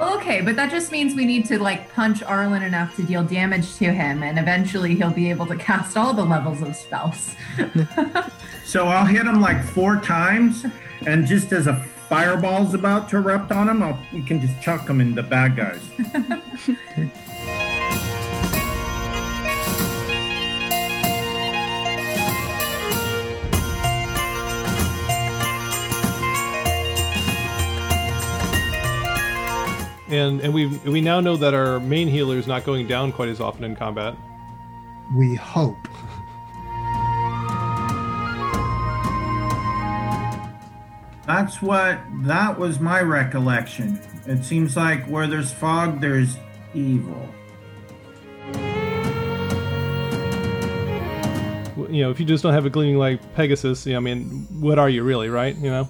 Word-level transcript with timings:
Okay, 0.00 0.42
but 0.42 0.56
that 0.56 0.70
just 0.70 0.92
means 0.92 1.14
we 1.14 1.24
need 1.24 1.46
to 1.46 1.58
like 1.58 1.90
punch 1.92 2.22
Arlen 2.22 2.62
enough 2.62 2.94
to 2.96 3.02
deal 3.02 3.24
damage 3.24 3.76
to 3.76 3.86
him, 3.86 4.22
and 4.22 4.38
eventually 4.38 4.94
he'll 4.94 5.10
be 5.10 5.30
able 5.30 5.46
to 5.46 5.56
cast 5.56 5.96
all 5.96 6.12
the 6.12 6.24
levels 6.24 6.60
of 6.62 6.76
spells. 6.76 7.34
So 8.68 8.84
I'll 8.84 9.06
hit 9.06 9.24
him 9.24 9.40
like 9.40 9.64
four 9.64 9.96
times, 9.96 10.66
and 11.08 11.26
just 11.26 11.52
as 11.52 11.66
a 11.66 11.76
fireball's 12.10 12.74
about 12.74 13.08
to 13.08 13.16
erupt 13.16 13.50
on 13.50 13.66
him, 13.66 13.82
I'll, 13.82 13.98
you 14.12 14.22
can 14.22 14.42
just 14.42 14.60
chuck 14.60 14.86
him 14.86 15.00
into 15.00 15.22
bad 15.22 15.56
guys. 15.56 15.80
And 30.10 30.40
and 30.40 30.54
we 30.54 30.64
we 30.66 31.02
now 31.02 31.20
know 31.20 31.36
that 31.36 31.52
our 31.52 31.78
main 31.80 32.08
healer 32.08 32.36
is 32.38 32.46
not 32.46 32.64
going 32.64 32.86
down 32.86 33.12
quite 33.12 33.28
as 33.28 33.40
often 33.40 33.62
in 33.62 33.76
combat. 33.76 34.16
We 35.14 35.34
hope. 35.34 35.86
That's 41.28 41.60
what, 41.60 42.00
that 42.22 42.58
was 42.58 42.80
my 42.80 43.02
recollection. 43.02 44.00
It 44.24 44.42
seems 44.42 44.78
like 44.78 45.04
where 45.08 45.26
there's 45.26 45.52
fog, 45.52 46.00
there's 46.00 46.38
evil. 46.72 47.28
You 51.90 52.04
know, 52.04 52.10
if 52.10 52.18
you 52.18 52.24
just 52.24 52.42
don't 52.42 52.54
have 52.54 52.64
a 52.64 52.70
gleaming 52.70 52.96
like 52.96 53.34
Pegasus, 53.34 53.84
you 53.84 53.92
know, 53.92 53.98
I 53.98 54.00
mean, 54.00 54.46
what 54.58 54.78
are 54.78 54.88
you 54.88 55.02
really, 55.02 55.28
right? 55.28 55.54
You 55.54 55.68
know. 55.68 55.88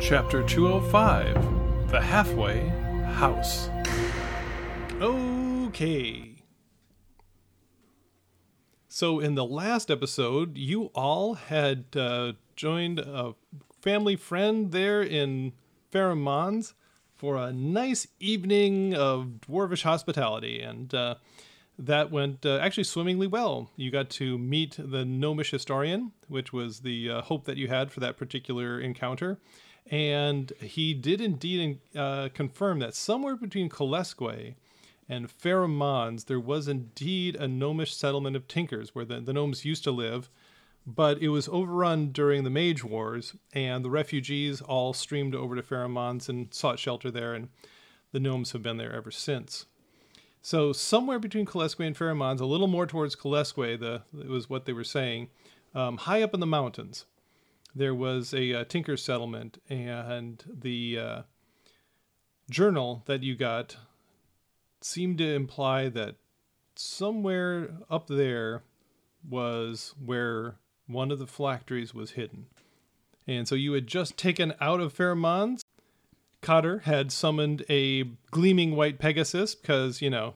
Chapter 0.00 0.42
205 0.42 1.90
The 1.90 2.00
Halfway 2.00 2.68
House. 3.04 3.68
Okay. 4.98 6.29
So, 9.00 9.18
in 9.18 9.34
the 9.34 9.46
last 9.46 9.90
episode, 9.90 10.58
you 10.58 10.90
all 10.94 11.32
had 11.32 11.86
uh, 11.96 12.32
joined 12.54 12.98
a 12.98 13.32
family 13.80 14.14
friend 14.14 14.72
there 14.72 15.00
in 15.02 15.54
Ferrum 15.90 16.20
Mons 16.20 16.74
for 17.16 17.38
a 17.38 17.50
nice 17.50 18.06
evening 18.18 18.94
of 18.94 19.40
dwarvish 19.40 19.84
hospitality, 19.84 20.60
and 20.60 20.92
uh, 20.92 21.14
that 21.78 22.10
went 22.10 22.44
uh, 22.44 22.58
actually 22.58 22.84
swimmingly 22.84 23.26
well. 23.26 23.70
You 23.74 23.90
got 23.90 24.10
to 24.10 24.36
meet 24.36 24.76
the 24.78 25.06
gnomish 25.06 25.50
historian, 25.50 26.12
which 26.28 26.52
was 26.52 26.80
the 26.80 27.08
uh, 27.08 27.22
hope 27.22 27.46
that 27.46 27.56
you 27.56 27.68
had 27.68 27.90
for 27.90 28.00
that 28.00 28.18
particular 28.18 28.78
encounter. 28.78 29.38
And 29.90 30.52
he 30.60 30.92
did 30.92 31.22
indeed 31.22 31.78
uh, 31.96 32.28
confirm 32.34 32.80
that 32.80 32.94
somewhere 32.94 33.36
between 33.36 33.70
Kalesque 33.70 34.56
and 35.10 35.28
Ferrum 35.28 35.76
Mons, 35.76 36.24
there 36.24 36.38
was 36.38 36.68
indeed 36.68 37.34
a 37.34 37.48
gnomish 37.48 37.92
settlement 37.92 38.36
of 38.36 38.46
tinkers 38.46 38.94
where 38.94 39.04
the, 39.04 39.20
the 39.20 39.32
gnomes 39.32 39.64
used 39.64 39.82
to 39.82 39.90
live, 39.90 40.30
but 40.86 41.18
it 41.18 41.30
was 41.30 41.48
overrun 41.48 42.12
during 42.12 42.44
the 42.44 42.48
Mage 42.48 42.84
Wars, 42.84 43.34
and 43.52 43.84
the 43.84 43.90
refugees 43.90 44.60
all 44.60 44.92
streamed 44.92 45.34
over 45.34 45.56
to 45.56 45.64
Ferrum 45.64 45.94
Mons 45.94 46.28
and 46.28 46.54
sought 46.54 46.78
shelter 46.78 47.10
there, 47.10 47.34
and 47.34 47.48
the 48.12 48.20
gnomes 48.20 48.52
have 48.52 48.62
been 48.62 48.76
there 48.76 48.92
ever 48.92 49.10
since. 49.10 49.66
So 50.42 50.72
somewhere 50.72 51.18
between 51.18 51.44
Kalesque 51.44 51.84
and 51.84 51.96
Ferrum 51.96 52.18
Mons, 52.18 52.40
a 52.40 52.46
little 52.46 52.68
more 52.68 52.86
towards 52.86 53.16
Kalesque, 53.16 53.80
the 53.80 54.02
it 54.16 54.28
was 54.28 54.48
what 54.48 54.64
they 54.64 54.72
were 54.72 54.84
saying, 54.84 55.28
um, 55.74 55.96
high 55.96 56.22
up 56.22 56.34
in 56.34 56.40
the 56.40 56.46
mountains, 56.46 57.04
there 57.74 57.96
was 57.96 58.32
a, 58.32 58.54
uh 58.54 58.64
tinker 58.64 58.96
settlement, 58.96 59.60
and 59.68 60.44
the 60.46 60.98
uh, 61.00 61.22
journal 62.48 63.02
that 63.06 63.24
you 63.24 63.34
got 63.34 63.76
seemed 64.82 65.18
to 65.18 65.34
imply 65.34 65.88
that 65.88 66.16
somewhere 66.76 67.70
up 67.90 68.06
there 68.06 68.62
was 69.28 69.94
where 70.04 70.56
one 70.86 71.10
of 71.10 71.18
the 71.18 71.26
phylacteries 71.26 71.94
was 71.94 72.12
hidden. 72.12 72.46
And 73.26 73.46
so 73.46 73.54
you 73.54 73.72
had 73.74 73.86
just 73.86 74.16
taken 74.16 74.54
out 74.60 74.80
of 74.80 74.92
Ferrum 74.92 75.20
Mons. 75.20 75.62
Cotter 76.40 76.80
had 76.80 77.12
summoned 77.12 77.64
a 77.68 78.04
gleaming 78.30 78.74
white 78.74 78.98
Pegasus 78.98 79.54
because, 79.54 80.00
you 80.00 80.08
know, 80.08 80.34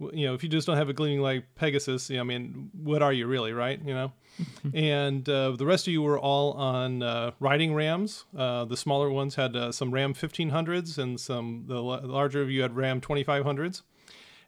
you 0.00 0.26
know, 0.26 0.34
if 0.34 0.42
you 0.42 0.48
just 0.48 0.66
don't 0.66 0.76
have 0.76 0.88
a 0.88 0.92
gleaming 0.92 1.20
like 1.20 1.44
Pegasus, 1.56 2.08
you 2.08 2.16
know, 2.16 2.22
I 2.22 2.24
mean, 2.24 2.70
what 2.72 3.02
are 3.02 3.12
you 3.12 3.26
really, 3.26 3.52
right? 3.52 3.80
You 3.84 3.94
know, 3.94 4.12
and 4.74 5.28
uh, 5.28 5.52
the 5.52 5.66
rest 5.66 5.86
of 5.86 5.92
you 5.92 6.02
were 6.02 6.18
all 6.18 6.52
on 6.52 7.02
uh, 7.02 7.32
riding 7.40 7.74
rams. 7.74 8.24
Uh, 8.36 8.64
the 8.64 8.76
smaller 8.76 9.10
ones 9.10 9.34
had 9.34 9.56
uh, 9.56 9.72
some 9.72 9.92
Ram 9.92 10.14
1500s, 10.14 10.98
and 10.98 11.18
some 11.18 11.64
the 11.66 11.82
la- 11.82 12.00
larger 12.02 12.42
of 12.42 12.50
you 12.50 12.62
had 12.62 12.76
Ram 12.76 13.00
2500s. 13.00 13.82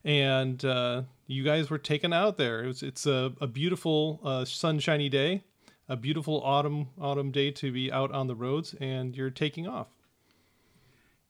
And 0.04 0.64
uh, 0.64 1.02
you 1.26 1.44
guys 1.44 1.68
were 1.68 1.78
taken 1.78 2.12
out 2.12 2.38
there. 2.38 2.64
It 2.64 2.66
was, 2.68 2.82
it's 2.82 3.06
a, 3.06 3.32
a 3.40 3.46
beautiful 3.46 4.20
uh, 4.24 4.44
sunshiny 4.44 5.08
day, 5.08 5.42
a 5.88 5.96
beautiful 5.96 6.40
autumn 6.42 6.88
autumn 6.98 7.30
day 7.32 7.50
to 7.50 7.72
be 7.72 7.90
out 7.90 8.12
on 8.12 8.28
the 8.28 8.36
roads, 8.36 8.74
and 8.80 9.16
you're 9.16 9.30
taking 9.30 9.66
off. 9.66 9.88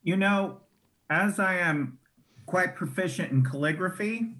You 0.03 0.15
know, 0.15 0.61
as 1.09 1.39
I 1.39 1.57
am 1.57 1.99
quite 2.45 2.75
proficient 2.75 3.31
in 3.31 3.43
calligraphy, 3.43 4.35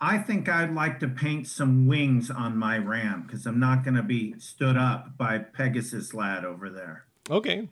I 0.00 0.18
think 0.18 0.48
I'd 0.48 0.74
like 0.74 0.98
to 1.00 1.08
paint 1.08 1.46
some 1.46 1.86
wings 1.86 2.30
on 2.30 2.56
my 2.56 2.78
ram 2.78 3.24
because 3.26 3.46
I'm 3.46 3.60
not 3.60 3.84
going 3.84 3.96
to 3.96 4.02
be 4.02 4.38
stood 4.38 4.76
up 4.76 5.18
by 5.18 5.38
Pegasus 5.38 6.14
lad 6.14 6.44
over 6.44 6.70
there. 6.70 7.04
Okay. 7.30 7.68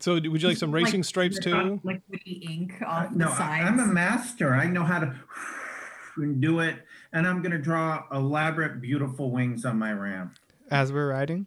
So, 0.00 0.14
would 0.14 0.42
you 0.42 0.48
like 0.48 0.56
some 0.56 0.72
racing 0.72 1.04
stripes 1.04 1.38
too? 1.38 1.80
Liquidy 1.84 2.50
ink 2.50 2.74
uh, 2.82 2.86
off 2.86 3.12
no, 3.12 3.26
the 3.26 3.32
I, 3.32 3.36
sides. 3.36 3.68
I'm 3.68 3.78
a 3.78 3.86
master. 3.86 4.54
I 4.54 4.66
know 4.66 4.82
how 4.82 4.98
to 5.00 5.14
do 6.40 6.60
it, 6.60 6.76
and 7.12 7.26
I'm 7.26 7.40
going 7.40 7.52
to 7.52 7.58
draw 7.58 8.02
elaborate, 8.12 8.80
beautiful 8.80 9.30
wings 9.30 9.64
on 9.64 9.78
my 9.78 9.92
ram. 9.92 10.34
As 10.70 10.92
we're 10.92 11.08
riding? 11.08 11.46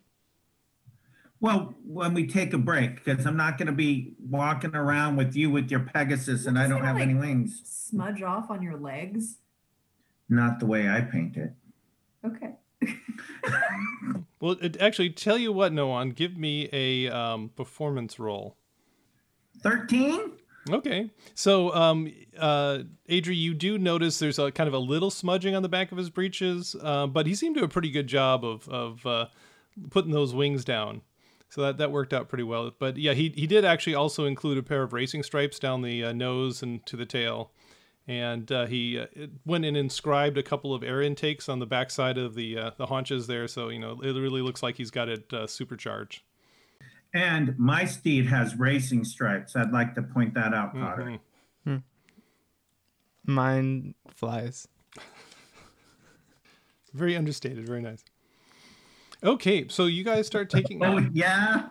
Well, 1.39 1.75
when 1.85 2.13
we 2.13 2.25
take 2.25 2.53
a 2.53 2.57
break, 2.57 3.03
because 3.03 3.25
I'm 3.25 3.37
not 3.37 3.57
going 3.57 3.67
to 3.67 3.73
be 3.73 4.13
walking 4.19 4.75
around 4.75 5.17
with 5.17 5.35
you 5.35 5.51
with 5.51 5.69
your 5.69 5.81
Pegasus, 5.81 6.47
and 6.47 6.57
I 6.57 6.67
don't 6.67 6.83
have 6.83 6.95
like, 6.95 7.03
any 7.03 7.13
wings. 7.13 7.61
Smudge 7.63 8.23
off 8.23 8.49
on 8.49 8.63
your 8.63 8.77
legs. 8.77 9.37
Not 10.29 10.59
the 10.59 10.65
way 10.65 10.89
I 10.89 11.01
paint 11.01 11.37
it. 11.37 11.53
Okay. 12.25 12.55
Well, 14.39 14.55
it, 14.61 14.79
actually, 14.79 15.09
tell 15.09 15.37
you 15.37 15.51
what, 15.51 15.73
Noan, 15.73 16.11
give 16.11 16.37
me 16.37 16.69
a 16.71 17.07
um, 17.09 17.49
performance 17.55 18.19
roll. 18.19 18.55
Thirteen. 19.61 20.33
Okay. 20.69 21.09
So, 21.33 21.73
um, 21.73 22.11
uh, 22.37 22.79
Adri, 23.09 23.35
you 23.35 23.53
do 23.53 23.77
notice 23.77 24.19
there's 24.19 24.37
a 24.37 24.51
kind 24.51 24.67
of 24.67 24.73
a 24.73 24.79
little 24.79 25.09
smudging 25.09 25.55
on 25.55 25.63
the 25.63 25.69
back 25.69 25.91
of 25.91 25.97
his 25.97 26.09
breeches, 26.09 26.75
uh, 26.81 27.07
but 27.07 27.25
he 27.25 27.33
seemed 27.33 27.55
to 27.55 27.61
do 27.61 27.65
a 27.65 27.69
pretty 27.69 27.89
good 27.89 28.07
job 28.07 28.45
of 28.45 28.67
of 28.69 29.05
uh, 29.05 29.25
putting 29.89 30.11
those 30.11 30.35
wings 30.35 30.63
down. 30.63 31.01
So 31.49 31.61
that, 31.61 31.77
that 31.77 31.91
worked 31.91 32.13
out 32.13 32.27
pretty 32.27 32.43
well. 32.43 32.71
But 32.77 32.97
yeah, 32.97 33.13
he, 33.13 33.29
he 33.29 33.47
did 33.47 33.63
actually 33.63 33.95
also 33.95 34.25
include 34.25 34.57
a 34.57 34.63
pair 34.63 34.83
of 34.83 34.91
racing 34.93 35.23
stripes 35.23 35.59
down 35.59 35.81
the 35.81 36.03
uh, 36.03 36.11
nose 36.11 36.61
and 36.61 36.85
to 36.85 36.97
the 36.97 37.05
tail. 37.05 37.51
And 38.05 38.49
uh, 38.51 38.65
he 38.67 38.99
uh, 38.99 39.07
went 39.45 39.65
and 39.65 39.75
inscribed 39.75 40.37
a 40.37 40.43
couple 40.43 40.73
of 40.73 40.83
air 40.83 41.01
intakes 41.01 41.49
on 41.49 41.59
the 41.59 41.65
backside 41.65 42.17
of 42.17 42.35
the 42.35 42.57
uh, 42.57 42.71
the 42.77 42.85
haunches 42.85 43.27
there. 43.27 43.47
So, 43.47 43.69
you 43.69 43.79
know, 43.79 43.99
it 44.01 44.11
really 44.13 44.41
looks 44.41 44.63
like 44.63 44.75
he's 44.77 44.91
got 44.91 45.09
it 45.09 45.31
uh, 45.33 45.45
supercharged. 45.47 46.21
And 47.13 47.57
my 47.57 47.85
steed 47.85 48.27
has 48.27 48.55
racing 48.55 49.03
stripes. 49.05 49.55
I'd 49.55 49.71
like 49.71 49.95
to 49.95 50.01
point 50.03 50.33
that 50.35 50.53
out, 50.53 50.73
Potter. 50.73 51.19
Mhm. 51.65 51.83
Mine 53.25 53.93
flies. 54.09 54.67
Very 56.93 57.15
understated. 57.15 57.65
Very 57.67 57.81
nice. 57.81 58.03
Okay, 59.23 59.67
so 59.67 59.85
you 59.85 60.03
guys 60.03 60.27
start 60.27 60.49
taking. 60.49 60.83
Oh 60.83 60.97
yeah. 61.13 61.69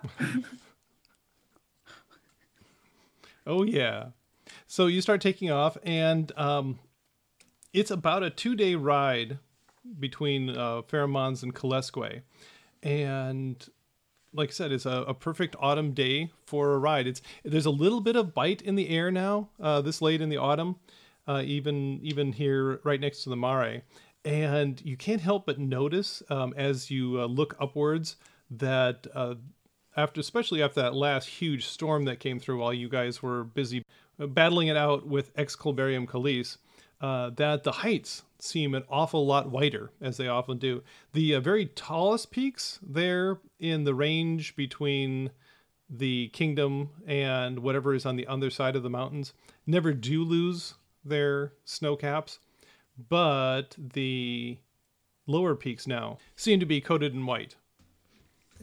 Oh 3.47 3.63
yeah. 3.63 4.07
So 4.67 4.87
you 4.87 5.01
start 5.01 5.21
taking 5.21 5.51
off, 5.51 5.77
and 5.85 6.33
um, 6.37 6.79
it's 7.73 7.91
about 7.91 8.23
a 8.23 8.31
two-day 8.31 8.75
ride 8.75 9.39
between 10.01 10.51
uh, 10.51 10.83
Ferrum 10.83 11.13
Mons 11.13 11.43
and 11.45 11.55
Kalesque, 11.55 12.23
and 12.83 13.69
like 14.33 14.51
I 14.51 14.53
said, 14.53 14.73
it's 14.73 14.87
a, 14.87 15.05
a 15.09 15.15
perfect 15.15 15.55
autumn 15.61 15.93
day 15.93 16.33
for 16.45 16.75
a 16.75 16.79
ride. 16.79 17.07
It's 17.07 17.23
there's 17.45 17.67
a 17.67 17.71
little 17.71 18.01
bit 18.01 18.17
of 18.17 18.35
bite 18.35 18.63
in 18.63 18.75
the 18.75 18.89
air 18.89 19.11
now, 19.13 19.49
uh, 19.61 19.81
this 19.81 20.03
late 20.03 20.21
in 20.21 20.29
the 20.29 20.37
autumn, 20.37 20.77
uh, 21.29 21.43
even 21.45 22.01
even 22.03 22.33
here 22.33 22.81
right 22.83 23.01
next 23.01 23.23
to 23.23 23.31
the 23.31 23.37
mare, 23.37 23.83
and 24.27 24.83
you 24.85 24.97
can't 24.97 25.21
help 25.21 25.47
but 25.47 25.59
notice 25.59 26.21
um, 26.29 26.53
as 26.57 26.91
you 26.91 27.21
uh, 27.21 27.27
look 27.27 27.57
upwards 27.61 28.17
that 28.51 29.07
uh, 29.15 29.37
after, 29.97 30.21
especially 30.21 30.63
after 30.63 30.83
that 30.83 30.95
last 30.95 31.29
huge 31.29 31.65
storm 31.65 32.05
that 32.07 32.19
came 32.19 32.41
through 32.41 32.59
while 32.59 32.75
you 32.75 32.89
guys 32.89 33.23
were 33.23 33.45
busy 33.45 33.85
uh, 34.21 34.27
battling 34.27 34.67
it 34.67 34.77
out 34.77 35.07
with 35.07 35.35
Excalibarium 35.37 36.07
Calise, 36.07 36.59
uh, 37.01 37.31
that 37.37 37.63
the 37.63 37.71
heights 37.71 38.23
seem 38.41 38.75
an 38.75 38.83
awful 38.91 39.25
lot 39.25 39.51
whiter, 39.51 39.93
as 40.01 40.17
they 40.17 40.27
often 40.27 40.59
do. 40.59 40.83
The 41.13 41.37
uh, 41.37 41.41
very 41.41 41.67
tallest 41.67 42.33
peaks 42.33 42.81
there 42.83 43.39
in 43.61 43.85
the 43.85 43.95
range 43.95 44.57
between 44.57 45.31
the 45.89 46.29
kingdom 46.29 46.91
and 47.07 47.61
whatever 47.61 47.95
is 47.95 48.05
on 48.05 48.17
the 48.17 48.27
other 48.27 48.51
side 48.51 48.75
of 48.75 48.83
the 48.83 48.91
mountains 48.91 49.33
never 49.69 49.93
do 49.93 50.25
lose 50.25 50.75
their 51.05 51.53
snow 51.65 51.95
caps, 51.95 52.41
but 52.97 53.75
the 53.79 54.59
lower 55.27 55.55
peaks 55.55 55.87
now 55.87 56.19
seem 56.35 56.61
to 56.61 56.67
be 56.67 56.81
coated 56.81 57.15
in 57.15 57.27
white. 57.27 57.57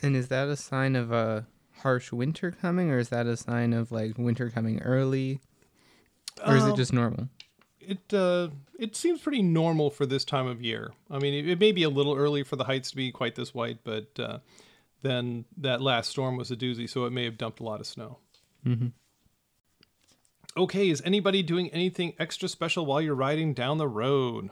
And 0.01 0.15
is 0.15 0.29
that 0.29 0.47
a 0.47 0.55
sign 0.55 0.95
of 0.95 1.11
a 1.11 1.45
harsh 1.81 2.11
winter 2.11 2.51
coming, 2.51 2.89
or 2.89 2.97
is 2.97 3.09
that 3.09 3.27
a 3.27 3.37
sign 3.37 3.73
of 3.73 3.91
like 3.91 4.17
winter 4.17 4.49
coming 4.49 4.81
early, 4.81 5.39
or 6.45 6.55
is 6.55 6.65
it 6.65 6.71
Um, 6.71 6.75
just 6.75 6.93
normal? 6.93 7.29
It 7.79 8.13
uh, 8.13 8.49
it 8.79 8.95
seems 8.95 9.21
pretty 9.21 9.41
normal 9.41 9.89
for 9.89 10.05
this 10.05 10.23
time 10.23 10.47
of 10.47 10.61
year. 10.61 10.93
I 11.11 11.19
mean, 11.19 11.33
it, 11.33 11.49
it 11.49 11.59
may 11.59 11.71
be 11.71 11.83
a 11.83 11.89
little 11.89 12.15
early 12.15 12.43
for 12.43 12.55
the 12.55 12.63
heights 12.63 12.91
to 12.91 12.95
be 12.95 13.11
quite 13.11 13.35
this 13.35 13.53
white, 13.53 13.79
but 13.83 14.17
uh, 14.17 14.39
then 15.01 15.45
that 15.57 15.81
last 15.81 16.09
storm 16.09 16.37
was 16.37 16.49
a 16.49 16.55
doozy, 16.55 16.89
so 16.89 17.05
it 17.05 17.11
may 17.11 17.25
have 17.25 17.37
dumped 17.37 17.59
a 17.59 17.63
lot 17.63 17.81
of 17.81 17.87
snow. 17.87 18.19
Mm-hmm. 18.65 18.87
Okay, 20.55 20.89
is 20.89 21.01
anybody 21.03 21.41
doing 21.41 21.69
anything 21.71 22.13
extra 22.19 22.47
special 22.47 22.85
while 22.85 23.01
you're 23.01 23.15
riding 23.15 23.53
down 23.53 23.77
the 23.79 23.87
road? 23.87 24.49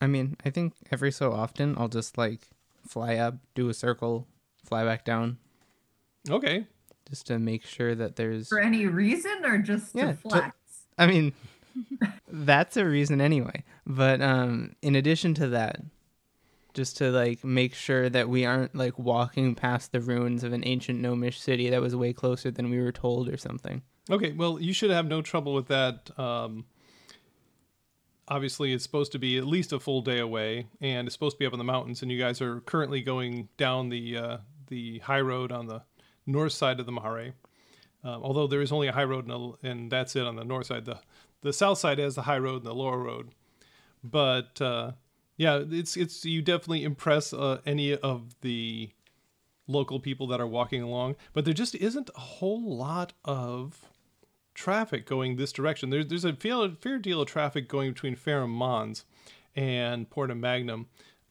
I 0.00 0.06
mean, 0.06 0.36
I 0.44 0.50
think 0.50 0.74
every 0.90 1.12
so 1.12 1.32
often 1.32 1.74
I'll 1.78 1.88
just 1.88 2.16
like 2.16 2.48
fly 2.86 3.16
up, 3.16 3.36
do 3.54 3.68
a 3.68 3.74
circle, 3.74 4.26
fly 4.64 4.84
back 4.84 5.04
down, 5.04 5.38
Okay, 6.30 6.66
just 7.08 7.26
to 7.28 7.38
make 7.38 7.64
sure 7.64 7.94
that 7.94 8.16
there's. 8.16 8.48
For 8.48 8.58
any 8.58 8.86
reason 8.86 9.44
or 9.44 9.58
just 9.58 9.94
Yeah, 9.94 10.12
to 10.12 10.22
to- 10.22 10.28
flex? 10.28 10.56
I 10.98 11.06
mean, 11.06 11.32
that's 12.28 12.76
a 12.76 12.86
reason 12.86 13.20
anyway. 13.20 13.62
But 13.86 14.20
um, 14.22 14.74
in 14.82 14.96
addition 14.96 15.34
to 15.34 15.48
that, 15.48 15.80
just 16.74 16.96
to 16.98 17.10
like 17.10 17.44
make 17.44 17.74
sure 17.74 18.08
that 18.08 18.28
we 18.28 18.44
aren't 18.46 18.74
like 18.74 18.98
walking 18.98 19.54
past 19.54 19.92
the 19.92 20.00
ruins 20.00 20.42
of 20.44 20.52
an 20.52 20.62
ancient 20.66 21.00
gnomish 21.00 21.38
city 21.40 21.68
that 21.70 21.80
was 21.82 21.94
way 21.94 22.12
closer 22.12 22.50
than 22.50 22.70
we 22.70 22.80
were 22.80 22.92
told 22.92 23.28
or 23.28 23.36
something. 23.36 23.82
Okay, 24.10 24.32
well, 24.32 24.60
you 24.60 24.72
should 24.72 24.90
have 24.90 25.06
no 25.06 25.20
trouble 25.20 25.52
with 25.52 25.66
that. 25.68 26.16
Um, 26.18 26.64
obviously, 28.28 28.72
it's 28.72 28.84
supposed 28.84 29.12
to 29.12 29.18
be 29.18 29.36
at 29.36 29.46
least 29.46 29.72
a 29.72 29.80
full 29.80 30.00
day 30.00 30.18
away, 30.18 30.68
and 30.80 31.08
it's 31.08 31.14
supposed 31.14 31.36
to 31.36 31.38
be 31.38 31.46
up 31.46 31.52
in 31.52 31.58
the 31.58 31.64
mountains. 31.64 32.02
And 32.02 32.12
you 32.12 32.18
guys 32.18 32.40
are 32.40 32.60
currently 32.60 33.00
going 33.02 33.48
down 33.56 33.88
the 33.88 34.16
uh, 34.16 34.36
the 34.68 35.00
high 35.00 35.20
road 35.20 35.50
on 35.50 35.66
the 35.66 35.82
north 36.24 36.52
side 36.52 36.78
of 36.78 36.86
the 36.86 36.92
Mare. 36.92 37.34
Um, 38.04 38.22
although 38.22 38.46
there 38.46 38.62
is 38.62 38.70
only 38.70 38.86
a 38.86 38.92
high 38.92 39.04
road, 39.04 39.26
and, 39.28 39.32
a, 39.32 39.68
and 39.68 39.90
that's 39.90 40.14
it 40.14 40.24
on 40.24 40.36
the 40.36 40.44
north 40.44 40.66
side. 40.66 40.84
The 40.84 41.00
the 41.42 41.52
south 41.52 41.78
side 41.78 41.98
has 41.98 42.14
the 42.14 42.22
high 42.22 42.38
road 42.38 42.58
and 42.58 42.66
the 42.66 42.74
lower 42.74 42.98
road. 42.98 43.30
But 44.04 44.60
uh, 44.60 44.92
yeah, 45.36 45.62
it's 45.68 45.96
it's 45.96 46.24
you 46.24 46.42
definitely 46.42 46.84
impress 46.84 47.32
uh, 47.32 47.60
any 47.66 47.96
of 47.96 48.36
the 48.40 48.90
local 49.66 49.98
people 49.98 50.28
that 50.28 50.40
are 50.40 50.46
walking 50.46 50.82
along. 50.82 51.16
But 51.32 51.44
there 51.44 51.54
just 51.54 51.74
isn't 51.74 52.10
a 52.14 52.20
whole 52.20 52.76
lot 52.76 53.12
of 53.24 53.80
traffic 54.56 55.06
going 55.06 55.36
this 55.36 55.52
direction. 55.52 55.90
There's 55.90 56.08
there's 56.08 56.24
a 56.24 56.32
fair, 56.32 56.70
fair 56.80 56.98
deal 56.98 57.20
of 57.20 57.28
traffic 57.28 57.68
going 57.68 57.92
between 57.92 58.16
Ferrum 58.16 58.50
Mons 58.50 59.04
and 59.54 60.10
Porta 60.10 60.34
Magnum. 60.34 60.86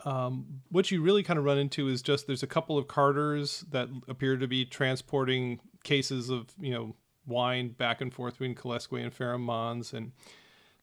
Um, 0.06 0.62
what 0.70 0.92
you 0.92 1.02
really 1.02 1.24
kind 1.24 1.40
of 1.40 1.46
run 1.46 1.58
into 1.58 1.88
is 1.88 2.02
just 2.02 2.28
there's 2.28 2.44
a 2.44 2.48
couple 2.48 2.78
of 2.78 2.88
carters 2.88 3.66
that 3.72 3.90
appear 4.08 4.38
to 4.38 4.48
be 4.48 4.64
transporting 4.64 5.60
cases 5.84 6.30
of 6.30 6.54
you 6.60 6.72
know 6.72 6.96
wine 7.26 7.70
back 7.70 8.00
and 8.00 8.14
forth 8.14 8.36
between 8.36 8.56
Kalesque 8.56 9.04
and 9.04 9.14
Ferrum 9.14 9.42
Mons 9.42 9.94
and 9.94 10.12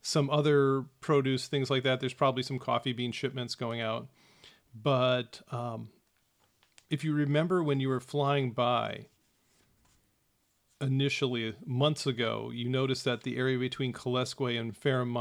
some 0.02 0.28
other 0.28 0.84
produce 1.00 1.46
things 1.46 1.70
like 1.70 1.84
that. 1.84 2.00
There's 2.00 2.12
probably 2.12 2.42
some 2.42 2.58
coffee 2.58 2.92
bean 2.92 3.12
shipments 3.12 3.54
going 3.54 3.80
out, 3.80 4.08
but 4.74 5.40
um, 5.52 5.90
if 6.90 7.04
you 7.04 7.14
remember 7.14 7.62
when 7.62 7.78
you 7.78 7.88
were 7.88 8.00
flying 8.00 8.50
by 8.50 9.06
initially 10.82 11.54
months 11.64 12.06
ago, 12.06 12.50
you 12.52 12.68
noticed 12.68 13.04
that 13.04 13.22
the 13.22 13.36
area 13.36 13.58
between 13.58 13.92
Kalesque 13.92 14.58
and 14.58 14.76
Ferrum 14.76 15.16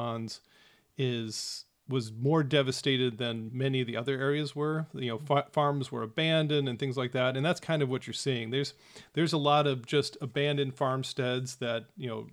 is 0.97 1.65
was 1.89 2.11
more 2.13 2.41
devastated 2.41 3.17
than 3.17 3.49
many 3.51 3.81
of 3.81 3.87
the 3.87 3.97
other 3.97 4.17
areas 4.17 4.55
were. 4.55 4.85
You 4.93 5.09
know, 5.09 5.17
fa- 5.17 5.47
farms 5.51 5.91
were 5.91 6.03
abandoned 6.03 6.69
and 6.69 6.79
things 6.79 6.95
like 6.95 7.11
that, 7.11 7.35
and 7.35 7.45
that's 7.45 7.59
kind 7.59 7.81
of 7.81 7.89
what 7.89 8.07
you're 8.07 8.13
seeing. 8.13 8.49
There's 8.49 8.73
there's 9.13 9.33
a 9.33 9.37
lot 9.37 9.67
of 9.67 9.85
just 9.85 10.17
abandoned 10.21 10.75
farmsteads 10.75 11.55
that 11.57 11.85
you 11.97 12.07
know 12.07 12.27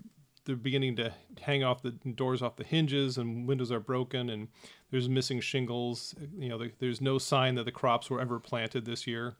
they're 0.45 0.57
beginning 0.57 0.97
to 0.97 1.13
hang 1.41 1.63
off 1.65 1.83
the 1.83 1.91
doors 1.91 2.41
off 2.41 2.57
the 2.57 2.65
hinges 2.65 3.19
and 3.19 3.47
windows 3.47 3.71
are 3.71 3.81
broken 3.81 4.31
and 4.31 4.49
there's 4.91 5.09
missing 5.09 5.41
shingles. 5.41 6.15
You 6.39 6.49
know, 6.49 6.57
there- 6.57 6.73
there's 6.79 7.03
no 7.03 7.19
sign 7.19 7.55
that 7.57 7.65
the 7.65 7.73
crops 7.73 8.09
were 8.09 8.19
ever 8.21 8.39
planted 8.41 8.87
this 8.87 9.07
year. 9.07 9.37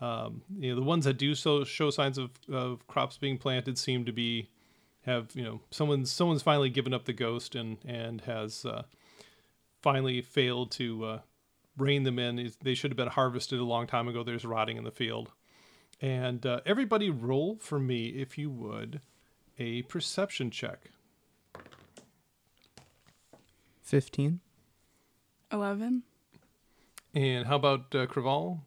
Um, 0.00 0.42
you 0.58 0.70
know, 0.70 0.76
the 0.76 0.86
ones 0.86 1.04
that 1.06 1.14
do 1.14 1.34
so 1.34 1.64
show 1.64 1.90
signs 1.90 2.18
of, 2.18 2.30
of 2.52 2.86
crops 2.86 3.16
being 3.16 3.38
planted 3.38 3.78
seem 3.78 4.04
to 4.04 4.12
be 4.12 4.50
have 5.02 5.30
you 5.34 5.42
know 5.42 5.60
someone's 5.70 6.10
someone's 6.10 6.42
finally 6.42 6.68
given 6.68 6.92
up 6.92 7.04
the 7.04 7.12
ghost 7.12 7.54
and 7.54 7.78
and 7.86 8.20
has 8.22 8.64
uh, 8.66 8.82
finally 9.80 10.20
failed 10.20 10.70
to 10.72 11.04
uh, 11.04 11.18
rein 11.78 12.02
them 12.02 12.18
in. 12.18 12.52
They 12.62 12.74
should 12.74 12.90
have 12.90 12.96
been 12.96 13.08
harvested 13.08 13.58
a 13.58 13.64
long 13.64 13.86
time 13.86 14.08
ago. 14.08 14.22
There's 14.22 14.44
rotting 14.44 14.76
in 14.76 14.84
the 14.84 14.90
field. 14.90 15.32
And 16.00 16.44
uh, 16.44 16.60
everybody, 16.66 17.08
roll 17.08 17.56
for 17.58 17.78
me 17.78 18.08
if 18.08 18.36
you 18.36 18.50
would 18.50 19.00
a 19.58 19.82
perception 19.82 20.50
check. 20.50 20.90
Fifteen. 23.82 24.40
11. 25.52 26.02
And 27.14 27.46
how 27.46 27.54
about 27.54 27.94
uh, 27.94 28.06
Craval? 28.06 28.58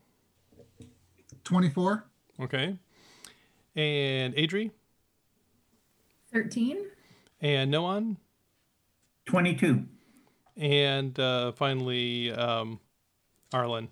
24. 1.43 2.05
Okay. 2.41 2.77
And 3.75 4.33
Adri? 4.35 4.71
13? 6.33 6.77
And 7.41 7.71
Noan? 7.71 8.17
22. 9.25 9.85
And 10.57 11.17
uh, 11.19 11.51
finally, 11.53 12.31
um, 12.31 12.79
Arlen. 13.53 13.89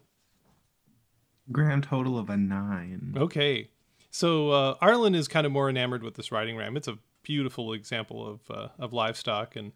Grand 1.52 1.84
total 1.84 2.18
of 2.20 2.30
a 2.30 2.38
nine. 2.38 3.14
Okay. 3.16 3.70
So 4.12 4.50
uh, 4.52 4.76
Arlen 4.82 5.16
is 5.16 5.28
kind 5.28 5.46
of 5.46 5.52
more 5.52 5.70
enamored 5.70 6.04
with 6.04 6.16
this 6.16 6.32
riding 6.32 6.58
ram. 6.58 6.76
It's 6.76 6.88
a 6.88 6.98
beautiful 7.24 7.74
example 7.74 8.26
of 8.28 8.40
uh, 8.50 8.68
of 8.80 8.92
livestock, 8.94 9.56
and 9.56 9.72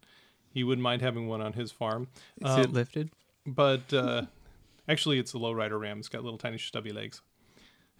he 0.53 0.63
wouldn't 0.63 0.84
mind 0.84 1.01
having 1.01 1.27
one 1.27 1.41
on 1.41 1.53
his 1.53 1.72
farm. 1.72 2.07
Is 2.41 2.57
it 2.57 2.65
Um, 2.67 2.74
lifted? 2.74 3.12
but 3.46 3.93
uh, 3.93 4.24
actually, 4.89 5.17
it's 5.19 5.34
a 5.34 5.38
low 5.38 5.53
rider 5.53 5.77
ram. 5.79 6.00
It's 6.00 6.10
got 6.10 6.24
little 6.24 6.39
tiny 6.39 6.57
stubby 6.57 6.91
legs, 6.91 7.22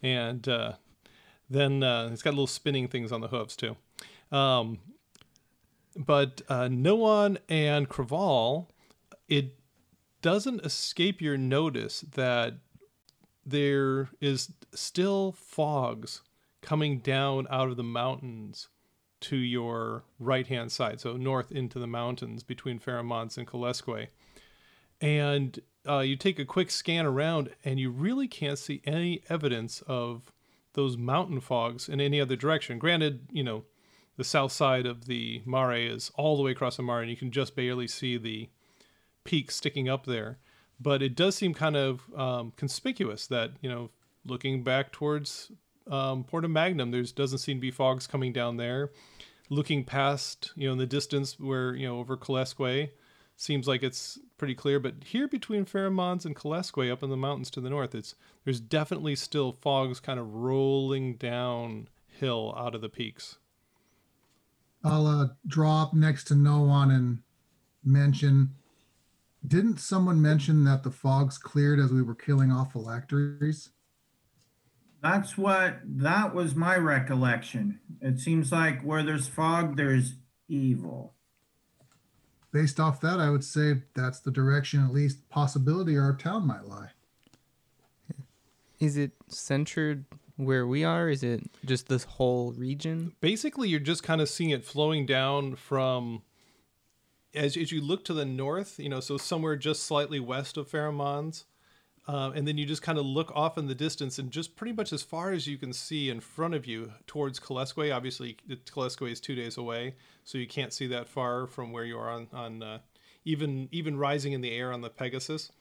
and 0.01 0.48
uh, 0.48 0.74
then 1.50 1.84
uh, 1.84 2.10
it's 2.12 2.22
got 2.22 2.31
little 2.31 2.48
spinning 2.48 2.88
things 2.88 3.12
on 3.12 3.22
the 3.22 3.27
hooves 3.27 3.55
too. 3.55 3.75
Um, 4.31 4.79
but 5.96 6.41
uh, 6.48 6.70
Noan 6.70 7.38
and 7.50 7.89
Craval, 7.89 8.67
it 9.27 9.55
doesn't 10.22 10.65
escape 10.65 11.22
your 11.22 11.38
notice 11.38 12.01
that 12.01 12.55
there 13.46 14.10
is 14.22 14.53
still 14.74 15.34
fogs 15.34 16.22
coming 16.62 17.00
down 17.00 17.48
out 17.50 17.70
of 17.70 17.77
the 17.77 17.84
mountains 17.84 18.70
to 19.20 19.36
your 19.36 20.03
right 20.20 20.48
hand 20.48 20.72
side, 20.72 21.00
so 21.00 21.17
north 21.17 21.51
into 21.51 21.79
the 21.79 21.88
mountains 21.88 22.43
between 22.43 22.79
Ferrum 22.79 23.08
Mons 23.08 23.38
and 23.38 23.48
Kalesque 23.48 24.08
and 25.01 25.60
uh, 25.88 26.00
you 26.00 26.15
take 26.15 26.39
a 26.39 26.45
quick 26.45 26.69
scan 26.69 27.05
around 27.05 27.50
and 27.63 27.79
you 27.79 27.89
really 27.89 28.27
can't 28.27 28.59
see 28.59 28.81
any 28.85 29.23
evidence 29.29 29.81
of 29.88 30.31
those 30.73 30.97
mountain 30.97 31.39
fogs 31.39 31.89
in 31.89 32.00
any 32.00 32.21
other 32.21 32.35
direction 32.35 32.79
granted 32.79 33.27
you 33.31 33.43
know 33.43 33.63
the 34.17 34.23
south 34.23 34.51
side 34.51 34.85
of 34.85 35.05
the 35.05 35.41
mare 35.45 35.73
is 35.73 36.11
all 36.15 36.38
the 36.38 36.43
way 36.43 36.51
across 36.51 36.77
the 36.77 36.83
mare 36.83 37.01
and 37.01 37.09
you 37.09 37.17
can 37.17 37.31
just 37.31 37.55
barely 37.55 37.88
see 37.88 38.17
the 38.17 38.50
peak 39.23 39.51
sticking 39.51 39.89
up 39.89 40.05
there 40.05 40.38
but 40.79 41.01
it 41.01 41.15
does 41.15 41.35
seem 41.35 41.53
kind 41.53 41.75
of 41.75 42.01
um, 42.15 42.53
conspicuous 42.55 43.27
that 43.27 43.51
you 43.61 43.69
know 43.69 43.89
looking 44.25 44.63
back 44.63 44.91
towards 44.91 45.51
um, 45.89 46.23
Porta 46.23 46.47
Magnum, 46.47 46.91
there 46.91 47.03
doesn't 47.03 47.39
seem 47.39 47.57
to 47.57 47.61
be 47.61 47.71
fogs 47.71 48.07
coming 48.07 48.33
down 48.33 48.57
there. 48.57 48.91
Looking 49.50 49.83
past, 49.83 50.51
you 50.55 50.67
know, 50.67 50.73
in 50.73 50.77
the 50.77 50.85
distance 50.85 51.39
where 51.39 51.75
you 51.75 51.88
know 51.88 52.00
over 52.00 52.15
Kalesque, 52.15 52.89
seems 53.35 53.67
like 53.67 53.83
it's 53.83 54.19
pretty 54.41 54.55
clear. 54.55 54.79
But 54.79 54.95
here 55.05 55.27
between 55.27 55.65
Ferrum 55.65 55.93
Mons 55.93 56.25
and 56.25 56.36
Kalesque, 56.36 56.91
up 56.91 57.03
in 57.03 57.12
the 57.12 57.15
mountains 57.15 57.51
to 57.51 57.62
the 57.62 57.69
north, 57.69 57.93
it's 57.93 58.15
there's 58.43 58.60
definitely 58.60 59.15
still 59.15 59.51
fogs 59.62 60.00
kind 60.00 60.19
of 60.19 60.33
rolling 60.33 61.17
downhill 61.17 62.55
out 62.57 62.74
of 62.74 62.81
the 62.81 62.89
peaks. 62.89 63.38
I'll 64.83 65.05
uh, 65.05 65.27
draw 65.45 65.83
up 65.83 65.93
next 65.93 66.24
to 66.29 66.33
Noan 66.33 66.89
and 66.89 67.19
mention 67.86 68.55
Didn't 69.48 69.79
someone 69.79 70.19
mention 70.19 70.63
that 70.63 70.81
the 70.81 70.89
fogs 70.89 71.38
cleared 71.38 71.79
as 71.79 71.91
we 71.91 72.01
were 72.01 72.15
killing 72.15 72.51
off 72.51 72.71
phylacteries? 72.71 73.69
That's 75.03 75.38
what, 75.38 75.81
that 75.86 76.33
was 76.33 76.55
my 76.55 76.77
recollection. 76.77 77.79
It 78.01 78.19
seems 78.19 78.51
like 78.51 78.81
where 78.81 79.03
there's 79.03 79.27
fog, 79.27 79.77
there's 79.77 80.15
evil. 80.48 81.13
Based 82.51 82.79
off 82.79 83.00
that, 83.01 83.20
I 83.20 83.29
would 83.29 83.43
say 83.43 83.84
that's 83.93 84.20
the 84.20 84.31
direction, 84.31 84.84
at 84.84 84.93
least 84.93 85.29
possibility 85.29 85.98
our 85.98 86.15
town 86.15 86.46
might 86.46 86.65
lie. 86.65 86.91
Is 88.79 88.98
it 88.98 89.12
centered 89.27 90.05
where 90.36 90.67
we 90.67 90.84
are? 90.84 91.08
Is 91.10 91.24
it 91.24 91.43
just 91.63 91.88
this 91.88 92.03
whole 92.03 92.51
region? 92.53 93.13
Basically, 93.22 93.70
you're 93.70 93.79
just 93.79 94.03
kind 94.03 94.20
of 94.20 94.27
seeing 94.27 94.50
it 94.50 94.65
flowing 94.65 95.05
down 95.05 95.55
from 95.55 96.24
as, 97.34 97.55
as 97.55 97.72
you 97.72 97.79
look 97.79 98.03
to 98.05 98.13
the 98.13 98.25
north, 98.25 98.79
you 98.79 98.89
know, 98.89 99.00
so 99.00 99.17
somewhere 99.17 99.55
just 99.55 99.84
slightly 99.84 100.20
west 100.20 100.58
of 100.58 100.67
Ferrum 100.67 100.96
Mons. 100.96 101.46
Uh, 102.08 102.31
and 102.34 102.48
then 102.48 102.58
you 102.58 102.65
just 102.65 102.81
kind 102.81 102.98
of 102.98 103.05
look 103.05 103.31
off 103.36 103.58
in 103.58 103.67
the 103.67 103.75
distance 103.75 104.17
and 104.17 104.31
just 104.31 104.55
pretty 104.55 104.74
much 104.74 104.91
as 104.91 105.03
far 105.03 105.31
as 105.31 105.48
you 105.48 105.58
can 105.58 105.72
see 105.72 106.10
in 106.10 106.20
front 106.20 106.55
of 106.55 106.65
you 106.65 106.91
towards 107.05 107.39
Kalesque. 107.39 107.96
Obviously, 107.96 108.38
Kalesque 108.50 109.10
is 109.10 109.20
two 109.20 109.36
days 109.36 109.55
away, 109.55 109.96
so 110.24 110.38
you 110.38 110.48
can't 110.48 110.74
see 110.74 110.88
that 110.88 111.08
far 111.08 111.46
from 111.46 111.72
where 111.72 111.86
you 111.86 111.98
are 111.98 112.10
on, 112.10 112.27
on 112.34 112.63
uh, 112.63 112.79
even 113.24 113.70
even 113.72 113.98
rising 113.98 114.34
in 114.34 114.41
the 114.41 114.51
air 114.51 114.74
on 114.74 114.81
the 114.81 114.89
Pegasus. 114.89 115.51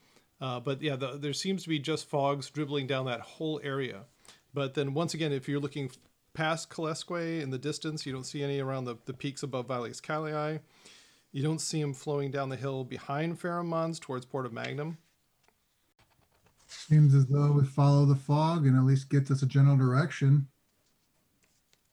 Uh, 0.41 0.59
but 0.59 0.81
yeah, 0.81 0.95
the, 0.95 1.17
there 1.17 1.33
seems 1.33 1.61
to 1.63 1.69
be 1.69 1.77
just 1.77 2.09
fogs 2.09 2.49
dribbling 2.49 2.87
down 2.87 3.05
that 3.05 3.21
whole 3.21 3.61
area. 3.63 4.05
But 4.53 4.73
then 4.73 4.95
once 4.95 5.13
again, 5.13 5.31
if 5.31 5.47
you're 5.47 5.59
looking 5.59 5.91
past 6.33 6.69
Kalesque 6.69 7.41
in 7.41 7.51
the 7.51 7.59
distance, 7.59 8.05
you 8.05 8.11
don't 8.11 8.25
see 8.25 8.43
any 8.43 8.59
around 8.59 8.85
the, 8.85 8.95
the 9.05 9.13
peaks 9.13 9.43
above 9.43 9.67
Valles 9.67 10.01
Calii. 10.01 10.59
You 11.31 11.43
don't 11.43 11.61
see 11.61 11.79
them 11.79 11.93
flowing 11.93 12.31
down 12.31 12.49
the 12.49 12.55
hill 12.55 12.83
behind 12.83 13.39
Ferrum 13.39 13.67
Mons 13.67 13.99
towards 13.99 14.25
Porta 14.25 14.49
Magnum. 14.49 14.97
Seems 16.71 17.13
as 17.13 17.25
though 17.25 17.51
we 17.51 17.65
follow 17.65 18.05
the 18.05 18.15
fog 18.15 18.65
and 18.65 18.77
at 18.77 18.83
least 18.83 19.09
gets 19.09 19.29
us 19.29 19.43
a 19.43 19.45
general 19.45 19.75
direction. 19.75 20.47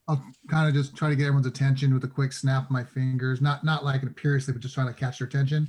I'll 0.06 0.24
kind 0.48 0.68
of 0.68 0.74
just 0.74 0.96
try 0.96 1.08
to 1.08 1.16
get 1.16 1.24
everyone's 1.24 1.46
attention 1.46 1.92
with 1.92 2.04
a 2.04 2.08
quick 2.08 2.32
snap 2.32 2.64
of 2.64 2.70
my 2.70 2.84
fingers, 2.84 3.40
not 3.40 3.64
not 3.64 3.84
like 3.84 4.02
imperiously, 4.02 4.52
but 4.52 4.62
just 4.62 4.74
trying 4.74 4.86
to 4.86 4.94
catch 4.94 5.18
their 5.18 5.26
attention. 5.26 5.68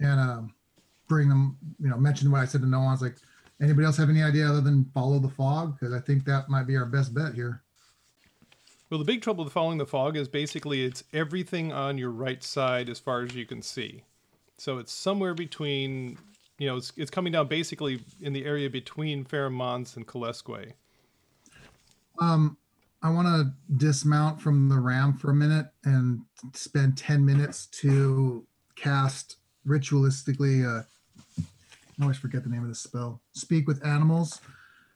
And 0.00 0.20
um, 0.20 0.54
bring 1.08 1.28
them, 1.28 1.56
you 1.80 1.88
know, 1.88 1.96
mention 1.96 2.30
what 2.30 2.40
I 2.40 2.44
said 2.46 2.62
to 2.62 2.66
Noan's 2.66 3.00
like, 3.00 3.16
anybody 3.62 3.86
else 3.86 3.96
have 3.96 4.10
any 4.10 4.22
idea 4.22 4.46
other 4.46 4.60
than 4.60 4.84
follow 4.92 5.18
the 5.20 5.28
fog? 5.28 5.78
Because 5.78 5.94
I 5.94 6.00
think 6.00 6.24
that 6.24 6.48
might 6.48 6.66
be 6.66 6.76
our 6.76 6.84
best 6.84 7.14
bet 7.14 7.34
here. 7.34 7.62
Well, 8.90 8.98
the 8.98 9.04
big 9.04 9.22
trouble 9.22 9.44
with 9.44 9.52
following 9.52 9.78
the 9.78 9.86
fog 9.86 10.16
is 10.16 10.28
basically 10.28 10.84
it's 10.84 11.04
everything 11.12 11.72
on 11.72 11.96
your 11.96 12.10
right 12.10 12.42
side 12.42 12.88
as 12.88 12.98
far 12.98 13.22
as 13.22 13.34
you 13.34 13.46
can 13.46 13.62
see. 13.62 14.02
So 14.58 14.78
it's 14.78 14.92
somewhere 14.92 15.34
between, 15.34 16.18
you 16.58 16.68
know, 16.68 16.76
it's, 16.76 16.92
it's 16.96 17.10
coming 17.10 17.32
down 17.32 17.48
basically 17.48 18.00
in 18.20 18.32
the 18.32 18.44
area 18.44 18.70
between 18.70 19.24
Ferrum 19.24 19.54
Mons 19.54 19.96
and 19.96 20.06
Kalesque. 20.06 20.72
Um, 22.20 22.56
I 23.02 23.10
want 23.10 23.26
to 23.28 23.52
dismount 23.76 24.40
from 24.40 24.68
the 24.68 24.78
ram 24.78 25.14
for 25.14 25.30
a 25.30 25.34
minute 25.34 25.66
and 25.84 26.22
spend 26.52 26.96
10 26.96 27.24
minutes 27.24 27.66
to 27.66 28.46
cast 28.76 29.36
ritualistically. 29.66 30.64
Uh, 30.64 30.84
I 31.40 32.02
always 32.02 32.16
forget 32.16 32.44
the 32.44 32.50
name 32.50 32.62
of 32.62 32.68
the 32.68 32.74
spell. 32.74 33.20
Speak 33.32 33.66
with 33.66 33.84
animals. 33.84 34.40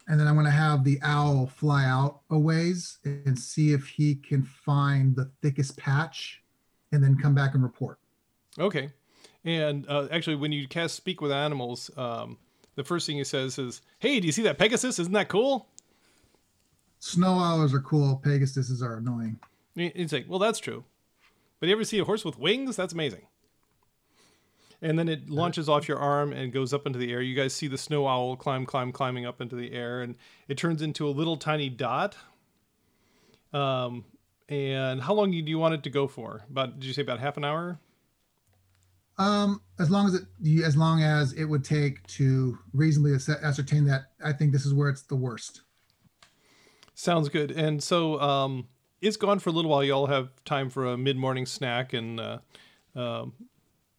And 0.08 0.18
then 0.18 0.26
I'm 0.26 0.34
going 0.34 0.46
to 0.46 0.50
have 0.50 0.84
the 0.84 0.98
owl 1.02 1.46
fly 1.46 1.84
out 1.84 2.20
a 2.30 2.38
ways 2.38 2.96
and 3.04 3.38
see 3.38 3.72
if 3.74 3.86
he 3.88 4.14
can 4.14 4.42
find 4.42 5.14
the 5.14 5.30
thickest 5.42 5.76
patch 5.76 6.42
and 6.92 7.04
then 7.04 7.18
come 7.18 7.34
back 7.34 7.52
and 7.52 7.62
report. 7.62 7.98
Okay. 8.58 8.90
And 9.44 9.88
uh, 9.88 10.08
actually, 10.10 10.36
when 10.36 10.52
you 10.52 10.68
cast 10.68 10.94
Speak 10.94 11.20
with 11.20 11.32
Animals, 11.32 11.90
um, 11.96 12.38
the 12.74 12.84
first 12.84 13.06
thing 13.06 13.16
he 13.16 13.24
says 13.24 13.58
is, 13.58 13.80
Hey, 13.98 14.20
do 14.20 14.26
you 14.26 14.32
see 14.32 14.42
that 14.42 14.58
Pegasus? 14.58 14.98
Isn't 14.98 15.12
that 15.12 15.28
cool? 15.28 15.68
Snow 17.00 17.38
owls 17.38 17.72
are 17.72 17.80
cool. 17.80 18.20
Pegasuses 18.24 18.82
are 18.82 18.96
annoying. 18.96 19.38
He's 19.74 20.12
like, 20.12 20.26
Well, 20.28 20.38
that's 20.38 20.58
true. 20.58 20.84
But 21.60 21.68
you 21.68 21.74
ever 21.74 21.84
see 21.84 21.98
a 21.98 22.04
horse 22.04 22.24
with 22.24 22.38
wings? 22.38 22.76
That's 22.76 22.92
amazing. 22.92 23.26
And 24.80 24.96
then 24.96 25.08
it 25.08 25.28
launches 25.28 25.68
off 25.68 25.88
your 25.88 25.98
arm 25.98 26.32
and 26.32 26.52
goes 26.52 26.72
up 26.72 26.86
into 26.86 27.00
the 27.00 27.12
air. 27.12 27.20
You 27.20 27.34
guys 27.34 27.52
see 27.52 27.66
the 27.66 27.78
snow 27.78 28.06
owl 28.06 28.36
climb, 28.36 28.64
climb, 28.64 28.92
climbing 28.92 29.26
up 29.26 29.40
into 29.40 29.56
the 29.56 29.72
air, 29.72 30.02
and 30.02 30.14
it 30.46 30.56
turns 30.56 30.82
into 30.82 31.08
a 31.08 31.10
little 31.10 31.36
tiny 31.36 31.68
dot. 31.68 32.16
Um, 33.52 34.04
and 34.48 35.00
how 35.00 35.14
long 35.14 35.32
do 35.32 35.36
you 35.36 35.58
want 35.58 35.74
it 35.74 35.82
to 35.82 35.90
go 35.90 36.06
for? 36.06 36.44
About 36.48 36.78
did 36.78 36.86
you 36.86 36.92
say 36.92 37.02
about 37.02 37.18
half 37.18 37.36
an 37.36 37.44
hour? 37.44 37.80
Um, 39.18 39.60
as 39.80 39.90
long 39.90 40.06
as 40.06 40.14
it, 40.14 40.22
you- 40.40 40.64
as 40.64 40.76
long 40.76 41.02
as 41.02 41.32
it 41.32 41.44
would 41.44 41.64
take 41.64 42.06
to 42.06 42.58
reasonably 42.72 43.14
ascertain 43.14 43.84
that, 43.86 44.12
I 44.24 44.32
think 44.32 44.52
this 44.52 44.64
is 44.64 44.72
where 44.72 44.88
it's 44.88 45.02
the 45.02 45.16
worst. 45.16 45.62
Sounds 46.94 47.28
good. 47.28 47.50
And 47.50 47.82
so 47.82 48.20
um, 48.20 48.68
it's 49.00 49.16
gone 49.16 49.38
for 49.38 49.50
a 49.50 49.52
little 49.52 49.70
while. 49.70 49.84
You 49.84 49.92
all 49.92 50.06
have 50.06 50.30
time 50.44 50.70
for 50.70 50.86
a 50.86 50.96
mid-morning 50.96 51.46
snack, 51.46 51.92
and 51.92 52.20
uh, 52.20 52.38
um, 52.94 53.34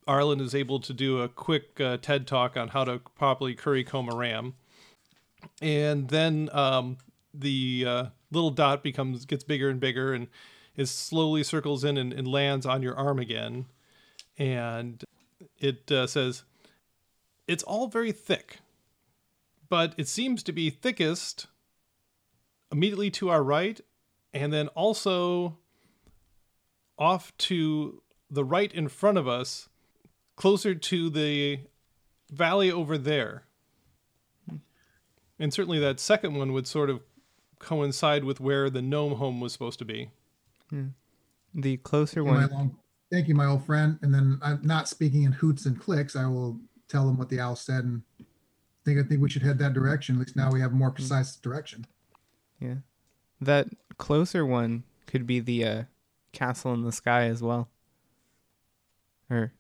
Arlen 0.08 0.40
is 0.40 0.56
able 0.56 0.80
to 0.82 0.94
do 0.94 1.22
a 1.22 1.30
quick 1.30 1.80
uh, 1.80 1.98
TED 1.98 2.28
talk 2.28 2.58
on 2.58 2.70
how 2.70 2.84
to 2.84 3.00
properly 3.16 3.56
curry 3.56 3.84
comb 3.84 4.10
a 4.10 4.16
ram. 4.16 4.56
And 5.62 6.10
then 6.10 6.50
um, 6.52 6.98
the 7.34 7.86
uh, 7.88 8.06
little 8.32 8.52
dot 8.52 8.84
becomes 8.84 9.26
gets 9.26 9.44
bigger 9.44 9.70
and 9.70 9.80
bigger, 9.80 10.14
and 10.14 10.28
it 10.76 10.88
slowly 10.88 11.44
circles 11.44 11.84
in 11.84 11.98
and, 11.98 12.12
and 12.12 12.28
lands 12.28 12.66
on 12.66 12.82
your 12.82 12.96
arm 12.96 13.20
again. 13.20 13.66
And 14.40 15.04
it 15.60 15.92
uh, 15.92 16.08
says, 16.08 16.44
"It's 17.48 17.64
all 17.64 17.88
very 17.88 18.12
thick, 18.12 18.58
but 19.70 19.94
it 19.98 20.08
seems 20.08 20.42
to 20.44 20.52
be 20.52 20.72
thickest." 20.72 21.48
immediately 22.72 23.10
to 23.12 23.30
our 23.30 23.44
right, 23.44 23.82
and 24.34 24.54
then 24.54 24.68
also 24.70 25.58
off 26.98 27.36
to 27.38 28.02
the 28.30 28.44
right 28.44 28.72
in 28.74 28.88
front 28.88 29.18
of 29.18 29.28
us, 29.28 29.70
closer 30.36 30.76
to 30.76 31.10
the 31.10 31.60
valley 32.32 32.72
over 32.72 32.98
there. 32.98 33.44
And 35.40 35.54
certainly 35.54 35.80
that 35.80 36.00
second 36.00 36.36
one 36.36 36.54
would 36.54 36.68
sort 36.68 36.90
of 36.90 37.02
coincide 37.60 38.24
with 38.24 38.40
where 38.40 38.70
the 38.70 38.82
gnome 38.82 39.16
home 39.16 39.40
was 39.40 39.54
supposed 39.54 39.80
to 39.80 39.86
be. 39.86 40.12
The 41.56 41.78
closer 41.78 42.24
My 42.24 42.46
one. 42.46 42.78
Long- 43.12 43.18
thank 43.18 43.28
you, 43.28 43.36
my 43.36 43.46
old 43.46 43.66
friend. 43.66 44.00
And 44.02 44.14
then 44.14 44.40
I'm 44.42 44.60
not 44.64 44.88
speaking 44.88 45.24
in 45.24 45.32
hoots 45.32 45.66
and 45.66 45.80
clicks. 45.80 46.16
I 46.16 46.26
will 46.28 46.60
tell 46.88 47.06
them 47.06 47.18
what 47.18 47.30
the 47.30 47.40
owl 47.40 47.56
said 47.56 47.84
and 47.86 48.02
think 48.86 49.00
I 49.00 49.04
think 49.08 49.22
we 49.22 49.30
should 49.30 49.42
head 49.44 49.60
that 49.60 49.74
direction. 49.74 50.16
At 50.16 50.20
least 50.22 50.36
now 50.36 50.52
we 50.52 50.62
have 50.62 50.72
a 50.72 50.76
more 50.76 50.92
precise 50.92 51.36
direction. 51.36 51.86
Yeah. 52.60 52.76
That 53.42 53.68
closer 53.98 54.46
one 54.46 54.84
could 55.06 55.26
be 55.28 55.40
the 55.40 55.66
uh, 55.66 55.84
castle 56.32 56.74
in 56.74 56.84
the 56.84 56.92
sky 56.92 57.24
as 57.26 57.42
well. 57.42 57.70
Or 59.30 59.54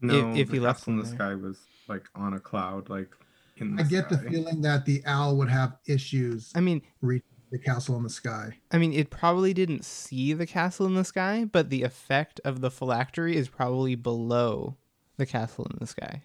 No, 0.00 0.32
if 0.34 0.48
the 0.48 0.54
he 0.54 0.60
left 0.60 0.80
castle 0.80 0.92
in 0.94 0.98
the 0.98 1.04
there. 1.06 1.14
sky 1.14 1.34
was 1.34 1.58
like 1.88 2.08
on 2.14 2.34
a 2.34 2.40
cloud, 2.40 2.88
like 2.88 3.10
in 3.56 3.76
the 3.76 3.82
I 3.82 3.86
get 3.86 4.08
the 4.08 4.18
feeling 4.18 4.62
that 4.62 4.84
the 4.84 5.02
owl 5.06 5.36
would 5.36 5.48
have 5.48 5.76
issues 5.86 6.50
I 6.54 6.60
mean, 6.60 6.82
reaching 7.00 7.28
the 7.54 7.60
castle 7.64 7.96
in 7.96 8.02
the 8.02 8.10
sky. 8.10 8.56
I 8.72 8.78
mean, 8.78 8.92
it 8.92 9.10
probably 9.10 9.54
didn't 9.54 9.84
see 9.84 10.32
the 10.32 10.44
castle 10.46 10.86
in 10.86 10.94
the 10.94 11.04
sky, 11.04 11.44
but 11.44 11.70
the 11.70 11.84
effect 11.84 12.40
of 12.44 12.60
the 12.60 12.70
phylactery 12.70 13.36
is 13.36 13.48
probably 13.48 13.94
below 13.94 14.76
the 15.18 15.24
castle 15.24 15.64
in 15.70 15.76
the 15.78 15.86
sky. 15.86 16.22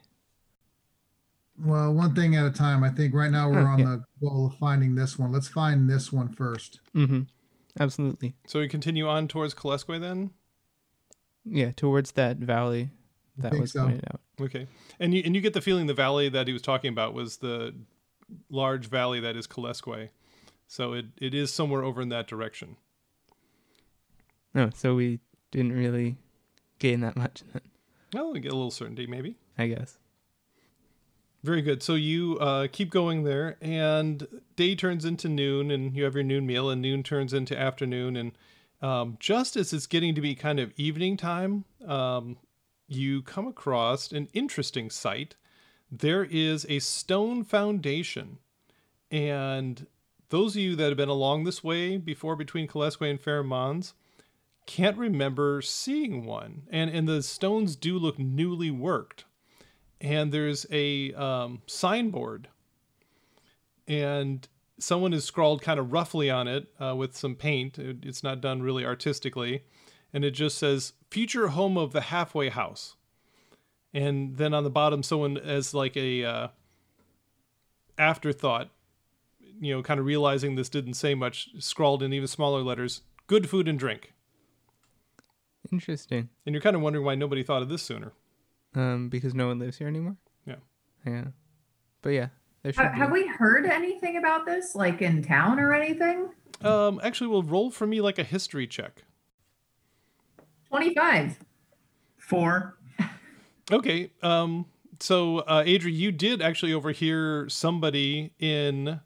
Well, 1.64 1.94
one 1.94 2.16
thing 2.16 2.36
at 2.36 2.46
a 2.48 2.52
time. 2.52 2.84
I 2.84 2.90
think 2.90 3.14
right 3.14 3.30
now 3.30 3.48
we're 3.48 3.60
Oh, 3.62 3.66
on 3.68 3.80
yeah. 3.80 3.86
the 3.86 4.04
goal 4.28 4.48
of 4.48 4.56
finding 4.56 4.96
this 4.96 5.20
one. 5.20 5.32
Let's 5.32 5.48
find 5.48 5.88
this 5.88 6.12
one 6.12 6.30
first. 6.30 6.80
Mm-hmm. 6.96 7.22
Absolutely. 7.80 8.34
So 8.48 8.60
we 8.60 8.68
continue 8.68 9.08
on 9.08 9.28
towards 9.28 9.54
Kalesque 9.54 10.00
then? 10.02 10.32
Yeah, 11.46 11.72
towards 11.76 12.14
that 12.14 12.38
valley 12.38 12.90
that 13.38 13.54
was 13.54 13.74
so. 13.74 13.84
pointed 13.84 14.06
out. 14.12 14.22
Okay. 14.42 14.66
And 15.00 15.14
you 15.14 15.22
and 15.24 15.36
you 15.36 15.42
get 15.42 15.54
the 15.54 15.62
feeling 15.62 15.86
the 15.86 15.94
valley 15.94 16.28
that 16.30 16.48
he 16.48 16.54
was 16.54 16.62
talking 16.64 16.90
about 16.92 17.14
was 17.14 17.38
the 17.38 17.76
large 18.50 18.88
valley 18.88 19.20
that 19.20 19.36
is 19.36 19.46
Kalesque. 19.46 20.10
So 20.70 20.94
it, 20.94 21.08
it 21.18 21.34
is 21.34 21.52
somewhere 21.52 21.84
over 21.84 22.00
in 22.00 22.10
that 22.10 22.28
direction. 22.28 22.78
No, 24.54 24.70
so 24.74 24.94
we 24.94 25.20
didn't 25.50 25.74
really 25.74 26.16
gain 26.78 27.02
that 27.02 27.18
much, 27.18 27.44
Well, 28.14 28.32
we 28.32 28.40
get 28.40 28.52
a 28.52 28.56
little 28.56 28.72
certainty 28.72 29.08
maybe. 29.08 29.36
I 29.58 29.68
guess. 29.68 29.98
Very 31.44 31.64
good. 31.64 31.82
So 31.82 31.96
you 31.96 32.38
uh, 32.38 32.68
keep 32.72 32.92
going 32.92 33.24
there, 33.24 33.58
and 33.62 34.28
day 34.56 34.76
turns 34.76 35.06
into 35.06 35.28
noon, 35.28 35.72
and 35.72 35.96
you 35.96 36.04
have 36.04 36.14
your 36.14 36.24
noon 36.24 36.46
meal, 36.46 36.70
and 36.70 36.82
noon 36.82 37.02
turns 37.02 37.34
into 37.34 37.58
afternoon. 37.58 38.16
And 38.16 38.32
um, 38.82 39.18
just 39.20 39.56
as 39.56 39.74
it's 39.74 39.88
getting 39.88 40.14
to 40.16 40.22
be 40.22 40.36
kind 40.36 40.60
of 40.60 40.72
evening 40.78 41.18
time, 41.18 41.66
um, 41.88 42.38
you 42.88 43.24
come 43.24 43.48
across 43.48 44.12
an 44.12 44.28
interesting 44.34 44.90
sight. 44.90 45.36
There 45.92 46.26
is 46.26 46.66
a 46.70 46.80
stone 46.80 47.44
foundation, 47.44 48.38
and 49.10 49.88
those 50.30 50.56
of 50.56 50.62
you 50.62 50.76
that 50.76 50.88
have 50.90 50.98
been 50.98 51.10
along 51.10 51.44
this 51.44 51.64
way 51.64 51.98
before 51.98 52.36
between 52.36 52.68
Kalesque 52.68 53.08
and 53.10 53.20
Ferrum 53.20 53.48
Mons 53.48 53.94
can't 54.66 54.98
remember 54.98 55.62
seeing 55.62 56.26
one. 56.26 56.64
And 56.70 56.90
and 56.92 57.08
the 57.08 57.24
stones 57.24 57.76
do 57.76 57.98
look 57.98 58.20
newly 58.20 58.70
worked 58.72 59.26
and 60.02 60.32
there's 60.32 60.66
a 60.72 61.14
um, 61.14 61.62
signboard, 61.68 62.48
and 63.88 64.48
someone 64.78 65.12
has 65.12 65.26
scrawled 65.26 65.62
kind 65.62 65.78
of 65.80 65.92
roughly 65.92 66.30
on 66.30 66.48
it 66.48 66.68
uh, 66.80 66.96
with 66.96 67.18
some 67.18 67.36
paint. 67.36 67.78
It- 67.78 68.06
It's 68.06 68.24
not 68.24 68.40
done 68.42 68.62
really 68.62 68.86
artistically, 68.86 69.64
and 70.14 70.24
it 70.24 70.32
just 70.32 70.58
says 70.58 70.94
"Future 71.10 71.50
Home 71.50 71.78
of 71.78 71.92
the 71.92 72.02
Halfway 72.02 72.50
House." 72.50 72.96
And 73.94 74.38
then 74.38 74.54
on 74.54 74.64
the 74.64 74.70
bottom, 74.70 75.02
someone 75.04 75.38
as 75.38 75.74
like 75.74 75.98
a 75.98 76.24
uh, 76.24 76.48
afterthought, 77.98 78.70
you 79.60 79.76
know, 79.76 79.84
kind 79.84 80.00
of 80.00 80.06
realizing 80.06 80.56
this 80.56 80.70
didn't 80.70 80.94
say 80.96 81.16
much, 81.16 81.50
scrawled 81.60 82.02
in 82.04 82.14
even 82.14 82.28
smaller 82.28 82.62
letters, 82.62 83.02
"Good 83.28 83.50
food 83.50 83.68
and 83.68 83.78
drink." 83.78 84.14
Interesting. 85.72 86.30
And 86.46 86.54
you're 86.54 86.62
kind 86.62 86.76
of 86.76 86.82
wondering 86.82 87.06
why 87.06 87.16
nobody 87.16 87.44
thought 87.44 87.62
of 87.62 87.70
this 87.70 87.82
sooner. 87.84 88.14
Um, 88.76 89.10
because 89.10 89.34
no 89.34 89.48
one 89.48 89.60
lives 89.60 89.78
here 89.78 89.88
anymore. 89.88 90.16
Yeah. 90.46 90.56
Yeah. 91.06 91.26
But 92.02 92.10
yeah, 92.12 92.28
there 92.64 92.74
should 92.74 92.86
Ha- 92.86 92.92
be. 92.94 92.98
have 92.98 93.12
we 93.12 93.28
heard 93.28 93.66
anything 93.66 94.18
about 94.18 94.46
this, 94.46 94.74
like 94.76 95.02
in 95.02 95.22
town 95.22 95.60
or 95.60 95.74
anything? 95.74 96.30
Um, 96.62 97.00
actually, 97.04 97.28
will 97.28 97.44
roll 97.44 97.72
for 97.72 97.86
me 97.88 98.02
like 98.02 98.18
a 98.20 98.24
history 98.24 98.68
check. 98.68 99.04
25. 100.68 101.40
Four. 102.18 102.78
Okay. 103.72 104.12
Um, 104.22 104.66
so, 105.00 105.40
uh, 105.40 105.64
Adri, 105.64 105.94
you 105.94 106.12
did 106.12 106.42
actually 106.42 106.74
overhear 106.74 107.48
somebody 107.50 108.34
in 108.40 109.00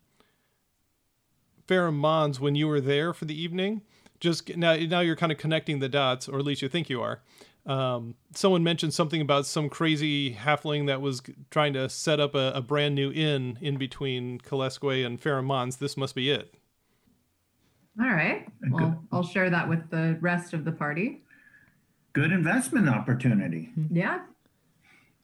Ferrum 1.67 1.97
Mons 1.97 2.39
when 2.39 2.55
you 2.55 2.67
were 2.67 2.81
there 2.81 3.13
for 3.13 3.25
the 3.25 3.39
evening. 3.39 3.81
Just 4.19 4.55
now, 4.55 4.75
now 4.75 5.01
you're 5.01 5.15
kind 5.15 5.31
of 5.31 5.37
connecting 5.37 5.79
the 5.79 5.89
dots, 5.89 6.27
or 6.29 6.39
at 6.39 6.45
least 6.45 6.61
you 6.61 6.69
think 6.69 6.89
you 6.89 7.01
are. 7.01 7.21
Um, 7.65 8.15
someone 8.33 8.63
mentioned 8.63 8.93
something 8.93 9.21
about 9.21 9.45
some 9.45 9.69
crazy 9.69 10.33
halfling 10.33 10.87
that 10.87 11.01
was 11.01 11.21
trying 11.49 11.73
to 11.73 11.87
set 11.89 12.19
up 12.19 12.35
a, 12.35 12.51
a 12.55 12.61
brand 12.61 12.95
new 12.95 13.11
inn 13.11 13.57
in 13.61 13.77
between 13.77 14.39
Kalesque 14.39 15.05
and 15.05 15.19
Ferrum 15.19 15.45
Mons. 15.45 15.77
This 15.77 15.95
must 15.95 16.15
be 16.15 16.29
it. 16.29 16.53
All 18.01 18.09
right. 18.09 18.47
Well, 18.69 19.03
I'll 19.11 19.23
share 19.23 19.49
that 19.49 19.69
with 19.69 19.89
the 19.91 20.17
rest 20.19 20.53
of 20.53 20.65
the 20.65 20.71
party. 20.71 21.21
Good 22.13 22.31
investment 22.31 22.89
opportunity. 22.89 23.69
Yeah. 23.91 24.21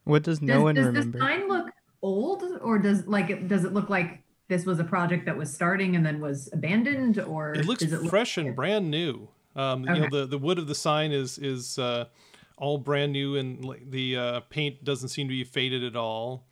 what 0.04 0.24
does 0.24 0.42
no 0.42 0.56
does 0.56 0.64
one 0.64 0.76
does 0.76 0.86
remember? 0.86 1.18
the 1.18 1.24
sign 1.24 1.48
look 1.48 1.72
old, 2.02 2.44
or 2.62 2.80
does 2.80 3.06
like 3.06 3.30
it, 3.30 3.48
does 3.48 3.66
it 3.66 3.74
look 3.74 3.90
like 3.90 4.24
this 4.50 4.66
was 4.66 4.80
a 4.80 4.84
project 4.84 5.26
that 5.26 5.38
was 5.38 5.54
starting 5.54 5.96
and 5.96 6.06
then 6.06 6.20
was 6.20 6.50
abandoned, 6.52 7.20
or 7.20 7.54
It 7.54 7.66
looks 7.66 7.84
it 7.84 7.92
look 7.92 8.10
fresh 8.10 8.38
and 8.38 8.56
brand 8.56 8.92
new. 8.92 9.30
Um, 9.56 9.86
You 9.86 9.94
know, 10.02 10.08
the, 10.10 10.26
the 10.26 10.38
wood 10.38 10.60
of 10.60 10.68
the 10.68 10.76
sign 10.76 11.12
is 11.12 11.38
is 11.38 11.80
uh, 11.80 12.06
all 12.58 12.78
brand 12.80 13.14
new, 13.14 13.36
and 13.38 13.64
the 13.88 14.18
uh, 14.18 14.40
paint 14.50 14.84
doesn't 14.84 15.10
seem 15.10 15.28
to 15.28 15.34
be 15.34 15.44
faded 15.44 15.84
at 15.84 15.96
all. 15.96 16.46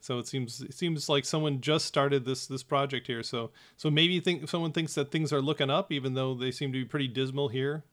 So 0.00 0.18
it 0.18 0.26
seems 0.26 0.60
it 0.60 0.74
seems 0.74 1.08
like 1.08 1.24
someone 1.24 1.60
just 1.60 1.84
started 1.84 2.24
this 2.24 2.46
this 2.46 2.62
project 2.62 3.06
here. 3.06 3.22
So 3.22 3.50
so 3.76 3.90
maybe 3.90 4.20
think 4.20 4.48
someone 4.48 4.72
thinks 4.72 4.94
that 4.94 5.10
things 5.10 5.32
are 5.32 5.40
looking 5.40 5.70
up, 5.70 5.92
even 5.92 6.14
though 6.14 6.34
they 6.34 6.50
seem 6.50 6.72
to 6.72 6.78
be 6.78 6.84
pretty 6.84 7.08
dismal 7.08 7.48
here. 7.48 7.84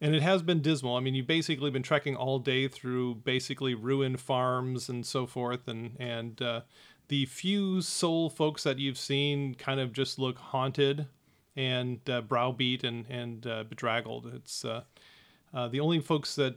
And 0.00 0.14
it 0.14 0.20
has 0.20 0.42
been 0.42 0.60
dismal. 0.60 0.96
I 0.96 1.00
mean, 1.00 1.14
you've 1.14 1.26
basically 1.26 1.70
been 1.70 1.82
trekking 1.82 2.16
all 2.16 2.38
day 2.38 2.68
through 2.68 3.16
basically 3.16 3.74
ruined 3.74 4.20
farms 4.20 4.90
and 4.90 5.06
so 5.06 5.26
forth, 5.26 5.68
and 5.68 5.96
and 5.98 6.40
uh, 6.42 6.60
the 7.08 7.26
few 7.26 7.80
soul 7.80 8.30
folks 8.30 8.62
that 8.64 8.78
you've 8.78 8.98
seen 8.98 9.54
kind 9.54 9.80
of 9.80 9.92
just 9.92 10.18
look 10.18 10.38
haunted 10.38 11.06
and 11.56 11.98
uh, 12.08 12.20
browbeat 12.20 12.84
and 12.84 13.06
and 13.08 13.46
uh, 13.46 13.64
bedraggled. 13.64 14.30
It's 14.34 14.64
uh, 14.64 14.82
uh, 15.54 15.68
the 15.68 15.80
only 15.80 16.00
folks 16.00 16.34
that 16.36 16.56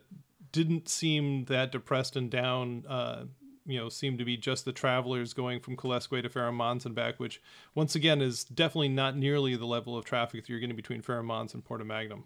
didn't 0.51 0.89
seem 0.89 1.46
that 1.46 1.72
depressed 1.72 2.15
and 2.15 2.29
down. 2.29 2.86
Uh, 2.88 3.25
you 3.65 3.77
know, 3.77 3.88
seem 3.88 4.18
to 4.18 4.25
be 4.25 4.36
just 4.36 4.65
the 4.65 4.72
travelers 4.72 5.34
going 5.34 5.60
from 5.60 5.77
Kalesque 5.77 6.24
to 6.24 6.29
Ferrum 6.29 6.60
and 6.60 6.96
back, 6.96 7.20
which 7.20 7.39
once 7.75 7.94
again 7.94 8.20
is 8.20 8.43
definitely 8.43 8.89
not 8.89 9.15
nearly 9.15 9.56
the 9.56 9.67
level 9.67 9.95
of 9.95 10.06
traffic 10.06 10.41
that 10.41 10.50
you're 10.50 10.60
getting 10.60 10.76
between 10.76 11.04
Ferrum 11.04 11.30
and 11.30 11.63
Porta 11.63 11.86
Magnum. 11.86 12.23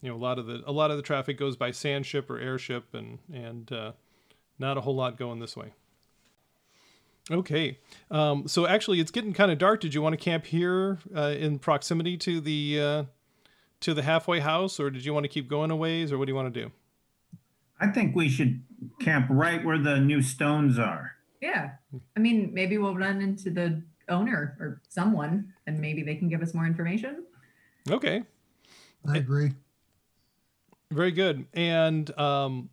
You 0.00 0.10
know, 0.10 0.16
a 0.16 0.18
lot 0.18 0.38
of 0.38 0.46
the 0.46 0.62
a 0.64 0.70
lot 0.70 0.92
of 0.92 0.96
the 0.96 1.02
traffic 1.02 1.36
goes 1.36 1.56
by 1.56 1.72
sand 1.72 2.06
ship 2.06 2.30
or 2.30 2.38
airship, 2.38 2.94
and 2.94 3.18
and 3.32 3.72
uh, 3.72 3.92
not 4.58 4.78
a 4.78 4.82
whole 4.82 4.94
lot 4.94 5.18
going 5.18 5.40
this 5.40 5.56
way. 5.56 5.72
Okay, 7.30 7.78
um, 8.10 8.48
so 8.48 8.66
actually, 8.66 9.00
it's 9.00 9.10
getting 9.10 9.34
kind 9.34 9.50
of 9.50 9.58
dark. 9.58 9.80
Did 9.80 9.92
you 9.92 10.00
want 10.00 10.14
to 10.14 10.16
camp 10.16 10.46
here 10.46 10.98
uh, 11.14 11.34
in 11.38 11.58
proximity 11.58 12.16
to 12.18 12.40
the 12.40 12.80
uh, 12.80 13.04
to 13.80 13.92
the 13.94 14.02
halfway 14.02 14.40
house, 14.40 14.80
or 14.80 14.90
did 14.90 15.04
you 15.04 15.12
want 15.12 15.24
to 15.24 15.28
keep 15.28 15.48
going 15.48 15.70
a 15.70 15.76
ways, 15.76 16.10
or 16.10 16.18
what 16.18 16.24
do 16.24 16.30
you 16.30 16.36
want 16.36 16.52
to 16.52 16.62
do? 16.62 16.72
I 17.80 17.88
think 17.88 18.16
we 18.16 18.28
should 18.28 18.62
camp 19.00 19.26
right 19.30 19.64
where 19.64 19.78
the 19.78 20.00
new 20.00 20.22
stones 20.22 20.78
are. 20.78 21.12
Yeah. 21.40 21.72
I 22.16 22.20
mean, 22.20 22.50
maybe 22.52 22.78
we'll 22.78 22.96
run 22.96 23.20
into 23.20 23.50
the 23.50 23.82
owner 24.08 24.56
or 24.58 24.80
someone, 24.88 25.52
and 25.66 25.78
maybe 25.78 26.02
they 26.02 26.16
can 26.16 26.28
give 26.28 26.42
us 26.42 26.54
more 26.54 26.66
information. 26.66 27.24
Okay, 27.90 28.24
I 29.06 29.18
agree. 29.18 29.52
very 30.90 31.12
good. 31.12 31.46
And 31.54 32.10
um, 32.18 32.70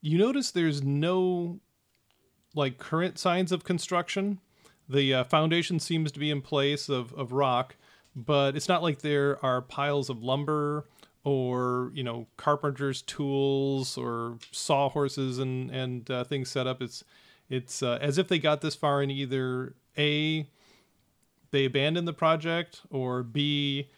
you 0.00 0.18
notice 0.18 0.50
there's 0.50 0.82
no 0.82 1.60
like 2.56 2.78
current 2.78 3.18
signs 3.18 3.52
of 3.52 3.64
construction. 3.64 4.40
The 4.88 5.14
uh, 5.14 5.24
foundation 5.24 5.78
seems 5.78 6.10
to 6.12 6.18
be 6.18 6.30
in 6.30 6.40
place 6.40 6.88
of, 6.88 7.12
of 7.14 7.32
rock, 7.32 7.76
but 8.14 8.56
it's 8.56 8.68
not 8.68 8.82
like 8.82 9.02
there 9.02 9.44
are 9.44 9.60
piles 9.60 10.08
of 10.08 10.22
lumber 10.22 10.86
or 11.24 11.90
you 11.92 12.04
know 12.04 12.26
carpenter's 12.36 13.02
tools 13.02 13.98
or 13.98 14.38
sawhorses 14.52 15.38
and 15.38 15.70
and 15.70 16.10
uh, 16.10 16.24
things 16.24 16.48
set 16.48 16.66
up. 16.66 16.80
It's 16.80 17.04
it's 17.48 17.82
uh, 17.82 17.98
as 18.00 18.18
if 18.18 18.28
they 18.28 18.38
got 18.38 18.60
this 18.60 18.74
far 18.74 19.02
and 19.02 19.12
either 19.12 19.74
a 19.98 20.48
they 21.50 21.64
abandoned 21.64 22.08
the 22.08 22.12
project 22.12 22.82
or 22.90 23.22
b 23.22 23.88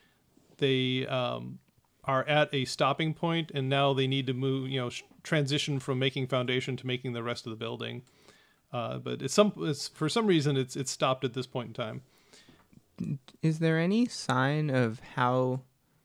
they 0.58 1.06
um, 1.06 1.58
are 2.04 2.24
at 2.24 2.52
a 2.52 2.64
stopping 2.64 3.14
point 3.14 3.50
and 3.54 3.68
now 3.68 3.92
they 3.92 4.06
need 4.06 4.26
to 4.26 4.34
move 4.34 4.68
you 4.68 4.80
know 4.80 4.90
sh- 4.90 5.02
transition 5.22 5.78
from 5.78 5.98
making 5.98 6.26
foundation 6.26 6.76
to 6.76 6.86
making 6.86 7.12
the 7.12 7.22
rest 7.22 7.46
of 7.46 7.50
the 7.50 7.56
building 7.56 8.02
uh, 8.72 8.98
but 8.98 9.22
it's 9.22 9.34
some 9.34 9.52
it's 9.58 9.88
for 9.88 10.08
some 10.08 10.26
reason 10.26 10.56
it's 10.56 10.76
it's 10.76 10.90
stopped 10.90 11.24
at 11.24 11.34
this 11.34 11.46
point 11.46 11.68
in 11.68 11.74
time 11.74 12.02
Is 13.42 13.58
there 13.60 13.78
any 13.78 14.06
sign 14.06 14.70
of 14.70 15.00
how 15.14 15.60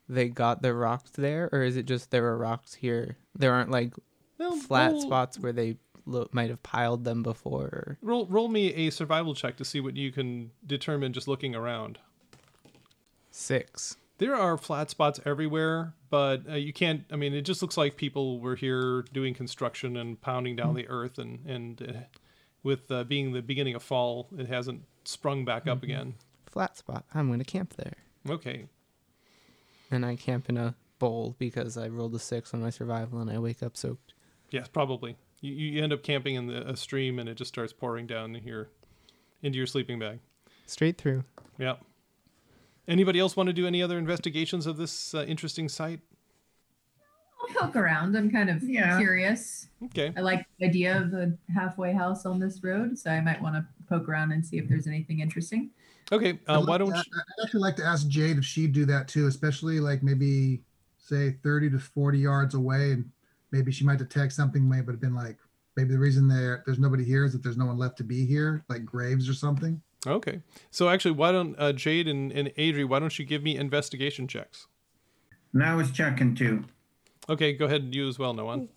they 0.10 0.30
got 0.30 0.62
the 0.62 0.73
rocks 0.73 1.12
there, 1.12 1.49
or 1.52 1.63
is 1.63 1.78
it 1.78 1.86
just 1.86 2.12
there 2.12 2.26
are 2.26 2.38
rocks 2.38 2.76
here? 2.76 3.17
There 3.36 3.54
aren't 3.54 3.71
like 3.71 3.93
Well, 4.38 4.56
flat 4.58 4.99
spots 4.99 5.39
where 5.39 5.54
they 5.54 5.78
lo- 6.06 6.28
might 6.32 6.49
have 6.49 6.62
piled 6.63 7.04
them 7.04 7.23
before. 7.23 7.65
Or... 7.65 7.97
roll 8.02 8.28
roll 8.28 8.47
me 8.47 8.73
a 8.73 8.89
survival 8.89 9.34
check 9.34 9.58
to 9.58 9.65
see 9.65 9.80
what 9.80 9.95
you 9.95 10.12
can 10.12 10.52
determine 10.65 11.13
just 11.13 11.28
looking 11.28 11.56
around 11.56 11.99
Six. 13.32 13.97
there 14.19 14.36
are 14.36 14.58
flat 14.58 14.89
spots 14.91 15.19
everywhere 15.26 15.93
but 16.12 16.43
uh, 16.47 16.54
you 16.54 16.71
can't 16.71 17.04
i 17.12 17.15
mean 17.15 17.34
it 17.34 17.41
just 17.41 17.63
looks 17.63 17.78
like 17.78 17.97
people 17.97 18.39
were 18.39 18.56
here 18.56 19.04
doing 19.12 19.34
construction 19.34 19.97
and 19.97 20.21
pounding 20.21 20.56
down 20.56 20.76
the 20.76 20.88
earth 20.88 21.17
and 21.17 21.43
and 21.47 21.82
uh, 21.82 21.93
with 22.63 22.89
uh, 22.91 23.04
being 23.04 23.34
the 23.34 23.41
beginning 23.41 23.76
of 23.76 23.84
fall 23.84 24.28
it 24.38 24.47
hasn't 24.47 24.82
sprung 25.04 25.45
back 25.45 25.67
up 25.67 25.84
again 25.84 26.15
Flat 26.45 26.78
spot. 26.78 27.06
I'm 27.13 27.30
gonna 27.32 27.43
camp 27.43 27.76
there, 27.78 27.95
okay 28.30 28.67
and 29.93 30.06
I 30.06 30.15
camp 30.15 30.49
in 30.49 30.58
a 30.58 30.76
bowl 30.99 31.36
because 31.38 31.78
I 31.78 31.88
rolled 31.88 32.15
a 32.15 32.19
six 32.19 32.54
on 32.54 32.62
my 32.62 32.69
survival, 32.69 33.19
and 33.19 33.30
I 33.30 33.38
wake 33.38 33.62
up 33.62 33.78
soaked. 33.78 34.13
Yes, 34.49 34.67
probably. 34.67 35.17
You, 35.41 35.54
you 35.54 35.84
end 35.84 35.93
up 35.93 36.04
camping 36.04 36.36
in 36.36 36.47
the, 36.47 36.67
a 36.67 36.76
stream 36.76 37.19
and 37.19 37.28
it 37.28 37.36
just 37.36 37.49
starts 37.49 37.73
pouring 37.73 38.08
down 38.08 38.34
here 38.36 38.69
into 39.41 39.58
your 39.58 39.67
sleeping 39.67 39.99
bag. 39.99 40.19
Straight 40.65 40.97
through. 40.97 41.26
Yeah. 41.58 41.76
Anybody 42.88 43.19
else 43.19 43.36
want 43.36 43.47
to 43.47 43.54
do 43.54 43.67
any 43.67 43.84
other 43.84 43.97
investigations 43.97 44.65
of 44.65 44.78
this 44.78 45.13
uh, 45.13 45.26
interesting 45.28 45.67
site? 45.69 45.99
I'll 47.44 47.66
poke 47.68 47.76
around. 47.76 48.16
I'm 48.16 48.32
kind 48.32 48.50
of 48.50 48.64
Yeah. 48.64 48.98
curious. 48.98 49.68
Okay. 49.86 50.14
I 50.16 50.22
like 50.22 50.46
the 50.60 50.66
idea 50.68 50.98
of 51.02 51.14
a 51.14 51.34
halfway 51.54 51.94
house 51.94 52.26
on 52.26 52.40
this 52.40 52.64
road, 52.64 52.98
so 52.98 53.10
I 53.12 53.22
might 53.22 53.42
want 53.42 53.56
to 53.56 53.66
poke 53.88 54.08
around 54.08 54.32
and 54.32 54.46
see 54.46 54.58
if 54.58 54.68
there's 54.70 54.88
anything 54.88 55.20
interesting. 55.20 55.72
Okay. 56.12 56.40
I'd 56.48 56.56
Uh, 56.56 56.62
why 56.62 56.78
don't? 56.78 56.94
I'd 56.94 57.04
actually 57.44 57.62
like 57.62 57.76
to 57.78 57.86
ask 57.86 58.08
Jade 58.08 58.38
if 58.38 58.46
she'd 58.46 58.74
do 58.74 58.86
that 58.86 59.08
too, 59.08 59.28
especially 59.28 59.80
like 59.80 60.04
maybe 60.04 60.62
say 60.98 61.32
30 61.44 61.72
to 61.72 61.80
40 61.80 62.20
yards 62.20 62.56
away, 62.56 62.92
and 62.94 63.10
maybe 63.52 63.72
she 63.72 63.84
might 63.84 64.00
detect 64.00 64.34
something, 64.34 64.68
maybe 64.68 64.88
have 64.88 65.02
been 65.02 65.16
like 65.16 65.38
maybe 65.76 65.92
the 65.92 66.00
reason 66.00 66.28
there 66.28 66.62
there's 66.66 66.80
nobody 66.80 67.04
here 67.04 67.26
is 67.26 67.32
that 67.34 67.42
there's 67.42 67.58
no 67.58 67.66
one 67.66 67.78
left 67.78 67.98
to 67.98 68.04
be 68.04 68.26
here, 68.26 68.64
like 68.70 68.86
graves 68.86 69.28
or 69.28 69.34
something. 69.34 69.82
Okay. 70.06 70.42
So 70.72 70.90
actually, 70.90 71.12
why 71.12 71.32
don't 71.32 71.56
uh, 71.58 71.72
Jade 71.74 72.08
and, 72.08 72.32
and 72.32 72.50
Adri, 72.58 72.88
why 72.88 73.00
don't 73.00 73.18
you 73.18 73.26
give 73.26 73.42
me 73.42 73.56
investigation 73.56 74.28
checks? 74.28 74.68
And 75.54 75.64
I 75.64 75.76
was 75.76 75.92
checking 75.92 76.36
too. 76.36 76.66
Okay, 77.30 77.54
go 77.54 77.66
ahead 77.66 77.82
and 77.82 77.94
you 77.96 78.08
as 78.08 78.20
well, 78.20 78.34
Noan. 78.34 78.70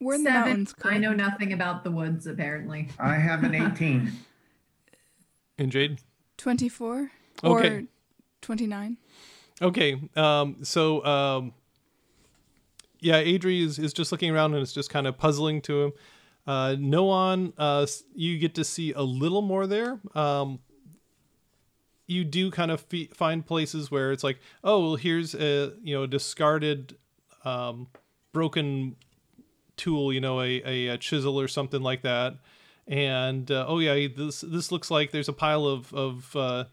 We're 0.00 0.14
in 0.14 0.24
the 0.24 0.30
Seven. 0.30 0.48
mountains. 0.48 0.74
I 0.84 0.98
know 0.98 1.12
nothing 1.12 1.52
about 1.52 1.82
the 1.84 1.90
woods, 1.90 2.26
apparently. 2.26 2.88
I 2.98 3.14
have 3.14 3.44
an 3.44 3.54
18. 3.54 4.12
And 5.58 5.72
Jade? 5.72 6.00
24 6.36 7.10
Okay. 7.42 7.68
or 7.68 7.82
29. 8.42 8.98
Okay. 9.62 9.98
Um, 10.14 10.56
so 10.62 11.02
um, 11.02 11.54
yeah, 13.00 13.22
Adri 13.22 13.62
is, 13.64 13.78
is 13.78 13.94
just 13.94 14.12
looking 14.12 14.30
around 14.30 14.52
and 14.52 14.62
it's 14.62 14.74
just 14.74 14.90
kind 14.90 15.06
of 15.06 15.16
puzzling 15.16 15.62
to 15.62 15.84
him. 15.84 15.92
Uh, 16.46 16.76
Noan, 16.78 17.54
uh, 17.56 17.84
s- 17.84 18.04
you 18.14 18.36
get 18.38 18.54
to 18.56 18.64
see 18.64 18.92
a 18.92 19.00
little 19.00 19.40
more 19.40 19.66
there. 19.66 19.98
Um, 20.14 20.58
you 22.06 22.24
do 22.24 22.50
kind 22.50 22.70
of 22.70 22.84
find 23.14 23.44
places 23.44 23.90
where 23.90 24.12
it's 24.12 24.24
like, 24.24 24.38
oh, 24.62 24.80
well, 24.80 24.96
here's 24.96 25.34
a 25.34 25.72
you 25.82 25.94
know 25.94 26.06
discarded, 26.06 26.96
um, 27.44 27.88
broken 28.32 28.96
tool, 29.76 30.12
you 30.12 30.20
know, 30.20 30.40
a, 30.40 30.62
a, 30.64 30.88
a 30.88 30.98
chisel 30.98 31.38
or 31.40 31.48
something 31.48 31.82
like 31.82 32.02
that. 32.02 32.34
And 32.86 33.50
uh, 33.50 33.64
oh 33.68 33.78
yeah, 33.80 34.08
this 34.16 34.42
this 34.42 34.70
looks 34.70 34.90
like 34.90 35.10
there's 35.10 35.28
a 35.28 35.32
pile 35.32 35.66
of 35.66 35.92
of 35.92 36.36
uh, 36.36 36.64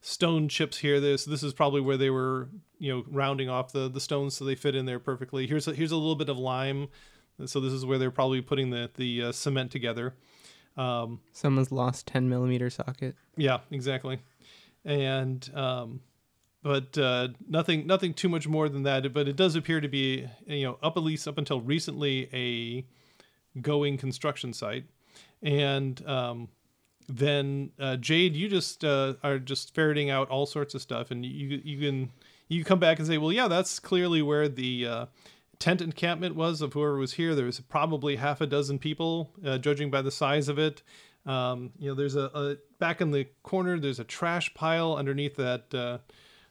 stone 0.00 0.48
chips 0.48 0.78
here. 0.78 0.98
This 1.00 1.24
this 1.24 1.42
is 1.42 1.52
probably 1.52 1.80
where 1.80 1.96
they 1.96 2.10
were, 2.10 2.48
you 2.78 2.92
know, 2.92 3.04
rounding 3.08 3.48
off 3.48 3.72
the 3.72 3.88
the 3.88 4.00
stones 4.00 4.36
so 4.36 4.44
they 4.44 4.56
fit 4.56 4.74
in 4.74 4.86
there 4.86 4.98
perfectly. 4.98 5.46
Here's 5.46 5.68
a, 5.68 5.72
here's 5.74 5.92
a 5.92 5.96
little 5.96 6.16
bit 6.16 6.28
of 6.28 6.36
lime, 6.38 6.88
so 7.46 7.60
this 7.60 7.72
is 7.72 7.86
where 7.86 7.98
they're 7.98 8.10
probably 8.10 8.40
putting 8.40 8.70
the 8.70 8.90
the 8.96 9.22
uh, 9.24 9.32
cement 9.32 9.70
together. 9.70 10.14
Um, 10.76 11.20
Someone's 11.32 11.72
lost 11.72 12.06
10 12.06 12.28
millimeter 12.28 12.70
socket. 12.70 13.14
yeah, 13.36 13.58
exactly. 13.70 14.20
And 14.84 15.48
um, 15.54 16.00
but 16.62 16.96
uh, 16.98 17.28
nothing 17.48 17.86
nothing 17.86 18.14
too 18.14 18.28
much 18.28 18.46
more 18.48 18.68
than 18.68 18.82
that. 18.84 19.12
But 19.12 19.28
it 19.28 19.36
does 19.36 19.56
appear 19.56 19.80
to 19.80 19.88
be 19.88 20.26
you 20.46 20.64
know 20.64 20.78
up 20.82 20.96
at 20.96 21.02
least 21.02 21.28
up 21.28 21.38
until 21.38 21.60
recently 21.60 22.28
a 22.32 22.84
going 23.60 23.96
construction 23.98 24.52
site. 24.52 24.84
And 25.42 26.06
um, 26.06 26.48
then 27.08 27.70
uh, 27.78 27.96
Jade, 27.96 28.36
you 28.36 28.48
just 28.48 28.84
uh, 28.84 29.14
are 29.22 29.38
just 29.38 29.74
ferreting 29.74 30.10
out 30.10 30.28
all 30.28 30.46
sorts 30.46 30.74
of 30.74 30.82
stuff, 30.82 31.10
and 31.10 31.24
you 31.24 31.60
you 31.64 31.78
can 31.78 32.10
you 32.48 32.64
come 32.64 32.78
back 32.78 32.98
and 32.98 33.06
say, 33.06 33.16
well, 33.16 33.32
yeah, 33.32 33.48
that's 33.48 33.78
clearly 33.78 34.22
where 34.22 34.48
the 34.48 34.86
uh, 34.86 35.06
tent 35.58 35.80
encampment 35.80 36.34
was 36.34 36.60
of 36.60 36.72
whoever 36.72 36.96
was 36.96 37.14
here. 37.14 37.34
There 37.34 37.46
was 37.46 37.60
probably 37.60 38.16
half 38.16 38.40
a 38.40 38.46
dozen 38.46 38.78
people, 38.78 39.30
uh, 39.44 39.58
judging 39.58 39.90
by 39.90 40.02
the 40.02 40.10
size 40.10 40.48
of 40.48 40.58
it. 40.58 40.82
Um, 41.26 41.72
you 41.78 41.88
know, 41.88 41.94
there's 41.94 42.16
a, 42.16 42.30
a 42.34 42.56
back 42.78 43.00
in 43.00 43.10
the 43.10 43.26
corner. 43.42 43.78
There's 43.78 44.00
a 44.00 44.04
trash 44.04 44.52
pile 44.54 44.94
underneath 44.94 45.36
that, 45.36 45.74
uh, 45.74 45.98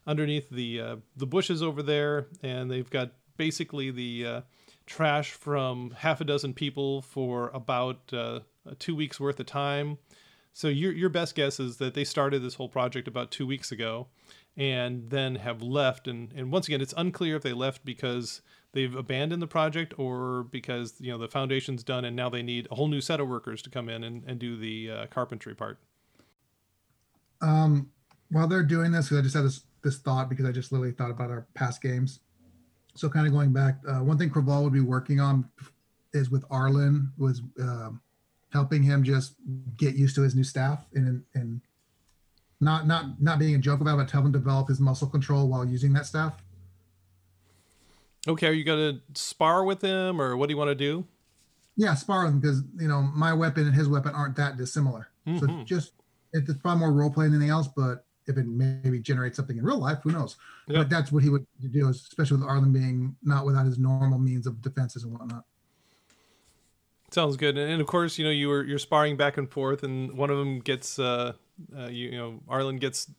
underneath 0.06 0.50
the 0.50 0.82
uh, 0.82 0.96
the 1.16 1.26
bushes 1.26 1.64
over 1.64 1.82
there, 1.82 2.28
and 2.44 2.70
they've 2.70 2.90
got 2.90 3.12
basically 3.38 3.90
the 3.92 4.26
uh, 4.26 4.42
trash 4.86 5.32
from 5.32 5.92
half 5.92 6.22
a 6.22 6.24
dozen 6.24 6.54
people 6.54 7.02
for 7.02 7.50
about 7.50 8.14
uh, 8.14 8.40
two 8.78 8.96
weeks 8.96 9.20
worth 9.20 9.40
of 9.40 9.46
time. 9.46 9.98
So 10.54 10.68
your 10.68 10.92
your 10.92 11.10
best 11.10 11.36
guess 11.36 11.60
is 11.60 11.78
that 11.78 11.94
they 11.94 12.04
started 12.04 12.44
this 12.44 12.56
whole 12.56 12.70
project 12.70 13.08
about 13.08 13.32
two 13.32 13.48
weeks 13.48 13.72
ago, 13.72 14.08
and 14.58 15.10
then 15.10 15.36
have 15.36 15.62
left. 15.62 16.08
And 16.08 16.32
and 16.36 16.52
once 16.52 16.68
again, 16.68 16.82
it's 16.82 16.94
unclear 16.98 17.36
if 17.36 17.44
they 17.44 17.54
left 17.54 17.86
because 17.86 18.42
they've 18.74 18.96
abandoned 18.96 19.42
the 19.42 19.48
project 19.48 19.94
or 19.98 20.44
because 20.44 20.94
you 21.00 21.12
know 21.12 21.18
the 21.18 21.28
foundation's 21.28 21.84
done 21.84 22.06
and 22.06 22.16
now 22.16 22.30
they 22.30 22.44
need 22.44 22.68
a 22.72 22.76
whole 22.76 22.88
new 22.88 23.02
set 23.02 23.20
of 23.20 23.28
workers 23.28 23.62
to 23.64 23.70
come 23.70 23.90
in 23.90 24.04
and, 24.04 24.24
and 24.28 24.40
do 24.40 24.58
the 24.58 24.92
uh, 24.92 25.06
carpentry 25.08 25.56
part. 25.56 25.80
Um, 27.42 27.90
while 28.30 28.48
they're 28.48 28.64
doing 28.64 28.92
this, 28.92 29.10
'cause 29.10 29.18
I 29.18 29.22
just 29.22 29.36
had 29.36 29.46
this 29.46 29.64
this 29.82 29.98
thought 30.00 30.30
because 30.30 30.46
I 30.46 30.52
just 30.52 30.72
literally 30.72 30.92
thought 30.92 31.10
about 31.10 31.32
our 31.32 31.48
past 31.54 31.82
games. 31.82 32.20
So 32.96 33.10
kind 33.10 33.26
of 33.26 33.32
going 33.32 33.54
back, 33.54 33.80
uh, 33.88 34.00
one 34.00 34.18
thing 34.18 34.30
Craval 34.30 34.64
would 34.64 34.74
be 34.74 34.82
working 34.82 35.20
on 35.22 35.50
is 36.14 36.30
with 36.30 36.44
Arlen 36.52 37.14
was 37.18 37.42
um, 37.62 38.02
helping 38.50 38.84
him 38.84 39.04
just 39.04 39.36
get 39.78 39.96
used 39.96 40.16
to 40.16 40.22
his 40.22 40.36
new 40.36 40.44
staff 40.44 40.86
and 40.94 41.24
and 41.34 41.62
not 42.60 42.88
not 42.88 43.22
not 43.22 43.40
being 43.40 43.56
a 43.56 43.60
joke 43.60 43.80
about 43.80 43.94
it, 43.96 43.98
but 44.04 44.12
help 44.12 44.26
him 44.26 44.32
develop 44.32 44.68
his 44.68 44.80
muscle 44.80 45.08
control 45.08 45.48
while 45.48 45.66
using 45.66 45.94
that 45.94 46.06
staff. 46.06 46.44
Okay, 48.28 48.48
are 48.48 48.52
you 48.54 48.64
gonna 48.64 49.00
spar 49.16 49.64
with 49.64 49.82
him 49.82 50.22
or 50.22 50.36
what 50.36 50.48
do 50.48 50.54
you 50.54 50.58
want 50.58 50.70
to 50.70 50.76
do? 50.76 51.06
Yeah, 51.76 51.94
spar 51.96 52.26
with 52.26 52.34
him 52.34 52.40
because 52.40 52.64
you 52.78 52.88
know 52.88 53.02
my 53.02 53.34
weapon 53.34 53.66
and 53.66 53.76
his 53.76 53.88
weapon 53.88 54.14
aren't 54.14 54.36
that 54.36 54.58
dissimilar. 54.58 55.10
So 55.38 55.48
Mhm. 55.48 55.66
just 55.66 55.94
it's 56.34 56.54
probably 56.58 56.80
more 56.80 56.92
role 56.92 57.12
playing 57.12 57.32
than 57.32 57.42
anything 57.42 57.52
else, 57.52 57.68
but 57.68 58.06
if 58.28 58.38
it 58.38 58.46
maybe 58.48 59.00
generates 59.00 59.38
something 59.38 59.58
in 59.58 59.64
real 59.64 59.80
life, 59.80 60.00
who 60.04 60.12
knows? 60.12 60.38
Yeah. 60.68 60.80
But 60.80 60.90
that's 60.90 61.12
what 61.12 61.24
he 61.24 61.30
would 61.30 61.46
do, 61.72 61.88
especially 61.90 62.38
with 62.38 62.48
Arlen 62.48 62.72
being 62.74 63.16
not 63.24 63.46
without 63.46 63.66
his 63.66 63.80
normal 63.80 64.20
means 64.20 64.46
of 64.48 64.62
defenses 64.62 65.04
and 65.04 65.14
whatnot. 65.14 65.46
Sounds 67.12 67.38
good. 67.38 67.58
And, 67.58 67.72
and 67.72 67.82
of 67.82 67.88
course, 67.88 68.18
you 68.18 68.26
know 68.26 68.32
you 68.32 68.50
were 68.50 68.64
you're 68.64 68.80
sparring 68.80 69.18
back 69.18 69.38
and 69.38 69.50
forth, 69.50 69.84
and 69.84 70.14
one 70.14 70.30
of 70.30 70.38
them 70.38 70.60
gets 70.60 71.00
uh, 71.00 71.34
uh 71.76 71.88
you, 71.88 72.10
you 72.10 72.18
know 72.18 72.42
Arlen 72.48 72.78
gets 72.78 73.12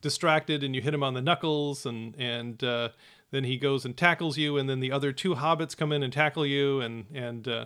distracted, 0.00 0.62
and 0.64 0.74
you 0.74 0.80
hit 0.80 0.94
him 0.94 1.02
on 1.02 1.14
the 1.14 1.20
knuckles, 1.22 1.84
and 1.84 2.14
and 2.16 2.62
uh, 2.64 2.88
then 3.30 3.44
he 3.44 3.56
goes 3.56 3.84
and 3.84 3.96
tackles 3.96 4.38
you, 4.38 4.56
and 4.56 4.68
then 4.68 4.80
the 4.80 4.92
other 4.92 5.12
two 5.12 5.34
hobbits 5.34 5.76
come 5.76 5.92
in 5.92 6.02
and 6.02 6.12
tackle 6.12 6.46
you, 6.46 6.80
and 6.80 7.06
and 7.14 7.46
uh, 7.48 7.64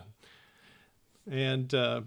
and 1.29 1.73
uh, 1.73 2.01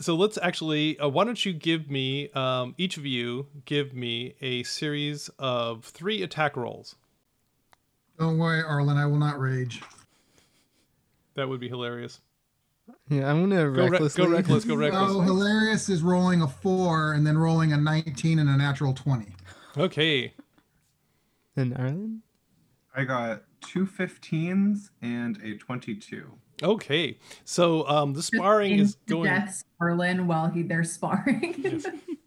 so 0.00 0.14
let's 0.14 0.38
actually 0.42 0.98
uh, 0.98 1.08
why 1.08 1.24
don't 1.24 1.44
you 1.44 1.52
give 1.52 1.90
me 1.90 2.28
um, 2.30 2.74
each 2.78 2.96
of 2.96 3.06
you 3.06 3.46
give 3.64 3.94
me 3.94 4.34
a 4.40 4.62
series 4.64 5.30
of 5.38 5.84
three 5.84 6.22
attack 6.22 6.56
rolls. 6.56 6.96
Don't 8.18 8.38
worry, 8.38 8.62
Arlen, 8.62 8.96
I 8.98 9.06
will 9.06 9.18
not 9.18 9.38
rage. 9.40 9.82
That 11.34 11.48
would 11.48 11.60
be 11.60 11.68
hilarious. 11.68 12.20
Yeah, 13.08 13.30
I'm 13.30 13.40
gonna 13.48 13.64
Go, 13.70 13.84
re- 13.84 13.88
recklessly. 13.90 14.24
go 14.24 14.30
reckless. 14.30 14.64
Go 14.64 14.74
reckless. 14.74 15.12
Oh, 15.12 15.20
hilarious 15.20 15.88
is 15.88 16.02
rolling 16.02 16.42
a 16.42 16.48
four 16.48 17.12
and 17.14 17.26
then 17.26 17.38
rolling 17.38 17.72
a 17.72 17.76
19 17.76 18.38
and 18.38 18.48
a 18.50 18.56
natural 18.56 18.92
20. 18.92 19.26
Okay. 19.78 20.34
In 21.56 21.74
Ireland? 21.74 22.20
I 22.94 23.04
got 23.04 23.42
two 23.60 23.86
15s 23.86 24.90
and 25.00 25.38
a 25.42 25.56
22. 25.56 26.30
Okay. 26.62 27.18
So 27.44 27.88
um, 27.88 28.12
the 28.12 28.22
sparring 28.22 28.78
is 28.78 28.96
going. 29.06 29.30
Death 29.30 29.64
Arlen 29.80 30.26
while 30.26 30.48
he 30.48 30.62
they're 30.62 30.84
sparring. 30.84 31.82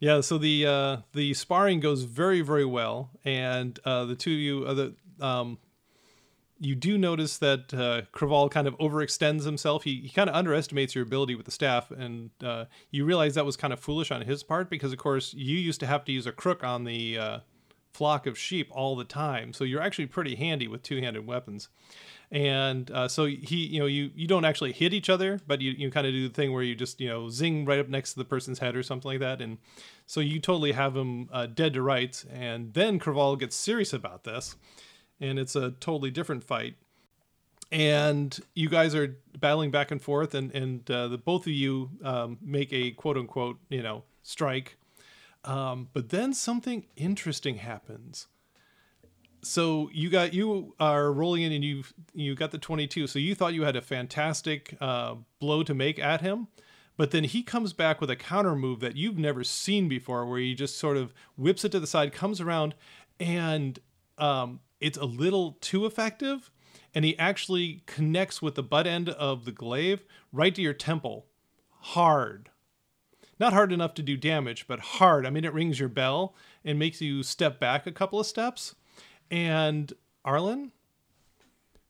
Yeah, 0.00 0.22
so 0.22 0.38
the 0.38 0.66
uh, 0.66 0.96
the 1.12 1.34
sparring 1.34 1.78
goes 1.78 2.04
very 2.04 2.40
very 2.40 2.64
well, 2.64 3.10
and 3.22 3.78
uh, 3.84 4.06
the 4.06 4.14
two 4.14 4.32
of 4.32 4.38
you, 4.38 4.64
uh, 4.64 4.72
the 4.72 4.94
um, 5.20 5.58
you 6.58 6.74
do 6.74 6.96
notice 6.96 7.36
that 7.38 7.72
uh, 7.74 8.02
Craval 8.12 8.50
kind 8.50 8.66
of 8.66 8.76
overextends 8.78 9.44
himself. 9.44 9.84
He, 9.84 9.96
he 10.02 10.08
kind 10.08 10.30
of 10.30 10.36
underestimates 10.36 10.94
your 10.94 11.04
ability 11.04 11.34
with 11.34 11.44
the 11.44 11.52
staff, 11.52 11.90
and 11.90 12.30
uh, 12.42 12.64
you 12.90 13.04
realize 13.04 13.34
that 13.34 13.44
was 13.44 13.58
kind 13.58 13.74
of 13.74 13.80
foolish 13.80 14.10
on 14.10 14.22
his 14.22 14.42
part 14.42 14.70
because, 14.70 14.92
of 14.92 14.98
course, 14.98 15.34
you 15.34 15.58
used 15.58 15.80
to 15.80 15.86
have 15.86 16.04
to 16.06 16.12
use 16.12 16.26
a 16.26 16.32
crook 16.32 16.64
on 16.64 16.84
the 16.84 17.18
uh, 17.18 17.38
flock 17.92 18.26
of 18.26 18.38
sheep 18.38 18.68
all 18.70 18.96
the 18.96 19.04
time. 19.04 19.52
So 19.52 19.64
you're 19.64 19.82
actually 19.82 20.06
pretty 20.06 20.36
handy 20.36 20.68
with 20.68 20.82
two-handed 20.82 21.26
weapons. 21.26 21.68
And 22.32 22.90
uh, 22.92 23.08
so 23.08 23.24
he, 23.24 23.66
you 23.66 23.80
know, 23.80 23.86
you 23.86 24.10
you 24.14 24.28
don't 24.28 24.44
actually 24.44 24.72
hit 24.72 24.94
each 24.94 25.10
other, 25.10 25.40
but 25.48 25.60
you 25.60 25.72
you 25.72 25.90
kind 25.90 26.06
of 26.06 26.12
do 26.12 26.28
the 26.28 26.32
thing 26.34 26.52
where 26.52 26.62
you 26.62 26.76
just 26.76 27.00
you 27.00 27.08
know 27.08 27.28
zing 27.28 27.64
right 27.64 27.80
up 27.80 27.88
next 27.88 28.12
to 28.12 28.20
the 28.20 28.24
person's 28.24 28.60
head 28.60 28.76
or 28.76 28.84
something 28.84 29.10
like 29.10 29.18
that, 29.18 29.40
and 29.40 29.58
so 30.06 30.20
you 30.20 30.38
totally 30.38 30.72
have 30.72 30.96
him 30.96 31.28
uh, 31.32 31.46
dead 31.46 31.74
to 31.74 31.82
rights. 31.82 32.24
And 32.32 32.72
then 32.72 33.00
Craval 33.00 33.36
gets 33.36 33.56
serious 33.56 33.92
about 33.92 34.22
this, 34.22 34.54
and 35.20 35.40
it's 35.40 35.56
a 35.56 35.72
totally 35.72 36.12
different 36.12 36.44
fight. 36.44 36.76
And 37.72 38.38
you 38.54 38.68
guys 38.68 38.94
are 38.94 39.16
battling 39.38 39.72
back 39.72 39.90
and 39.90 40.00
forth, 40.00 40.32
and 40.32 40.54
and 40.54 40.88
uh, 40.88 41.08
the 41.08 41.18
both 41.18 41.48
of 41.48 41.52
you 41.52 41.90
um, 42.04 42.38
make 42.40 42.72
a 42.72 42.92
quote 42.92 43.16
unquote 43.16 43.58
you 43.70 43.82
know 43.82 44.04
strike, 44.22 44.76
um, 45.44 45.88
but 45.92 46.10
then 46.10 46.32
something 46.32 46.86
interesting 46.96 47.56
happens. 47.56 48.26
So 49.42 49.88
you 49.92 50.10
got 50.10 50.34
you 50.34 50.74
are 50.78 51.10
rolling 51.12 51.42
in 51.42 51.52
and 51.52 51.64
you 51.64 51.84
you 52.12 52.34
got 52.34 52.50
the 52.50 52.58
22 52.58 53.06
so 53.06 53.18
you 53.18 53.34
thought 53.34 53.54
you 53.54 53.62
had 53.62 53.74
a 53.74 53.80
fantastic 53.80 54.76
uh, 54.82 55.14
blow 55.38 55.62
to 55.62 55.72
make 55.72 55.98
at 55.98 56.20
him 56.20 56.48
but 56.98 57.10
then 57.10 57.24
he 57.24 57.42
comes 57.42 57.72
back 57.72 58.02
with 58.02 58.10
a 58.10 58.16
counter 58.16 58.54
move 58.54 58.80
that 58.80 58.96
you've 58.96 59.16
never 59.16 59.42
seen 59.42 59.88
before 59.88 60.26
where 60.26 60.38
he 60.38 60.54
just 60.54 60.76
sort 60.76 60.98
of 60.98 61.14
whips 61.38 61.64
it 61.64 61.72
to 61.72 61.80
the 61.80 61.86
side 61.86 62.12
comes 62.12 62.42
around 62.42 62.74
and 63.18 63.78
um, 64.18 64.60
it's 64.80 64.98
a 64.98 65.06
little 65.06 65.56
too 65.62 65.86
effective 65.86 66.50
and 66.94 67.06
he 67.06 67.18
actually 67.18 67.82
connects 67.86 68.42
with 68.42 68.54
the 68.54 68.62
butt 68.62 68.86
end 68.86 69.08
of 69.08 69.46
the 69.46 69.52
glaive 69.52 70.04
right 70.32 70.54
to 70.54 70.60
your 70.60 70.74
temple. 70.74 71.26
Hard 71.70 72.50
not 73.40 73.52
hard 73.52 73.72
enough 73.72 73.94
to 73.94 74.02
do 74.02 74.16
damage 74.16 74.66
but 74.68 74.78
hard 74.78 75.26
i 75.26 75.30
mean 75.30 75.44
it 75.44 75.52
rings 75.52 75.80
your 75.80 75.88
bell 75.88 76.34
and 76.64 76.78
makes 76.78 77.00
you 77.00 77.22
step 77.22 77.58
back 77.58 77.86
a 77.86 77.92
couple 77.92 78.20
of 78.20 78.26
steps 78.26 78.74
and 79.30 79.92
Arlen, 80.24 80.72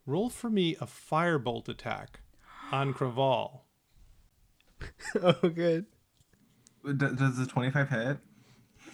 roll 0.07 0.29
for 0.29 0.51
me 0.51 0.77
a 0.77 0.87
firebolt 0.87 1.69
attack 1.69 2.21
on 2.71 2.93
Craval. 2.93 3.61
oh, 5.23 5.33
good. 5.49 5.87
D- 6.85 6.93
does 6.95 7.39
the 7.39 7.47
25 7.47 7.89
hit? 7.89 8.19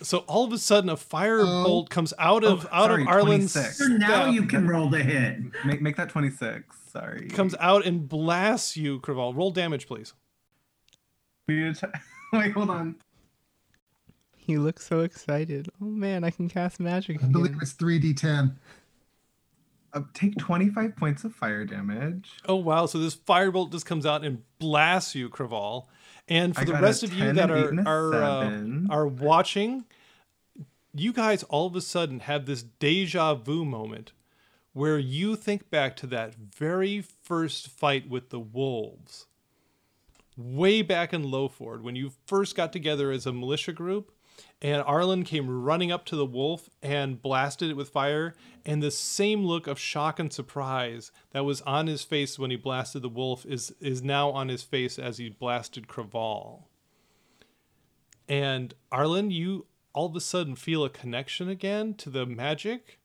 So 0.03 0.19
all 0.21 0.45
of 0.45 0.53
a 0.53 0.59
sudden, 0.59 0.91
a 0.91 0.97
firebolt 0.97 1.85
oh. 1.85 1.87
comes 1.89 2.13
out 2.19 2.45
of 2.45 2.67
Oh, 2.67 2.69
out 2.73 2.91
sorry, 2.91 3.03
of 3.03 3.09
Arlen's 3.09 3.53
26. 3.53 3.79
So 3.79 3.87
now 3.87 4.27
you 4.27 4.47
can 4.47 4.69
roll 4.69 4.89
the 4.89 5.03
hit. 5.03 5.39
Make, 5.65 5.81
make 5.81 5.97
that 5.97 6.09
26. 6.11 6.77
Sorry. 6.91 7.29
comes 7.29 7.55
out 7.61 7.87
and 7.87 8.09
blasts 8.09 8.77
you, 8.77 9.01
Craval. 9.01 9.35
Roll 9.35 9.51
damage, 9.51 9.87
please. 9.87 10.13
Speed 11.45 11.67
attack- 11.67 12.03
Wait, 12.39 12.53
hold 12.53 12.71
on. 12.71 12.97
He 14.37 14.59
looks 14.59 14.87
so 14.87 15.01
excited. 15.01 15.69
Oh 15.83 15.87
man, 15.87 16.23
I 16.23 16.31
can 16.31 16.49
cast 16.49 16.79
magic 16.79 17.23
I 17.23 17.27
believe 17.27 17.57
it's 17.61 17.75
3d10. 17.75 18.55
Uh, 19.93 20.03
take 20.15 20.37
25 20.37 20.95
points 20.97 21.25
of 21.25 21.35
fire 21.35 21.65
damage. 21.65 22.31
Oh 22.47 22.57
wow! 22.57 22.87
So 22.87 22.99
this 22.99 23.17
firebolt 23.17 23.73
just 23.73 23.87
comes 23.87 24.05
out 24.05 24.25
and 24.25 24.43
blasts 24.59 25.15
you, 25.15 25.29
Craval. 25.29 25.87
And 26.29 26.55
for 26.55 26.63
I 26.63 26.65
the 26.65 26.75
rest 26.75 27.03
of 27.03 27.13
you 27.13 27.33
that 27.33 27.51
are 27.51 27.81
are 27.87 28.15
uh, 28.15 28.61
are 28.91 29.07
watching, 29.07 29.85
you 30.93 31.13
guys 31.13 31.43
all 31.45 31.67
of 31.67 31.77
a 31.77 31.81
sudden 31.81 32.21
have 32.21 32.47
this 32.47 32.63
deja 32.63 33.35
vu 33.35 33.65
moment 33.65 34.13
where 34.73 34.99
you 34.99 35.37
think 35.37 35.71
back 35.71 35.97
to 35.97 36.07
that 36.07 36.35
very 36.35 37.01
first 37.01 37.69
fight 37.69 38.09
with 38.11 38.29
the 38.29 38.39
wolves, 38.41 39.27
way 40.37 40.83
back 40.83 41.13
in 41.13 41.25
Lowford 41.25 41.83
when 41.83 41.97
you 41.97 42.13
first 42.27 42.55
got 42.55 42.73
together 42.73 43.11
as 43.11 43.27
a 43.27 43.33
militia 43.33 43.73
group. 43.73 44.13
And 44.61 44.83
Arlen 44.83 45.25
came 45.25 45.49
running 45.49 45.91
up 45.91 46.05
to 46.07 46.17
the 46.17 46.27
wolf 46.27 46.69
and 46.83 47.21
blasted 47.21 47.71
it 47.71 47.77
with 47.77 47.89
fire. 47.89 48.35
And 48.67 48.83
the 48.83 48.91
same 48.91 49.45
look 49.45 49.67
of 49.67 49.79
shock 49.79 50.19
and 50.19 50.31
surprise 50.33 51.11
that 51.31 51.45
was 51.45 51.63
on 51.63 51.87
his 51.87 52.03
face 52.03 52.39
when 52.39 52.51
he 52.51 52.57
blasted 52.57 53.03
the 53.03 53.09
wolf 53.09 53.47
is 53.47 53.75
is 53.81 54.03
now 54.03 54.31
on 54.31 54.49
his 54.49 54.63
face 54.63 54.99
as 54.99 55.19
he 55.19 55.31
blasted 55.31 55.89
Craval. 55.89 56.65
And 58.29 58.75
Arlen, 58.91 59.31
you 59.31 59.67
all 59.95 60.07
of 60.07 60.17
a 60.17 60.21
sudden 60.21 60.57
feel 60.57 60.85
a 60.85 60.91
connection 60.91 61.49
again 61.49 61.95
to 61.95 62.11
the 62.11 62.27
magic, 62.27 62.99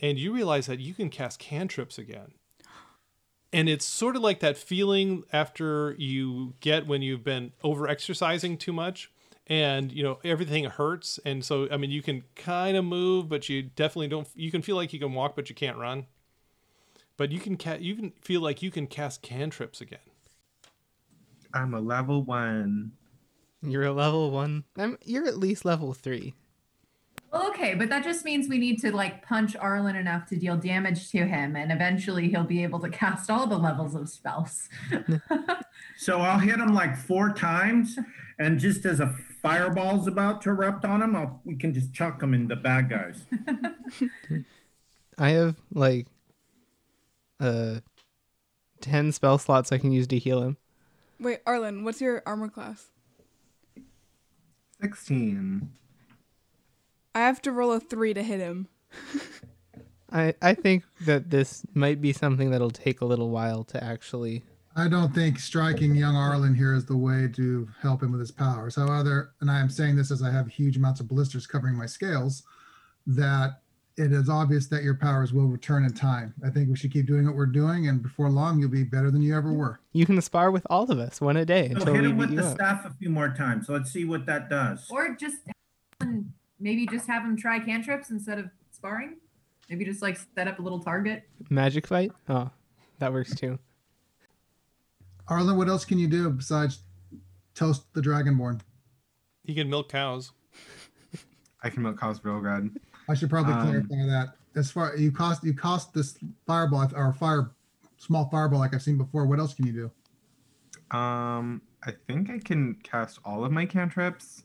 and 0.00 0.18
you 0.18 0.32
realize 0.32 0.66
that 0.66 0.80
you 0.80 0.94
can 0.94 1.10
cast 1.10 1.38
cantrips 1.38 1.98
again. 1.98 2.32
And 3.52 3.68
it's 3.68 3.84
sort 3.84 4.14
of 4.14 4.22
like 4.22 4.40
that 4.40 4.58
feeling 4.58 5.24
after 5.32 5.94
you 5.98 6.54
get 6.60 6.86
when 6.86 7.00
you've 7.02 7.24
been 7.24 7.52
over 7.62 7.88
exercising 7.88 8.58
too 8.58 8.72
much 8.72 9.10
and 9.46 9.90
you 9.90 10.02
know 10.02 10.18
everything 10.22 10.64
hurts 10.64 11.18
and 11.24 11.42
so 11.42 11.66
i 11.70 11.76
mean 11.78 11.90
you 11.90 12.02
can 12.02 12.22
kind 12.36 12.76
of 12.76 12.84
move 12.84 13.30
but 13.30 13.48
you 13.48 13.62
definitely 13.62 14.06
don't 14.06 14.28
you 14.34 14.50
can 14.50 14.60
feel 14.60 14.76
like 14.76 14.92
you 14.92 14.98
can 14.98 15.14
walk 15.14 15.34
but 15.34 15.48
you 15.48 15.54
can't 15.54 15.78
run 15.78 16.04
but 17.16 17.32
you 17.32 17.40
can 17.40 17.56
ca- 17.56 17.78
you 17.80 17.94
can 17.94 18.10
feel 18.20 18.42
like 18.42 18.60
you 18.60 18.70
can 18.70 18.86
cast 18.86 19.22
cantrips 19.22 19.80
again 19.80 20.00
I'm 21.52 21.74
a 21.74 21.80
level 21.80 22.22
one. 22.22 22.92
You're 23.62 23.84
a 23.84 23.92
level 23.92 24.30
one. 24.30 24.64
I'm, 24.76 24.98
you're 25.04 25.26
at 25.26 25.38
least 25.38 25.64
level 25.64 25.92
three. 25.92 26.34
Well, 27.30 27.48
okay, 27.50 27.74
but 27.74 27.90
that 27.90 28.04
just 28.04 28.24
means 28.24 28.48
we 28.48 28.58
need 28.58 28.80
to 28.80 28.94
like 28.94 29.22
punch 29.22 29.54
Arlen 29.54 29.96
enough 29.96 30.26
to 30.28 30.36
deal 30.36 30.56
damage 30.56 31.10
to 31.10 31.26
him, 31.26 31.56
and 31.56 31.70
eventually 31.70 32.28
he'll 32.28 32.44
be 32.44 32.62
able 32.62 32.80
to 32.80 32.88
cast 33.02 33.28
all 33.30 33.46
the 33.46 33.58
levels 33.58 33.94
of 33.94 34.08
spells. 34.08 34.68
So 36.00 36.20
I'll 36.20 36.38
hit 36.38 36.60
him 36.60 36.74
like 36.74 36.96
four 36.96 37.32
times, 37.32 37.98
and 38.38 38.60
just 38.60 38.86
as 38.86 39.00
a 39.00 39.16
fireball's 39.42 40.06
about 40.06 40.40
to 40.42 40.50
erupt 40.50 40.84
on 40.84 41.02
him, 41.02 41.16
I'll, 41.16 41.40
we 41.44 41.56
can 41.56 41.74
just 41.74 41.92
chuck 41.92 42.22
him 42.22 42.34
in 42.34 42.46
the 42.46 42.54
bad 42.54 42.88
guys. 42.88 43.24
I 45.18 45.30
have 45.30 45.56
like 45.74 46.06
uh 47.40 47.80
ten 48.80 49.10
spell 49.10 49.38
slots 49.38 49.72
I 49.72 49.78
can 49.78 49.90
use 49.90 50.06
to 50.06 50.18
heal 50.18 50.40
him. 50.40 50.56
Wait, 51.18 51.40
Arlen, 51.44 51.82
what's 51.82 52.00
your 52.00 52.22
armor 52.24 52.48
class? 52.48 52.86
16. 54.80 55.68
I 57.18 57.22
have 57.22 57.42
to 57.42 57.50
roll 57.52 57.72
a 57.72 57.80
three 57.80 58.14
to 58.14 58.22
hit 58.22 58.38
him. 58.38 58.68
I 60.12 60.34
I 60.40 60.54
think 60.54 60.84
that 61.04 61.30
this 61.30 61.66
might 61.74 62.00
be 62.00 62.12
something 62.12 62.50
that'll 62.52 62.70
take 62.70 63.00
a 63.00 63.04
little 63.04 63.30
while 63.30 63.64
to 63.64 63.82
actually. 63.82 64.44
I 64.76 64.86
don't 64.86 65.12
think 65.12 65.40
striking 65.40 65.96
young 65.96 66.14
Arlen 66.14 66.54
here 66.54 66.74
is 66.74 66.84
the 66.86 66.96
way 66.96 67.28
to 67.34 67.68
help 67.82 68.04
him 68.04 68.12
with 68.12 68.20
his 68.20 68.30
powers. 68.30 68.76
However, 68.76 69.34
and 69.40 69.50
I 69.50 69.58
am 69.58 69.68
saying 69.68 69.96
this 69.96 70.12
as 70.12 70.22
I 70.22 70.30
have 70.30 70.46
huge 70.46 70.76
amounts 70.76 71.00
of 71.00 71.08
blisters 71.08 71.44
covering 71.48 71.74
my 71.76 71.86
scales, 71.86 72.44
that 73.08 73.62
it 73.96 74.12
is 74.12 74.28
obvious 74.28 74.68
that 74.68 74.84
your 74.84 74.94
powers 74.94 75.32
will 75.32 75.48
return 75.48 75.84
in 75.84 75.92
time. 75.94 76.32
I 76.46 76.50
think 76.50 76.68
we 76.70 76.76
should 76.76 76.92
keep 76.92 77.06
doing 77.06 77.26
what 77.26 77.34
we're 77.34 77.46
doing, 77.46 77.88
and 77.88 78.00
before 78.00 78.30
long, 78.30 78.60
you'll 78.60 78.70
be 78.70 78.84
better 78.84 79.10
than 79.10 79.22
you 79.22 79.36
ever 79.36 79.52
were. 79.52 79.80
You 79.92 80.06
can 80.06 80.20
spar 80.22 80.52
with 80.52 80.64
all 80.70 80.88
of 80.88 81.00
us 81.00 81.20
one 81.20 81.36
a 81.36 81.44
day 81.44 81.70
So 81.70 81.78
until 81.78 81.94
hit 81.94 82.02
we 82.04 82.10
him 82.10 82.16
beat 82.18 82.28
with 82.28 82.36
the 82.36 82.46
up. 82.46 82.54
staff 82.54 82.84
a 82.86 82.90
few 82.94 83.10
more 83.10 83.30
times. 83.30 83.68
Let's 83.68 83.90
see 83.90 84.04
what 84.04 84.26
that 84.26 84.48
does. 84.48 84.86
or 84.88 85.16
just 85.16 85.38
maybe 86.60 86.86
just 86.86 87.06
have 87.06 87.22
him 87.24 87.36
try 87.36 87.58
cantrips 87.60 88.10
instead 88.10 88.38
of 88.38 88.46
sparring. 88.70 89.16
Maybe 89.68 89.84
just 89.84 90.00
like 90.02 90.18
set 90.34 90.48
up 90.48 90.58
a 90.58 90.62
little 90.62 90.80
target. 90.80 91.24
Magic 91.50 91.86
fight. 91.86 92.12
Oh, 92.28 92.50
that 92.98 93.12
works 93.12 93.34
too. 93.34 93.58
Arlen, 95.28 95.56
what 95.56 95.68
else 95.68 95.84
can 95.84 95.98
you 95.98 96.06
do 96.08 96.30
besides 96.30 96.80
toast 97.54 97.84
the 97.94 98.00
Dragonborn? 98.00 98.60
he 99.44 99.54
can 99.54 99.70
milk 99.70 99.88
cows 99.88 100.32
I 101.62 101.70
can 101.70 101.82
milk 101.82 101.98
cows 101.98 102.20
real 102.22 102.40
good. 102.40 102.78
I 103.08 103.14
should 103.14 103.30
probably 103.30 103.54
Um, 103.54 103.62
clarify 103.66 104.06
that. 104.06 104.28
As 104.54 104.70
far 104.70 104.96
you 104.96 105.10
cost 105.12 105.42
you 105.44 105.54
cost 105.54 105.92
this 105.94 106.18
fireball 106.46 106.90
or 106.94 107.12
fire 107.12 107.50
small 107.96 108.28
fireball 108.30 108.58
like 108.60 108.74
I've 108.74 108.82
seen 108.82 108.96
before. 108.98 109.26
What 109.26 109.38
else 109.38 109.54
can 109.54 109.66
you 109.66 109.72
do? 110.90 110.96
Um, 110.96 111.62
I 111.82 111.92
think 112.06 112.30
I 112.30 112.38
can 112.38 112.74
cast 112.82 113.18
all 113.24 113.44
of 113.44 113.52
my 113.52 113.66
cantrips. 113.66 114.44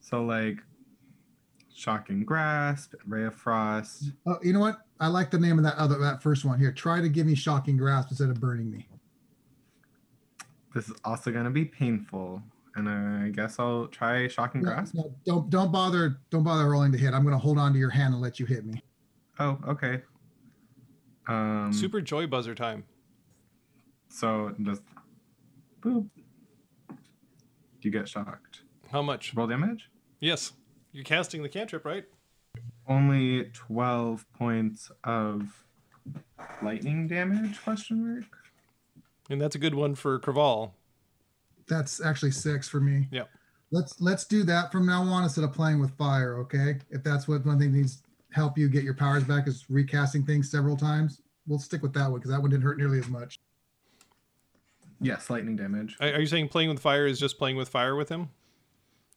So 0.00 0.24
like 0.24 0.58
shocking 1.74 2.24
grasp, 2.24 2.94
ray 3.06 3.24
of 3.24 3.34
frost. 3.34 4.12
Oh, 4.26 4.38
you 4.42 4.52
know 4.52 4.60
what? 4.60 4.78
I 5.00 5.08
like 5.08 5.30
the 5.30 5.38
name 5.38 5.58
of 5.58 5.64
that 5.64 5.74
other 5.76 5.98
that 5.98 6.22
first 6.22 6.44
one 6.44 6.58
here. 6.58 6.72
Try 6.72 7.00
to 7.00 7.08
give 7.08 7.26
me 7.26 7.34
shocking 7.34 7.76
grasp 7.76 8.08
instead 8.10 8.30
of 8.30 8.40
burning 8.40 8.70
me. 8.70 8.86
This 10.74 10.88
is 10.88 10.94
also 11.04 11.30
gonna 11.30 11.50
be 11.50 11.64
painful, 11.64 12.42
and 12.76 12.88
I 12.88 13.28
guess 13.30 13.58
I'll 13.58 13.86
try 13.88 14.26
shocking 14.28 14.62
No, 14.62 14.70
grasp. 14.70 14.94
no, 14.94 15.14
don't 15.26 15.50
don't 15.50 15.70
bother 15.72 16.20
don't 16.30 16.44
bother 16.44 16.68
rolling 16.70 16.92
to 16.92 16.98
hit. 16.98 17.12
I'm 17.12 17.24
gonna 17.24 17.38
hold 17.38 17.58
on 17.58 17.72
to 17.72 17.78
your 17.78 17.90
hand 17.90 18.14
and 18.14 18.22
let 18.22 18.38
you 18.40 18.46
hit 18.46 18.64
me. 18.64 18.82
Oh, 19.38 19.58
okay. 19.68 20.00
Um, 21.26 21.72
super 21.72 22.00
joy 22.02 22.26
buzzer 22.26 22.54
time 22.54 22.84
So 24.10 24.54
just 24.62 24.82
boop. 25.80 26.06
You 27.80 27.90
get 27.90 28.08
shocked. 28.08 28.60
how 28.90 29.00
much 29.02 29.34
Roll 29.34 29.46
damage. 29.46 29.90
yes 30.20 30.52
you're 30.94 31.04
casting 31.04 31.42
the 31.42 31.48
cantrip 31.50 31.84
right 31.84 32.04
Only 32.88 33.50
twelve 33.52 34.24
points 34.32 34.90
of 35.04 35.64
lightning 36.62 37.06
damage? 37.06 37.62
Question 37.62 38.14
mark. 38.14 38.24
and 39.28 39.40
that's 39.40 39.54
a 39.54 39.58
good 39.58 39.74
one 39.74 39.94
for 39.94 40.18
Craval. 40.20 40.70
That's 41.66 42.02
actually 42.02 42.30
six 42.30 42.68
for 42.68 42.80
me. 42.80 43.08
Yep. 43.10 43.28
Let's 43.70 44.00
let's 44.00 44.24
do 44.24 44.44
that 44.44 44.70
from 44.70 44.86
now 44.86 45.02
on 45.02 45.24
instead 45.24 45.44
of 45.44 45.52
playing 45.52 45.80
with 45.80 45.90
fire. 45.98 46.38
Okay, 46.38 46.76
if 46.90 47.02
that's 47.02 47.26
what 47.26 47.44
one 47.44 47.58
thing 47.58 47.72
needs 47.72 48.02
help 48.30 48.58
you 48.58 48.68
get 48.68 48.84
your 48.84 48.94
powers 48.94 49.24
back 49.24 49.46
is 49.48 49.64
recasting 49.70 50.24
things 50.24 50.50
several 50.50 50.76
times. 50.76 51.20
We'll 51.46 51.58
stick 51.58 51.82
with 51.82 51.92
that 51.94 52.10
one 52.10 52.20
because 52.20 52.30
that 52.30 52.40
one 52.40 52.50
didn't 52.50 52.62
hurt 52.64 52.78
nearly 52.78 52.98
as 52.98 53.08
much. 53.08 53.38
Yes, 55.00 55.28
lightning 55.30 55.56
damage. 55.56 55.96
Are 56.00 56.08
are 56.12 56.20
you 56.20 56.26
saying 56.26 56.48
playing 56.48 56.68
with 56.68 56.78
fire 56.80 57.06
is 57.06 57.18
just 57.18 57.38
playing 57.38 57.56
with 57.56 57.68
fire 57.68 57.96
with 57.96 58.08
him? 58.10 58.28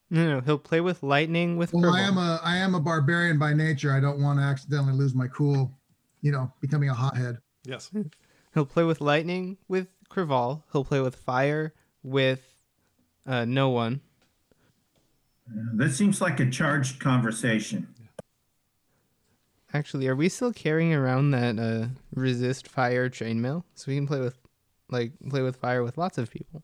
No, 0.10 0.26
no, 0.26 0.40
he'll 0.42 0.58
play 0.58 0.80
with 0.80 1.04
lightning 1.04 1.58
with. 1.58 1.74
Well, 1.74 1.94
I 1.94 2.02
am 2.02 2.18
a 2.18 2.40
I 2.44 2.58
am 2.58 2.76
a 2.76 2.80
barbarian 2.80 3.38
by 3.38 3.54
nature. 3.54 3.92
I 3.92 4.00
don't 4.00 4.22
want 4.22 4.40
to 4.40 4.44
accidentally 4.44 4.94
lose 4.94 5.14
my 5.14 5.28
cool, 5.28 5.72
you 6.22 6.32
know, 6.32 6.52
becoming 6.62 6.90
a 6.90 6.94
hothead. 6.94 7.38
Yes. 7.66 7.92
He'll 8.54 8.66
play 8.66 8.84
with 8.84 9.02
lightning 9.02 9.58
with 9.68 9.88
Craval. 10.10 10.64
He'll 10.72 10.86
play 10.86 11.02
with 11.02 11.16
fire 11.16 11.74
with 12.02 12.42
uh, 13.26 13.46
Noan. 13.46 14.02
That 15.76 15.92
seems 15.92 16.22
like 16.22 16.40
a 16.40 16.50
charged 16.50 17.00
conversation. 17.00 17.88
Actually, 19.74 20.08
are 20.08 20.16
we 20.16 20.30
still 20.30 20.54
carrying 20.54 20.94
around 20.94 21.32
that 21.32 21.60
uh, 21.60 21.88
resist 22.14 22.68
fire 22.68 23.10
chainmail 23.10 23.64
so 23.76 23.86
we 23.90 23.96
can 23.96 24.08
play 24.08 24.20
with, 24.20 24.38
like, 24.90 25.12
play 25.30 25.42
with 25.42 25.58
fire 25.58 25.84
with 25.84 25.98
lots 25.98 26.18
of 26.18 26.32
people? 26.32 26.64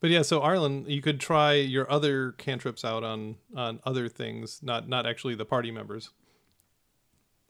But 0.00 0.10
yeah, 0.10 0.22
so 0.22 0.42
Arlen, 0.42 0.84
you 0.88 1.00
could 1.00 1.18
try 1.20 1.54
your 1.54 1.90
other 1.90 2.32
cantrips 2.32 2.84
out 2.84 3.02
on 3.02 3.36
on 3.56 3.80
other 3.84 4.08
things, 4.08 4.60
not 4.62 4.88
not 4.88 5.06
actually 5.06 5.34
the 5.34 5.44
party 5.46 5.70
members. 5.70 6.10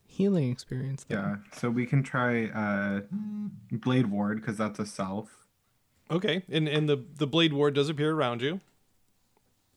Healing 0.05 0.49
experience. 0.51 1.05
though. 1.07 1.15
Yeah. 1.15 1.35
So 1.53 1.69
we 1.69 1.85
can 1.85 2.01
try 2.03 2.45
uh, 2.45 3.01
blade 3.71 4.07
ward 4.07 4.39
because 4.41 4.57
that's 4.57 4.79
a 4.79 4.85
self. 4.85 5.45
Okay, 6.09 6.43
and 6.49 6.67
and 6.69 6.87
the 6.87 7.03
the 7.17 7.27
blade 7.27 7.51
ward 7.53 7.73
does 7.75 7.89
appear 7.89 8.13
around 8.13 8.41
you. 8.41 8.61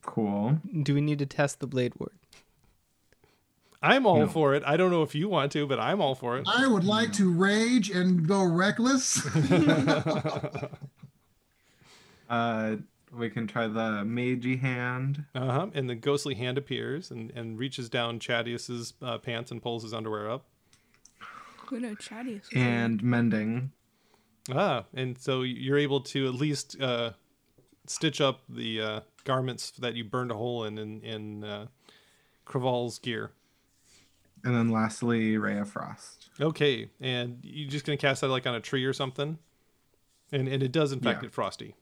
Cool. 0.01 0.59
Do 0.81 0.95
we 0.95 1.01
need 1.01 1.19
to 1.19 1.25
test 1.25 1.59
the 1.59 1.67
blade 1.67 1.93
ward? 1.99 2.13
I'm 3.83 4.05
all 4.05 4.19
No. 4.19 4.27
for 4.27 4.53
it. 4.55 4.63
I 4.65 4.77
don't 4.77 4.91
know 4.91 5.03
if 5.03 5.13
you 5.13 5.27
want 5.27 5.51
to, 5.51 5.67
but 5.67 5.79
I'm 5.79 5.99
all 6.01 6.15
for 6.15 6.37
it. 6.37 6.45
I 6.47 6.67
would 6.67 6.83
like 6.83 7.11
to 7.13 7.31
rage 7.31 7.89
and 7.89 8.27
go 8.27 8.43
reckless. 8.43 9.21
Uh, 12.31 12.77
we 13.15 13.29
can 13.29 13.45
try 13.45 13.67
the 13.67 14.03
magey 14.05 14.59
hand. 14.59 15.25
Uh 15.35 15.51
huh. 15.51 15.67
And 15.73 15.89
the 15.89 15.95
ghostly 15.95 16.33
hand 16.35 16.57
appears 16.57 17.11
and 17.11 17.29
and 17.31 17.59
reaches 17.59 17.89
down 17.89 18.19
Chadius's 18.19 18.93
uh, 19.01 19.17
pants 19.17 19.51
and 19.51 19.61
pulls 19.61 19.83
his 19.83 19.93
underwear 19.93 20.31
up. 20.31 20.45
Who 21.67 21.79
know 21.79 21.93
Chatty 21.95 22.35
is? 22.35 22.49
and 22.55 23.03
mending. 23.03 23.71
Ah, 24.51 24.85
and 24.93 25.17
so 25.17 25.41
you're 25.43 25.77
able 25.77 26.01
to 26.01 26.27
at 26.27 26.33
least 26.33 26.79
uh, 26.81 27.11
stitch 27.85 28.19
up 28.21 28.41
the 28.49 28.81
uh, 28.81 28.99
garments 29.25 29.71
that 29.71 29.95
you 29.95 30.03
burned 30.05 30.31
a 30.31 30.35
hole 30.35 30.63
in 30.63 30.77
in, 30.77 31.01
in 31.01 31.43
uh, 31.43 31.65
Craval's 32.45 32.97
gear. 32.97 33.31
And 34.43 34.55
then 34.55 34.69
lastly, 34.69 35.37
Ray 35.37 35.59
of 35.59 35.69
Frost. 35.69 36.29
Okay, 36.39 36.89
and 36.99 37.39
you're 37.43 37.69
just 37.69 37.85
gonna 37.85 37.97
cast 37.97 38.21
that 38.21 38.29
like 38.29 38.47
on 38.47 38.55
a 38.55 38.59
tree 38.61 38.85
or 38.85 38.93
something, 38.93 39.37
and 40.31 40.47
and 40.47 40.63
it 40.63 40.71
does 40.71 40.91
in 40.93 40.99
fact 41.01 41.17
Yeah. 41.19 41.27
get 41.27 41.33
frosty. 41.33 41.75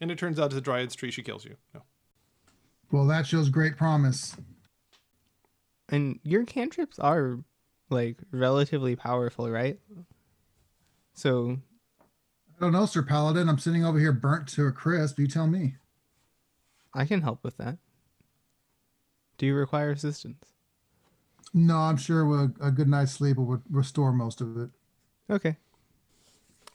And 0.00 0.10
it 0.10 0.18
turns 0.18 0.38
out 0.38 0.46
it's 0.46 0.56
a 0.56 0.60
dryad's 0.60 0.94
tree. 0.94 1.10
She 1.10 1.22
kills 1.22 1.44
you. 1.44 1.56
No. 1.74 1.82
Well, 2.90 3.06
that 3.06 3.26
shows 3.26 3.48
great 3.48 3.76
promise. 3.76 4.36
And 5.88 6.18
your 6.22 6.44
cantrips 6.44 6.98
are 6.98 7.38
like 7.90 8.18
relatively 8.32 8.96
powerful, 8.96 9.50
right? 9.50 9.78
So 11.14 11.58
I 12.00 12.60
don't 12.60 12.72
know, 12.72 12.86
Sir 12.86 13.02
Paladin. 13.02 13.48
I'm 13.48 13.58
sitting 13.58 13.84
over 13.84 13.98
here 13.98 14.12
burnt 14.12 14.48
to 14.48 14.66
a 14.66 14.72
crisp. 14.72 15.18
You 15.18 15.26
tell 15.26 15.46
me. 15.46 15.76
I 16.94 17.04
can 17.04 17.22
help 17.22 17.44
with 17.44 17.56
that. 17.58 17.78
Do 19.38 19.46
you 19.46 19.54
require 19.54 19.90
assistance? 19.90 20.44
No, 21.54 21.76
I'm 21.78 21.96
sure 21.96 22.22
a, 22.34 22.66
a 22.66 22.70
good 22.70 22.88
night's 22.88 23.12
sleep 23.12 23.36
will 23.36 23.62
restore 23.70 24.12
most 24.12 24.40
of 24.40 24.56
it. 24.56 24.70
Okay. 25.28 25.56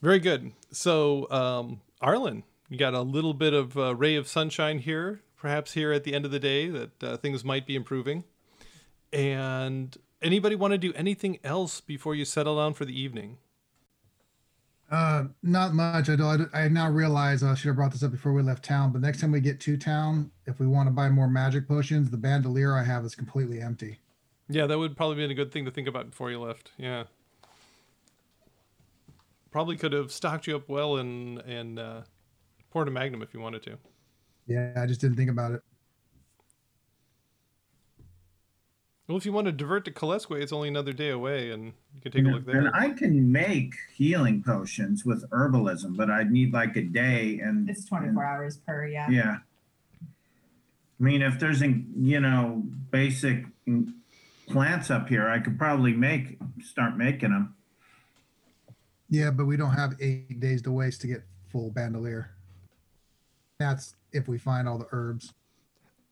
Very 0.02 0.20
good. 0.20 0.52
So, 0.72 1.30
um, 1.32 1.82
Arlen, 2.02 2.44
you 2.70 2.78
got 2.78 2.94
a 2.94 3.02
little 3.02 3.34
bit 3.34 3.54
of 3.54 3.78
uh, 3.78 3.96
ray 3.96 4.16
of 4.16 4.28
sunshine 4.28 4.80
here, 4.80 5.22
perhaps 5.38 5.74
here 5.74 5.92
at 5.92 6.04
the 6.04 6.14
end 6.14 6.26
of 6.26 6.32
the 6.32 6.40
day 6.40 6.70
that 6.70 7.04
uh, 7.04 7.18
things 7.18 7.44
might 7.44 7.66
be 7.68 7.76
improving. 7.76 8.24
And 9.14 9.96
anybody 10.22 10.56
want 10.56 10.72
to 10.72 10.78
do 10.78 10.94
anything 10.94 11.40
else 11.44 11.80
before 11.82 12.16
you 12.16 12.26
settle 12.26 12.58
down 12.58 12.74
for 12.74 12.86
the 12.86 13.00
evening? 13.00 13.38
Uh, 14.90 15.26
not 15.42 15.74
much. 15.74 16.10
I 16.10 16.16
don't. 16.16 16.50
I 16.54 16.68
now 16.68 16.90
realize 16.90 17.42
I 17.42 17.56
should 17.56 17.70
have 17.70 17.76
brought 17.76 17.92
this 17.92 18.04
up 18.04 18.12
before 18.12 18.34
we 18.34 18.44
left 18.44 18.64
town. 18.64 18.92
But 18.92 19.02
next 19.02 19.20
time 19.20 19.32
we 19.32 19.40
get 19.40 19.60
to 19.62 19.78
town, 19.78 20.32
if 20.46 20.60
we 20.60 20.68
want 20.68 20.88
to 20.88 20.92
buy 20.92 21.10
more 21.10 21.28
magic 21.28 21.68
potions, 21.68 22.12
the 22.12 22.18
bandolier 22.18 22.78
I 22.78 22.84
have 22.84 23.04
is 23.04 23.16
completely 23.16 23.62
empty. 23.62 24.00
Yeah, 24.48 24.68
that 24.68 24.78
would 24.78 24.96
probably 24.96 25.16
be 25.16 25.32
a 25.32 25.36
good 25.36 25.52
thing 25.52 25.66
to 25.66 25.72
think 25.72 25.88
about 25.88 26.12
before 26.12 26.30
you 26.30 26.40
left. 26.40 26.72
Yeah. 26.78 27.06
Probably 29.50 29.76
could 29.76 29.94
have 29.94 30.12
stocked 30.12 30.46
you 30.46 30.56
up 30.56 30.70
well 30.70 30.98
and 30.98 31.40
and 31.40 31.80
uh, 31.80 32.02
Porta 32.76 32.92
Magnum 32.92 33.22
if 33.22 33.34
you 33.34 33.40
wanted 33.40 33.64
to. 33.64 33.78
Yeah, 34.48 34.74
I 34.76 34.86
just 34.86 35.00
didn't 35.00 35.16
think 35.16 35.30
about 35.30 35.54
it. 35.54 35.62
Well, 39.08 39.18
if 39.18 39.26
you 39.26 39.32
want 39.32 39.46
to 39.46 39.54
divert 39.54 39.86
to 39.86 39.92
Kalesque, 39.92 40.30
it's 40.42 40.52
only 40.52 40.68
another 40.68 40.92
day 40.92 41.10
away, 41.12 41.52
and 41.52 41.72
you 41.94 42.02
can 42.02 42.12
take 42.12 42.26
a 42.26 42.28
look 42.28 42.46
there. 42.46 42.58
And 42.58 42.70
I 42.76 42.90
can 42.90 43.32
make 43.32 43.76
healing 43.96 44.44
potions 44.44 45.06
with 45.06 45.24
herbalism, 45.30 45.96
but 45.96 46.10
I'd 46.12 46.32
need 46.32 46.52
like 46.52 46.76
a 46.76 46.82
day 46.82 47.40
and 47.40 47.70
It's 47.70 47.86
24 47.86 48.26
hours 48.26 48.58
per, 48.58 48.86
yeah. 48.88 49.10
Yeah. 49.10 49.38
I 50.02 51.04
mean, 51.04 51.22
if 51.22 51.40
there's, 51.40 51.62
in- 51.62 51.94
you 51.96 52.20
know, 52.20 52.62
basic 52.92 53.46
plants 54.50 54.92
up 54.92 55.08
here, 55.08 55.30
I 55.30 55.40
could 55.40 55.58
probably 55.58 55.94
make, 55.94 56.40
start 56.62 56.98
making 56.98 57.30
them. 57.30 57.56
Yeah, 59.10 59.32
but 59.32 59.46
we 59.46 59.56
don't 59.56 59.72
have 59.76 59.94
eight 60.02 60.42
days 60.42 60.62
to 60.64 60.74
waste 60.74 61.00
to 61.02 61.08
get 61.08 61.24
full 61.48 61.72
bandolier. 61.72 62.35
That's 63.60 63.96
if 64.12 64.28
we 64.28 64.38
find 64.38 64.68
all 64.68 64.78
the 64.78 64.88
herbs. 64.92 65.34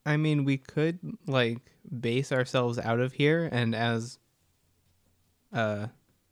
I 0.06 0.17
mean, 0.17 0.43
we 0.43 0.58
could 0.58 0.99
like 1.25 1.60
base 1.99 2.32
ourselves 2.32 2.77
out 2.77 2.99
of 2.99 3.13
here, 3.13 3.49
and 3.51 3.73
as 3.73 4.19
uh, 5.53 5.88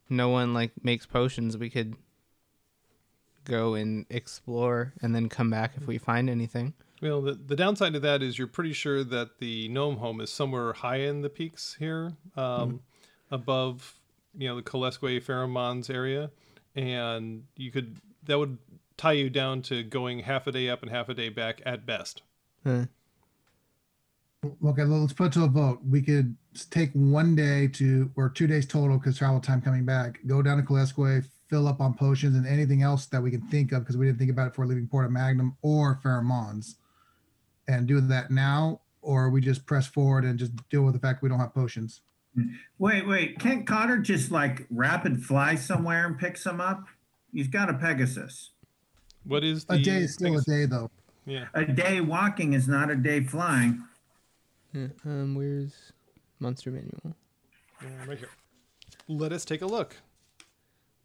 Noan 0.08 0.52
like 0.52 0.72
makes 0.82 1.06
potions, 1.06 1.56
we 1.56 1.70
could 1.70 1.96
go 3.44 3.74
and 3.74 4.06
explore, 4.10 4.92
and 5.02 5.14
then 5.14 5.28
come 5.28 5.50
back 5.50 5.72
if 5.76 5.86
we 5.86 5.98
find 5.98 6.28
anything. 6.30 6.74
Well, 7.00 7.20
the, 7.20 7.32
the 7.32 7.56
downside 7.56 7.94
to 7.94 8.00
that 8.00 8.22
is 8.22 8.38
you're 8.38 8.46
pretty 8.46 8.72
sure 8.72 9.02
that 9.02 9.38
the 9.38 9.68
gnome 9.68 9.96
home 9.96 10.20
is 10.20 10.30
somewhere 10.30 10.72
high 10.72 10.98
in 11.00 11.22
the 11.22 11.28
peaks 11.28 11.74
here, 11.78 12.12
um, 12.36 12.80
above 13.30 13.98
you 14.36 14.48
know 14.48 14.56
the 14.56 14.62
Kalesque 14.62 15.22
Ferrum 15.22 15.50
Mons 15.50 15.90
area, 15.90 16.30
and 16.76 17.44
you 17.56 17.70
could 17.70 17.98
that 18.24 18.38
would 18.38 18.58
tie 18.96 19.12
you 19.12 19.30
down 19.30 19.62
to 19.62 19.82
going 19.82 20.20
half 20.20 20.46
a 20.46 20.52
day 20.52 20.68
up 20.68 20.82
and 20.82 20.90
half 20.90 21.08
a 21.08 21.14
day 21.14 21.28
back 21.28 21.60
at 21.64 21.86
best. 21.86 22.22
Huh. 22.64 22.86
Okay, 24.44 24.84
well, 24.84 25.00
let's 25.00 25.12
put 25.12 25.26
it 25.28 25.32
to 25.34 25.44
a 25.44 25.48
vote. 25.48 25.80
We 25.88 26.02
could 26.02 26.36
take 26.70 26.90
one 26.94 27.36
day 27.36 27.68
to, 27.68 28.10
or 28.16 28.28
two 28.28 28.48
days 28.48 28.66
total, 28.66 28.98
because 28.98 29.16
travel 29.16 29.40
time 29.40 29.60
coming 29.62 29.84
back. 29.84 30.18
Go 30.26 30.42
down 30.42 30.56
to 30.56 30.64
Kalesque, 30.64 31.24
fill 31.48 31.68
up 31.68 31.80
on 31.80 31.94
potions 31.94 32.34
and 32.36 32.46
anything 32.46 32.82
else 32.82 33.06
that 33.06 33.22
we 33.22 33.30
can 33.30 33.42
think 33.48 33.70
of, 33.70 33.80
because 33.82 33.96
we 33.96 34.06
didn't 34.06 34.18
think 34.18 34.30
about 34.30 34.48
it 34.48 34.50
before 34.50 34.66
leaving 34.66 34.88
Porta 34.88 35.08
Magnum 35.08 35.56
or 35.62 36.00
Ferrum 36.02 36.26
Mons, 36.26 36.76
and 37.68 37.86
do 37.86 38.00
that 38.00 38.32
now, 38.32 38.80
or 39.00 39.30
we 39.30 39.40
just 39.40 39.64
press 39.64 39.86
forward 39.86 40.24
and 40.24 40.38
just 40.38 40.52
deal 40.70 40.82
with 40.82 40.94
the 40.94 41.00
fact 41.00 41.22
we 41.22 41.28
don't 41.28 41.38
have 41.38 41.54
potions. 41.54 42.00
Wait, 42.78 43.06
wait, 43.06 43.38
can't 43.38 43.66
Cotter 43.66 43.98
just 43.98 44.30
like 44.30 44.66
rapid 44.70 45.22
fly 45.22 45.54
somewhere 45.54 46.06
and 46.06 46.18
pick 46.18 46.36
some 46.36 46.60
up? 46.60 46.86
He's 47.32 47.48
got 47.48 47.68
a 47.68 47.74
Pegasus. 47.74 48.51
What 49.24 49.44
is 49.44 49.64
the 49.64 49.74
A 49.74 49.78
day 49.78 49.98
is 49.98 50.14
still 50.14 50.36
a 50.36 50.42
day, 50.42 50.66
though. 50.66 50.90
Yeah, 51.24 51.46
A 51.54 51.64
day 51.64 52.00
walking 52.00 52.52
is 52.52 52.66
not 52.66 52.90
a 52.90 52.96
day 52.96 53.22
flying. 53.22 53.84
Yeah, 54.72 54.88
Um, 55.04 55.34
where's 55.34 55.92
monster 56.40 56.70
manual? 56.70 57.14
yeah, 57.82 58.04
right 58.06 58.18
here. 58.18 58.28
Let 59.06 59.32
us 59.32 59.44
take 59.44 59.62
a 59.62 59.66
look. 59.66 59.96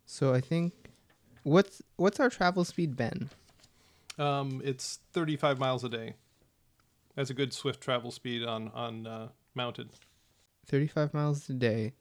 So 0.05 0.33
I 0.33 0.41
think 0.41 0.73
what's 1.43 1.81
what's 1.97 2.19
our 2.19 2.29
travel 2.29 2.63
speed 2.63 2.95
been? 2.95 3.29
Um, 4.17 4.61
it's 4.63 4.99
35 5.13 5.59
miles 5.59 5.83
a 5.83 5.89
day. 5.89 6.15
That's 7.15 7.29
a 7.29 7.33
good 7.33 7.53
swift 7.53 7.81
travel 7.81 8.09
speed 8.11 8.43
on 8.43 8.69
on 8.69 9.05
uh, 9.05 9.27
mounted. 9.53 9.89
35 10.65 11.13
miles 11.13 11.49
a 11.49 11.53
day. 11.53 11.93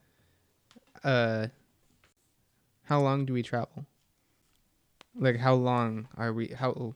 Uh 1.04 1.48
how 2.84 3.00
long 3.00 3.26
do 3.26 3.32
we 3.32 3.42
travel? 3.42 3.86
Like 5.18 5.38
how 5.38 5.54
long 5.54 6.08
are 6.16 6.32
we 6.32 6.48
how 6.48 6.94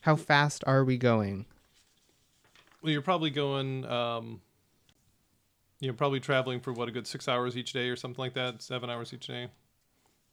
how 0.00 0.16
fast 0.16 0.62
are 0.66 0.84
we 0.84 0.96
going? 0.98 1.46
Well, 2.82 2.92
you're 2.92 3.02
probably 3.02 3.30
going. 3.30 3.86
Um, 3.86 4.40
you're 5.80 5.94
probably 5.94 6.20
traveling 6.20 6.60
for 6.60 6.72
what 6.72 6.88
a 6.88 6.92
good 6.92 7.06
six 7.06 7.28
hours 7.28 7.56
each 7.56 7.72
day 7.72 7.88
or 7.88 7.96
something 7.96 8.20
like 8.22 8.34
that. 8.34 8.62
Seven 8.62 8.90
hours 8.90 9.12
each 9.12 9.26
day. 9.26 9.48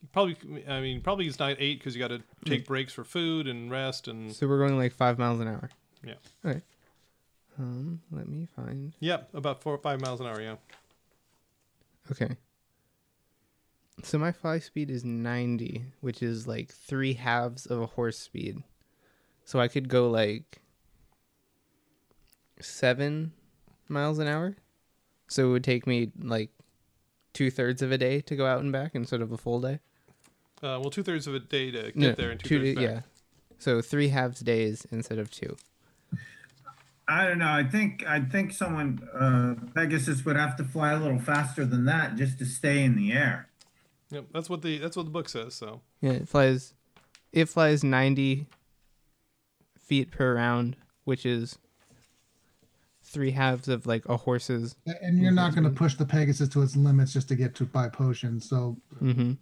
You 0.01 0.07
probably, 0.11 0.35
I 0.67 0.81
mean, 0.81 1.01
probably 1.01 1.27
it's 1.27 1.39
not 1.39 1.55
eight 1.59 1.79
because 1.79 1.95
you 1.95 1.99
got 1.99 2.09
to 2.09 2.21
take 2.45 2.65
breaks 2.65 2.91
for 2.91 3.03
food 3.03 3.47
and 3.47 3.69
rest 3.69 4.07
and 4.07 4.33
So 4.33 4.47
we're 4.47 4.57
going 4.57 4.77
like 4.77 4.93
5 4.93 5.19
miles 5.19 5.39
an 5.39 5.47
hour. 5.47 5.69
Yeah. 6.05 6.15
Okay. 6.45 6.61
Um 7.59 8.01
let 8.11 8.27
me 8.27 8.47
find. 8.55 8.93
yeah, 8.99 9.21
about 9.33 9.61
four 9.61 9.73
or 9.75 9.77
five 9.77 10.01
miles 10.01 10.19
an 10.19 10.27
hour. 10.27 10.41
Yeah. 10.41 10.55
Okay. 12.11 12.35
So 14.03 14.17
my 14.17 14.31
fly 14.31 14.59
speed 14.59 14.89
is 14.89 15.03
90, 15.03 15.85
which 16.01 16.21
is 16.23 16.47
like 16.47 16.71
3 16.71 17.13
halves 17.13 17.65
of 17.65 17.79
a 17.81 17.85
horse 17.85 18.17
speed. 18.17 18.63
So 19.45 19.59
I 19.59 19.67
could 19.67 19.89
go 19.89 20.09
like 20.09 20.61
7 22.59 23.31
miles 23.87 24.19
an 24.19 24.27
hour. 24.27 24.55
So 25.27 25.47
it 25.47 25.51
would 25.51 25.63
take 25.63 25.87
me 25.87 26.11
like 26.21 26.49
two 27.33 27.49
thirds 27.49 27.81
of 27.81 27.91
a 27.91 27.97
day 27.97 28.19
to 28.21 28.35
go 28.35 28.45
out 28.45 28.59
and 28.61 28.71
back 28.71 28.91
instead 28.95 29.21
of 29.21 29.31
a 29.31 29.37
full 29.37 29.61
day. 29.61 29.79
Uh, 30.61 30.77
well, 30.79 30.89
two 30.89 31.03
thirds 31.03 31.25
of 31.27 31.33
a 31.33 31.39
day 31.39 31.71
to 31.71 31.83
get 31.83 31.95
No, 31.95 32.11
there 32.11 32.31
and 32.31 32.39
two, 32.39 32.49
two 32.49 32.59
thirds 32.59 32.75
back. 32.75 32.83
yeah. 32.83 33.01
So 33.59 33.81
three 33.81 34.09
halves 34.09 34.41
days 34.41 34.85
instead 34.91 35.19
of 35.19 35.31
two. 35.31 35.55
I 37.07 37.27
don't 37.27 37.39
know. 37.39 37.51
I 37.51 37.63
think 37.63 38.05
I 38.07 38.19
think 38.21 38.51
someone 38.53 39.07
uh, 39.13 39.55
Pegasus 39.73 40.23
would 40.25 40.35
have 40.37 40.55
to 40.57 40.63
fly 40.63 40.91
a 40.93 40.99
little 40.99 41.19
faster 41.19 41.65
than 41.65 41.85
that 41.85 42.15
just 42.15 42.39
to 42.39 42.45
stay 42.45 42.83
in 42.83 42.95
the 42.95 43.11
air. 43.11 43.47
Yep, 44.11 44.25
that's 44.33 44.49
what 44.49 44.61
the 44.61 44.77
that's 44.77 44.95
what 44.97 45.03
the 45.05 45.11
book 45.11 45.29
says. 45.29 45.55
So 45.55 45.81
Yeah, 46.01 46.11
it 46.11 46.27
flies. 46.27 46.73
It 47.31 47.45
flies 47.49 47.83
ninety 47.83 48.47
feet 49.79 50.11
per 50.11 50.35
round, 50.35 50.75
which 51.05 51.25
is 51.25 51.57
three 53.03 53.31
halves 53.31 53.67
of 53.67 53.85
like 53.85 54.07
a 54.07 54.17
horse's. 54.17 54.75
And 54.85 55.19
you're 55.19 55.31
not 55.31 55.53
going 55.53 55.63
to 55.65 55.69
push 55.69 55.95
the 55.95 56.05
Pegasus 56.05 56.47
to 56.49 56.61
its 56.61 56.75
limits 56.75 57.13
just 57.13 57.27
to 57.29 57.35
get 57.35 57.55
to 57.55 57.65
buy 57.65 57.89
potions. 57.89 58.47
So 58.47 58.77
Mm-hmm. 59.01 59.33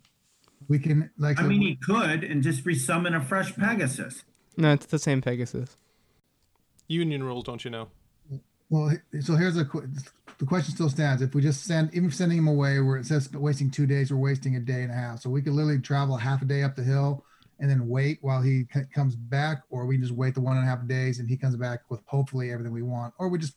we 0.68 0.80
can, 0.80 1.10
like, 1.18 1.40
I 1.40 1.44
mean, 1.44 1.62
he 1.62 1.76
could 1.76 2.24
and 2.24 2.42
just 2.42 2.64
resummon 2.64 3.16
a 3.16 3.22
fresh 3.22 3.56
Pegasus. 3.56 4.24
No, 4.58 4.72
it's 4.74 4.86
the 4.88 4.98
same 5.00 5.22
Pegasus. 5.22 5.78
union 6.88 7.24
rules, 7.24 7.44
don't 7.44 7.64
you 7.64 7.70
know? 7.72 7.90
Well, 8.70 8.96
so 9.22 9.36
here's 9.36 9.58
a 9.58 9.64
the 10.38 10.46
question 10.46 10.74
still 10.74 10.90
stands. 10.90 11.22
If 11.22 11.36
we 11.36 11.42
just 11.42 11.66
send, 11.66 11.94
even 11.94 12.10
sending 12.12 12.38
him 12.38 12.48
away, 12.48 12.80
where 12.80 12.98
it 12.98 13.06
says 13.06 13.32
wasting 13.34 13.70
two 13.70 13.86
days, 13.86 14.12
we're 14.12 14.18
wasting 14.18 14.56
a 14.56 14.60
day 14.60 14.84
and 14.84 14.92
a 14.92 14.96
half. 14.96 15.22
So 15.22 15.30
we 15.30 15.42
could 15.42 15.54
literally 15.54 15.80
travel 15.80 16.16
half 16.16 16.42
a 16.42 16.46
day 16.46 16.64
up 16.64 16.76
the 16.76 16.84
hill 16.84 17.26
and 17.60 17.70
then 17.70 17.90
wait 17.90 18.20
while 18.22 18.42
he 18.42 18.66
comes 18.94 19.16
back, 19.16 19.64
or 19.70 19.86
we 19.86 19.98
just 19.98 20.14
wait 20.14 20.34
the 20.34 20.40
one 20.42 20.56
and 20.56 20.66
a 20.66 20.70
half 20.70 20.88
days 20.88 21.20
and 21.20 21.28
he 21.28 21.36
comes 21.36 21.58
back 21.58 21.82
with 21.90 22.00
hopefully 22.06 22.52
everything 22.54 22.72
we 22.72 22.82
want, 22.84 23.14
or 23.18 23.28
we 23.28 23.38
just 23.38 23.56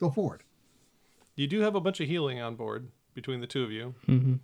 go 0.00 0.10
forward. 0.10 0.42
You 1.34 1.46
do 1.46 1.60
have 1.60 1.74
a 1.74 1.80
bunch 1.80 2.00
of 2.00 2.08
healing 2.08 2.40
on 2.40 2.56
board 2.56 2.88
between 3.14 3.40
the 3.40 3.46
two 3.46 3.62
of 3.62 3.70
you, 3.70 3.94
Mm-hmm. 4.08 4.34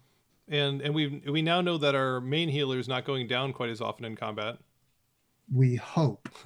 and 0.49 0.83
and 0.83 0.95
we 0.95 1.23
we 1.27 1.41
now 1.41 1.63
know 1.63 1.79
that 1.79 1.95
our 1.95 2.21
main 2.21 2.51
healer 2.51 2.79
is 2.79 2.87
not 2.89 3.07
going 3.07 3.29
down 3.29 3.55
quite 3.55 3.71
as 3.71 3.81
often 3.81 4.05
in 4.05 4.15
combat. 4.17 4.59
We 5.53 5.77
hope. 5.77 6.29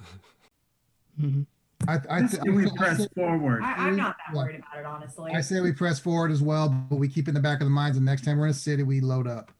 Mm-hmm. 1.21 1.43
I, 1.87 1.99
I, 2.09 2.19
Let's 2.21 2.31
th- 2.33 2.43
say 2.43 2.49
we 2.49 2.65
I 2.65 2.69
press 2.75 2.97
say- 2.99 3.07
forward. 3.15 3.61
I, 3.63 3.73
I'm 3.87 3.95
not 3.95 4.15
that 4.17 4.33
Yeah. 4.35 4.41
worried 4.43 4.55
about 4.61 4.79
it, 4.79 4.85
honestly. 4.85 5.31
I 5.33 5.41
say 5.41 5.59
we 5.61 5.71
press 5.71 5.99
forward 5.99 6.31
as 6.31 6.41
well, 6.41 6.69
but 6.69 6.95
we 6.97 7.07
keep 7.07 7.27
in 7.27 7.33
the 7.33 7.39
back 7.39 7.59
of 7.61 7.65
the 7.65 7.71
minds. 7.71 7.97
And 7.97 8.05
next 8.05 8.23
time 8.23 8.37
we're 8.37 8.45
in 8.45 8.51
a 8.51 8.53
city, 8.53 8.83
we 8.83 9.01
load 9.01 9.27
up. 9.27 9.51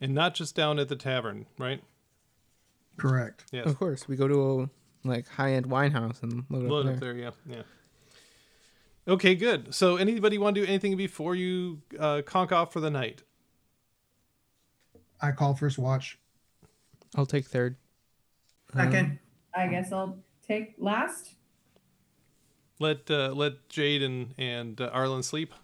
And 0.00 0.14
not 0.14 0.34
just 0.34 0.54
down 0.54 0.78
at 0.78 0.88
the 0.88 0.96
tavern, 0.96 1.46
right? 1.58 1.82
Correct. 2.96 3.44
Yes. 3.52 3.66
Of 3.66 3.78
course, 3.78 4.08
we 4.08 4.16
go 4.16 4.28
to 4.28 4.62
a 4.62 5.08
like 5.08 5.26
high 5.28 5.52
end 5.52 5.66
wine 5.66 5.92
house 5.92 6.20
and 6.22 6.44
load, 6.50 6.64
Load 6.64 6.86
up 6.86 6.94
up 6.94 7.00
there. 7.00 7.14
there, 7.14 7.22
yeah, 7.22 7.30
yeah. 7.56 7.62
Okay, 9.08 9.34
good. 9.34 9.74
So, 9.74 9.96
anybody 9.96 10.36
want 10.38 10.54
to 10.54 10.60
do 10.60 10.66
anything 10.66 10.96
before 10.96 11.34
you 11.34 11.80
uh, 11.98 12.22
conk 12.24 12.52
off 12.52 12.72
for 12.72 12.80
the 12.80 12.90
night? 12.90 13.22
I 15.20 15.32
call 15.32 15.54
first 15.54 15.78
watch. 15.78 16.18
I'll 17.16 17.26
take 17.26 17.46
third. 17.46 17.76
Second. 18.74 19.18
I 19.54 19.66
guess 19.66 19.90
I'll 19.92 20.18
take 20.50 20.74
last. 20.78 21.34
Let 22.78 23.10
uh, 23.10 23.32
let 23.34 23.68
Jade 23.68 24.02
and 24.02 24.34
and 24.38 24.80
uh, 24.80 24.90
Arlen 24.92 25.22
sleep. 25.22 25.54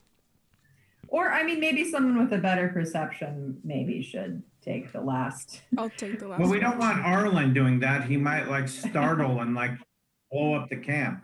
Or, 1.08 1.30
I 1.30 1.44
mean, 1.44 1.60
maybe 1.60 1.88
someone 1.88 2.18
with 2.18 2.32
a 2.36 2.42
better 2.42 2.68
perception 2.68 3.60
maybe 3.62 4.02
should 4.02 4.42
take 4.60 4.92
the 4.92 5.00
last. 5.00 5.62
I'll 5.78 5.88
take 5.90 6.18
the 6.18 6.26
last 6.26 6.40
Well, 6.40 6.50
we 6.50 6.58
don't 6.58 6.78
want 6.78 6.98
Arlen 6.98 7.54
doing 7.54 7.78
that. 7.80 8.04
He 8.04 8.16
might 8.16 8.48
like 8.48 8.66
startle 8.66 9.40
and 9.40 9.54
like 9.54 9.70
blow 10.32 10.54
up 10.54 10.68
the 10.68 10.76
camp. 10.76 11.22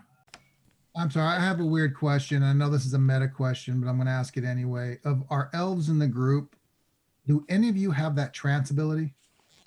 I'm 0.96 1.10
sorry. 1.10 1.36
I 1.36 1.40
have 1.40 1.58
a 1.58 1.66
weird 1.66 1.96
question. 1.96 2.44
I 2.44 2.52
know 2.52 2.70
this 2.70 2.86
is 2.86 2.94
a 2.94 2.98
meta 2.98 3.26
question, 3.26 3.80
but 3.80 3.88
I'm 3.88 3.96
going 3.96 4.06
to 4.06 4.12
ask 4.12 4.36
it 4.36 4.44
anyway. 4.44 5.00
Of 5.04 5.24
our 5.30 5.50
elves 5.52 5.88
in 5.88 5.98
the 5.98 6.06
group, 6.06 6.54
do 7.26 7.44
any 7.48 7.68
of 7.68 7.76
you 7.76 7.90
have 7.90 8.14
that 8.16 8.32
trance 8.32 8.70
ability? 8.70 9.14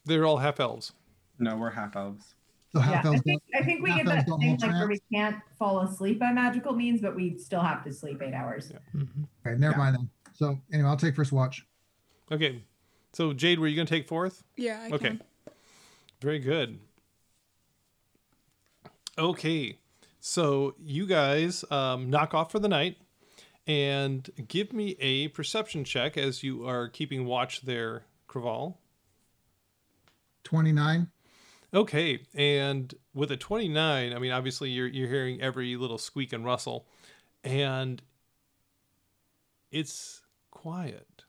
They're 0.05 0.25
all 0.25 0.37
half 0.37 0.61
elves. 0.61 0.93
No, 1.39 1.57
we're 1.57 1.71
half 1.71 1.97
elves. 1.97 2.34
So 2.75 2.81
Yeah, 2.81 2.87
half 2.87 3.05
I 3.05 3.07
elves 3.07 3.21
think, 3.21 3.41
I 3.53 3.63
think 3.63 3.83
we 3.83 3.89
get 3.95 4.05
elves 4.05 4.25
that 4.25 4.25
thing 4.25 4.49
hold 4.49 4.61
like 4.61 4.71
where 4.73 4.87
we 4.89 4.99
can't 5.13 5.37
fall 5.57 5.79
asleep 5.79 6.19
by 6.19 6.33
magical 6.33 6.73
means, 6.73 6.99
but 6.99 7.15
we 7.15 7.37
still 7.37 7.61
have 7.61 7.85
to 7.85 7.93
sleep 7.93 8.21
eight 8.21 8.33
hours. 8.33 8.69
Okay, 8.93 9.57
never 9.57 9.71
Yeah. 9.71 9.77
mind 9.77 9.95
then. 9.95 10.09
So 10.33 10.59
anyway, 10.73 10.89
I'll 10.89 10.97
take 10.97 11.15
first 11.15 11.31
watch. 11.31 11.65
Okay. 12.33 12.61
So, 13.13 13.31
Jade, 13.31 13.59
were 13.59 13.67
you 13.67 13.77
going 13.77 13.87
to 13.87 13.93
take 13.93 14.09
fourth? 14.09 14.43
Yeah, 14.57 14.81
I 14.81 14.91
Okay. 14.91 15.07
can. 15.07 15.21
Very 16.21 16.39
good. 16.39 16.79
Okay. 19.17 19.77
So, 20.19 20.75
you 20.83 21.05
guys 21.05 21.63
um, 21.71 22.09
knock 22.09 22.33
off 22.33 22.51
for 22.51 22.59
the 22.59 22.67
night 22.67 22.97
and 23.67 24.29
give 24.49 24.73
me 24.73 24.97
a 24.99 25.29
perception 25.29 25.85
check 25.85 26.17
as 26.17 26.43
you 26.43 26.67
are 26.67 26.89
keeping 26.89 27.23
watch 27.25 27.61
there, 27.61 28.03
Craval. 28.27 28.75
29. 30.43 31.09
Okay, 31.75 32.21
and 32.33 32.95
with 33.13 33.31
a 33.31 33.37
29, 33.37 34.13
I 34.13 34.17
mean 34.17 34.31
obviously 34.31 34.69
you're 34.69 34.87
you're 34.87 35.09
hearing 35.09 35.41
every 35.41 35.75
little 35.75 35.97
squeak 35.97 36.31
and 36.31 36.45
rustle 36.45 36.87
and 37.43 38.01
it's 39.71 40.21
quiet. 40.51 41.25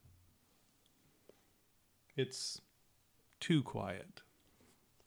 It's 2.16 2.60
too 3.40 3.64
quiet. 3.64 4.20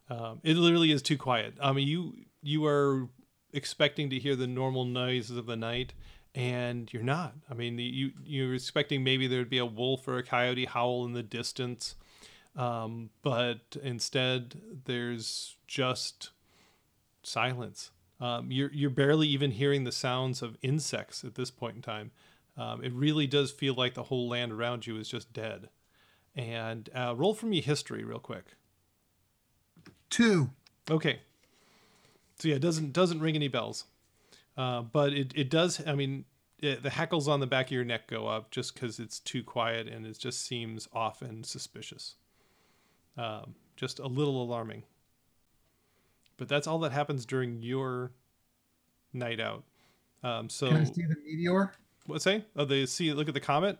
Um, 0.09 0.41
it 0.43 0.57
literally 0.57 0.91
is 0.91 1.01
too 1.01 1.17
quiet. 1.17 1.53
I 1.61 1.71
mean 1.71 1.87
you 1.87 2.15
you 2.43 2.65
are 2.65 3.07
expecting 3.53 4.09
to 4.09 4.19
hear 4.19 4.35
the 4.35 4.45
normal 4.45 4.83
noises 4.83 5.37
of 5.37 5.45
the 5.45 5.55
night 5.55 5.93
and 6.35 6.91
you're 6.91 7.01
not. 7.01 7.33
I 7.49 7.53
mean 7.53 7.79
you 7.79 8.11
you're 8.25 8.53
expecting 8.53 9.05
maybe 9.05 9.25
there'd 9.25 9.49
be 9.49 9.57
a 9.57 9.65
wolf 9.65 10.05
or 10.05 10.17
a 10.17 10.23
coyote 10.23 10.65
howl 10.65 11.05
in 11.05 11.13
the 11.13 11.23
distance 11.23 11.95
um, 12.55 13.09
but 13.21 13.77
instead 13.81 14.61
there's 14.85 15.55
just 15.67 16.31
silence. 17.23 17.91
Um, 18.19 18.51
you're 18.51 18.71
you're 18.73 18.89
barely 18.89 19.27
even 19.27 19.51
hearing 19.51 19.83
the 19.83 19.91
sounds 19.91 20.41
of 20.41 20.57
insects 20.61 21.23
at 21.23 21.35
this 21.35 21.51
point 21.51 21.77
in 21.77 21.81
time. 21.81 22.11
Um, 22.57 22.83
it 22.83 22.91
really 22.93 23.27
does 23.27 23.51
feel 23.51 23.73
like 23.73 23.93
the 23.93 24.03
whole 24.03 24.27
land 24.27 24.51
around 24.51 24.85
you 24.85 24.97
is 24.97 25.07
just 25.07 25.31
dead. 25.31 25.69
And 26.35 26.89
uh, 26.93 27.13
roll 27.15 27.33
for 27.33 27.45
me 27.45 27.61
history 27.61 28.03
real 28.03 28.19
quick. 28.19 28.45
Two. 30.09 30.49
Okay. 30.89 31.21
So 32.37 32.49
yeah, 32.49 32.55
it 32.55 32.61
doesn't 32.61 32.93
doesn't 32.93 33.19
ring 33.19 33.35
any 33.35 33.47
bells, 33.47 33.85
uh, 34.57 34.81
but 34.81 35.13
it 35.13 35.33
it 35.35 35.49
does. 35.49 35.81
I 35.85 35.95
mean, 35.95 36.25
it, 36.59 36.83
the 36.83 36.89
hackles 36.89 37.27
on 37.27 37.39
the 37.39 37.47
back 37.47 37.67
of 37.67 37.71
your 37.71 37.83
neck 37.83 38.07
go 38.07 38.27
up 38.27 38.51
just 38.51 38.73
because 38.73 38.99
it's 38.99 39.19
too 39.19 39.43
quiet 39.43 39.87
and 39.87 40.05
it 40.05 40.17
just 40.17 40.45
seems 40.45 40.87
off 40.93 41.21
and 41.21 41.45
suspicious. 41.45 42.15
Um, 43.19 43.55
just 43.75 43.99
a 43.99 44.07
little 44.07 44.41
alarming. 44.41 44.83
But 46.37 46.47
that's 46.47 46.67
all 46.67 46.79
that 46.79 46.91
happens 46.91 47.25
during 47.25 47.61
your 47.61 48.11
night 49.13 49.39
out. 49.39 49.63
Um, 50.23 50.49
so 50.49 50.67
Can 50.69 50.77
I 50.77 50.83
see 50.85 51.03
the 51.03 51.15
meteor? 51.25 51.73
what 52.05 52.21
say? 52.21 52.45
Oh, 52.55 52.65
they 52.65 52.85
see. 52.85 53.11
Look 53.13 53.27
at 53.27 53.33
the 53.33 53.39
comet. 53.39 53.77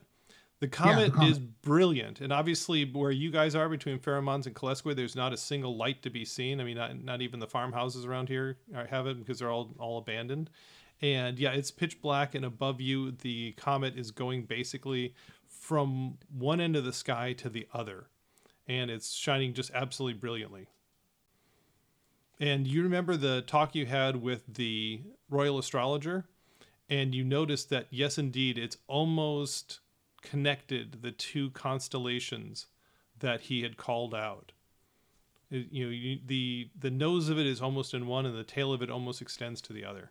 The 0.60 0.68
the 0.68 0.72
comet, 0.72 1.14
comet. 1.14 1.32
is 1.32 1.40
brilliant, 1.40 2.20
and 2.20 2.34
obviously, 2.34 2.84
where 2.84 3.12
you 3.12 3.32
guys 3.32 3.56
are 3.56 3.70
between 3.70 3.98
Ferrum 3.98 4.26
Mons 4.26 4.46
and 4.46 4.54
Kalesque, 4.54 4.94
there's 4.94 5.16
not 5.16 5.32
a 5.32 5.38
single 5.38 5.78
light 5.78 6.04
to 6.04 6.10
be 6.10 6.26
seen. 6.26 6.60
I 6.60 6.66
mean, 6.66 6.76
not 6.76 7.02
not 7.02 7.22
even 7.22 7.40
the 7.40 7.48
farmhouses 7.48 8.06
around 8.06 8.28
here 8.28 8.58
have 8.90 9.08
it 9.08 9.20
because 9.20 9.40
they're 9.40 9.52
all 9.52 9.74
all 9.80 10.00
abandoned. 10.00 10.50
And 11.02 11.40
yeah, 11.40 11.52
it's 11.52 11.72
pitch 11.72 12.02
black, 12.02 12.36
and 12.36 12.44
above 12.44 12.82
you, 12.82 13.12
the 13.12 13.54
comet 13.54 13.98
is 13.98 14.12
going 14.12 14.44
basically 14.44 15.14
from 15.48 16.18
one 16.38 16.60
end 16.60 16.76
of 16.76 16.84
the 16.84 16.92
sky 16.92 17.32
to 17.34 17.50
the 17.50 17.66
other, 17.74 18.08
and 18.70 18.90
it's 18.90 19.14
shining 19.14 19.54
just 19.54 19.72
absolutely 19.74 20.18
brilliantly. 20.18 20.68
And 22.40 22.66
you 22.66 22.84
remember 22.84 23.18
the 23.18 23.42
talk 23.42 23.76
you 23.76 23.86
had 23.86 24.16
with 24.22 24.54
the 24.54 25.02
royal 25.30 25.58
astrologer? 25.58 26.26
and 26.92 27.14
you 27.14 27.24
noticed 27.24 27.70
that 27.70 27.86
yes 27.92 28.18
indeed 28.18 28.58
it's 28.58 28.78
almost 28.88 29.80
connected 30.24 31.04
the 31.04 31.12
two 31.12 31.52
constellations 31.52 32.66
that 33.20 33.42
he 33.42 33.62
had 33.62 33.78
called 33.78 34.16
out 34.16 34.54
It- 35.52 35.72
you 35.72 35.86
know 35.86 35.92
you, 35.92 36.18
the 36.26 36.72
the 36.80 36.90
nose 36.90 37.30
of 37.30 37.38
it 37.38 37.46
is 37.46 37.62
almost 37.62 37.94
in 37.94 38.08
one 38.08 38.26
and 38.26 38.36
the 38.36 38.44
tail 38.44 38.74
of 38.74 38.82
it 38.82 38.90
almost 38.90 39.22
extends 39.22 39.62
to 39.62 39.72
the 39.74 39.86
other 39.86 40.10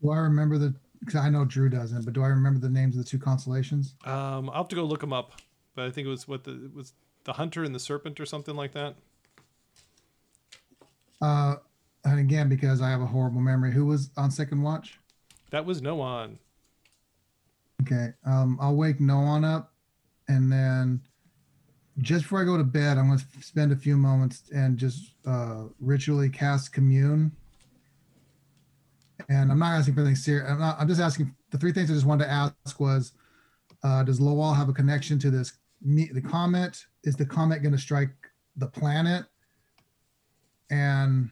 Well, 0.00 0.16
I 0.16 0.22
remember 0.22 0.56
the? 0.56 0.74
Because 1.00 1.16
I 1.16 1.28
know 1.28 1.44
Drew 1.44 1.68
doesn't, 1.68 2.06
but 2.06 2.14
do 2.14 2.22
I 2.22 2.28
remember 2.28 2.58
the 2.58 2.70
names 2.70 2.96
of 2.96 3.04
the 3.04 3.10
two 3.10 3.18
constellations? 3.18 3.96
um 4.06 4.48
i'll 4.48 4.62
have 4.62 4.68
to 4.68 4.76
go 4.76 4.84
look 4.84 5.02
them 5.02 5.12
up 5.12 5.42
but 5.76 5.84
i 5.84 5.90
think 5.90 6.06
it 6.06 6.10
was 6.10 6.26
what 6.26 6.42
the 6.44 6.64
it 6.64 6.74
was 6.74 6.92
the 7.24 7.34
hunter 7.34 7.62
and 7.62 7.74
the 7.74 7.78
serpent 7.78 8.18
or 8.18 8.26
something 8.26 8.56
like 8.56 8.72
that 8.72 8.96
Uh, 11.22 11.56
and 12.04 12.20
again, 12.20 12.48
because 12.48 12.80
I 12.80 12.90
have 12.90 13.00
a 13.00 13.06
horrible 13.06 13.40
memory, 13.40 13.72
who 13.72 13.86
was 13.86 14.10
on 14.16 14.30
second 14.30 14.62
watch? 14.62 14.98
that 15.50 15.64
was 15.64 15.80
Noan 15.80 16.38
Okay. 17.82 18.12
Um, 18.24 18.58
I'll 18.60 18.76
wake 18.76 19.00
no 19.00 19.20
Noan 19.20 19.44
up, 19.44 19.72
and 20.28 20.50
then 20.50 21.00
just 21.98 22.24
before 22.24 22.42
I 22.42 22.44
go 22.44 22.56
to 22.56 22.64
bed, 22.64 22.98
I'm 22.98 23.06
going 23.08 23.18
to 23.18 23.24
spend 23.42 23.72
a 23.72 23.76
few 23.76 23.96
moments 23.96 24.42
and 24.54 24.76
just 24.76 25.12
uh, 25.26 25.64
ritually 25.80 26.28
cast 26.28 26.72
commune. 26.72 27.32
And 29.28 29.50
I'm 29.50 29.58
not 29.58 29.78
asking 29.78 29.94
for 29.94 30.00
anything 30.00 30.16
serious. 30.16 30.48
I'm 30.50 30.58
not. 30.60 30.76
I'm 30.78 30.88
just 30.88 31.00
asking. 31.00 31.34
The 31.50 31.58
three 31.58 31.72
things 31.72 31.90
I 31.90 31.94
just 31.94 32.06
wanted 32.06 32.24
to 32.24 32.30
ask 32.30 32.78
was, 32.78 33.12
uh, 33.82 34.02
does 34.02 34.20
Lowell 34.20 34.52
have 34.52 34.68
a 34.68 34.72
connection 34.72 35.18
to 35.20 35.30
this? 35.30 35.54
Me, 35.82 36.10
the 36.12 36.20
comet. 36.20 36.84
Is 37.04 37.16
the 37.16 37.26
comet 37.26 37.62
going 37.62 37.72
to 37.72 37.78
strike 37.80 38.10
the 38.56 38.66
planet? 38.66 39.24
And 40.70 41.30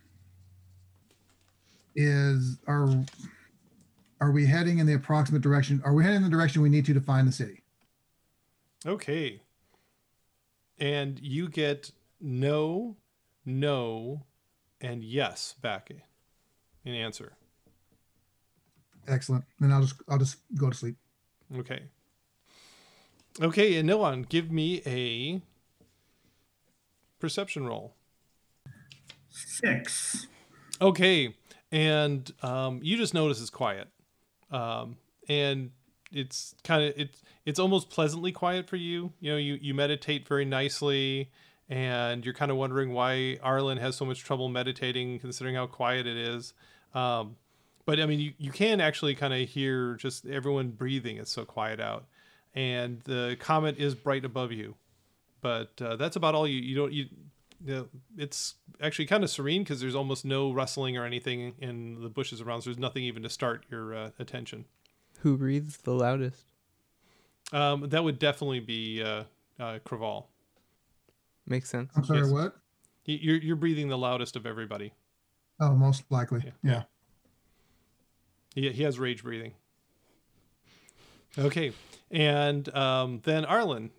is 1.97 2.59
are 2.67 2.89
are 4.21 4.31
we 4.31 4.47
heading 4.47 4.79
in 4.79 4.87
the 4.87 4.95
approximate 4.95 5.43
direction? 5.43 5.83
Are 5.85 5.93
we 5.93 6.05
heading 6.05 6.19
in 6.19 6.23
the 6.23 6.29
direction 6.29 6.63
we 6.63 6.69
need 6.69 6.85
to 6.87 6.95
to 6.95 7.01
find 7.01 7.27
the 7.27 7.33
city? 7.33 7.61
okay 8.87 9.41
and 10.79 11.19
you 11.23 11.49
get 11.49 11.91
no 12.21 12.97
no 13.47 14.23
and 14.81 15.03
yes 15.03 15.55
back 15.63 15.91
in 16.85 16.95
answer 16.95 17.33
Excellent. 19.07 19.45
Then 19.61 19.73
I'll 19.73 19.83
just 19.83 19.97
I'll 20.09 20.19
just 20.19 20.39
go 20.57 20.71
to 20.71 20.77
sleep. 20.77 20.97
Okay. 21.59 21.83
Okay, 23.43 23.76
and 23.76 23.89
Noan, 23.89 24.22
give 24.22 24.53
me 24.53 24.80
a 24.87 25.43
perception 27.18 27.66
roll. 27.66 27.95
Six. 29.30 30.26
Okay, 30.80 31.35
and 31.72 32.30
um, 32.43 32.80
you 32.82 32.97
just 32.97 33.14
notice 33.14 33.41
it's 33.41 33.51
quiet, 33.51 33.89
um, 34.51 34.97
and 35.28 35.70
it's 36.12 36.55
kind 36.62 36.85
of 36.85 36.95
it's 36.97 37.22
it's 37.45 37.59
almost 37.59 37.91
pleasantly 37.91 38.30
quiet 38.30 38.68
for 38.68 38.76
you. 38.76 39.12
You 39.20 39.32
know, 39.32 39.37
you 39.37 39.59
you 39.61 39.74
meditate 39.74 40.28
very 40.28 40.45
nicely, 40.45 41.30
and 41.68 42.24
you're 42.24 42.35
kind 42.35 42.51
of 42.51 42.57
wondering 42.57 42.93
why 42.93 43.39
Arlen 43.43 43.78
has 43.78 43.97
so 43.97 44.05
much 44.05 44.22
trouble 44.22 44.49
meditating, 44.49 45.18
considering 45.18 45.57
how 45.57 45.66
quiet 45.66 46.07
it 46.07 46.16
is. 46.16 46.55
Um, 46.95 47.37
but 47.85 47.99
I 48.01 48.07
mean, 48.07 48.20
you, 48.20 48.32
you 48.39 48.51
can 48.51 48.80
actually 48.80 49.14
kind 49.14 49.35
of 49.35 49.49
hear 49.49 49.95
just 49.95 50.26
everyone 50.26 50.70
breathing. 50.70 51.16
It's 51.16 51.32
so 51.32 51.45
quiet 51.45 51.80
out, 51.80 52.07
and 52.55 53.01
the 53.05 53.37
comet 53.41 53.79
is 53.79 53.95
bright 53.95 54.25
above 54.25 54.53
you. 54.53 54.75
But 55.41 55.73
uh, 55.81 55.97
that's 55.97 56.17
about 56.17 56.35
all 56.35 56.47
you 56.49 56.61
you 56.61 56.75
don't 56.77 56.93
you 56.93 57.07
yeah, 57.65 57.83
it's 58.19 58.55
actually 58.81 59.07
kind 59.07 59.25
of 59.25 59.31
serene 59.31 59.63
because 59.63 59.81
there's 59.81 59.95
almost 59.95 60.25
no 60.25 60.53
rustling 60.53 60.97
or 60.99 61.05
anything 61.05 61.55
in 61.61 62.01
the 62.03 62.09
bushes 62.11 62.41
around. 62.41 62.63
So 62.63 62.71
there's 62.71 62.79
nothing 62.79 63.05
even 63.05 63.23
to 63.23 63.31
start 63.31 63.65
your 63.71 63.95
uh, 63.95 64.11
attention. 64.19 64.67
Who 65.21 65.39
breathes 65.39 65.79
the 65.79 65.93
loudest? 65.95 66.45
Um, 67.53 67.89
that 67.89 68.05
would 68.05 68.19
definitely 68.19 68.61
be 68.61 69.03
uh, 69.03 69.25
uh, 69.59 69.79
Craval. 69.87 70.25
Makes 71.47 71.71
sense. 71.71 71.91
I'm 71.97 72.05
sorry, 72.05 72.21
Yes. 72.21 72.31
what? 72.31 72.57
You're 73.07 73.37
you're 73.37 73.57
breathing 73.57 73.89
the 73.89 73.99
loudest 73.99 74.35
of 74.37 74.47
everybody. 74.47 74.93
Oh, 75.61 75.75
most 75.75 76.05
likely. 76.11 76.43
Yeah. 76.45 76.53
Yeah. 76.63 76.83
He 78.55 78.71
he 78.73 78.83
has 78.83 78.99
rage 78.99 79.23
breathing. 79.23 79.53
Okay, 81.39 81.72
and 82.11 82.72
um, 82.76 83.20
then 83.24 83.45
Arlen, 83.45 83.91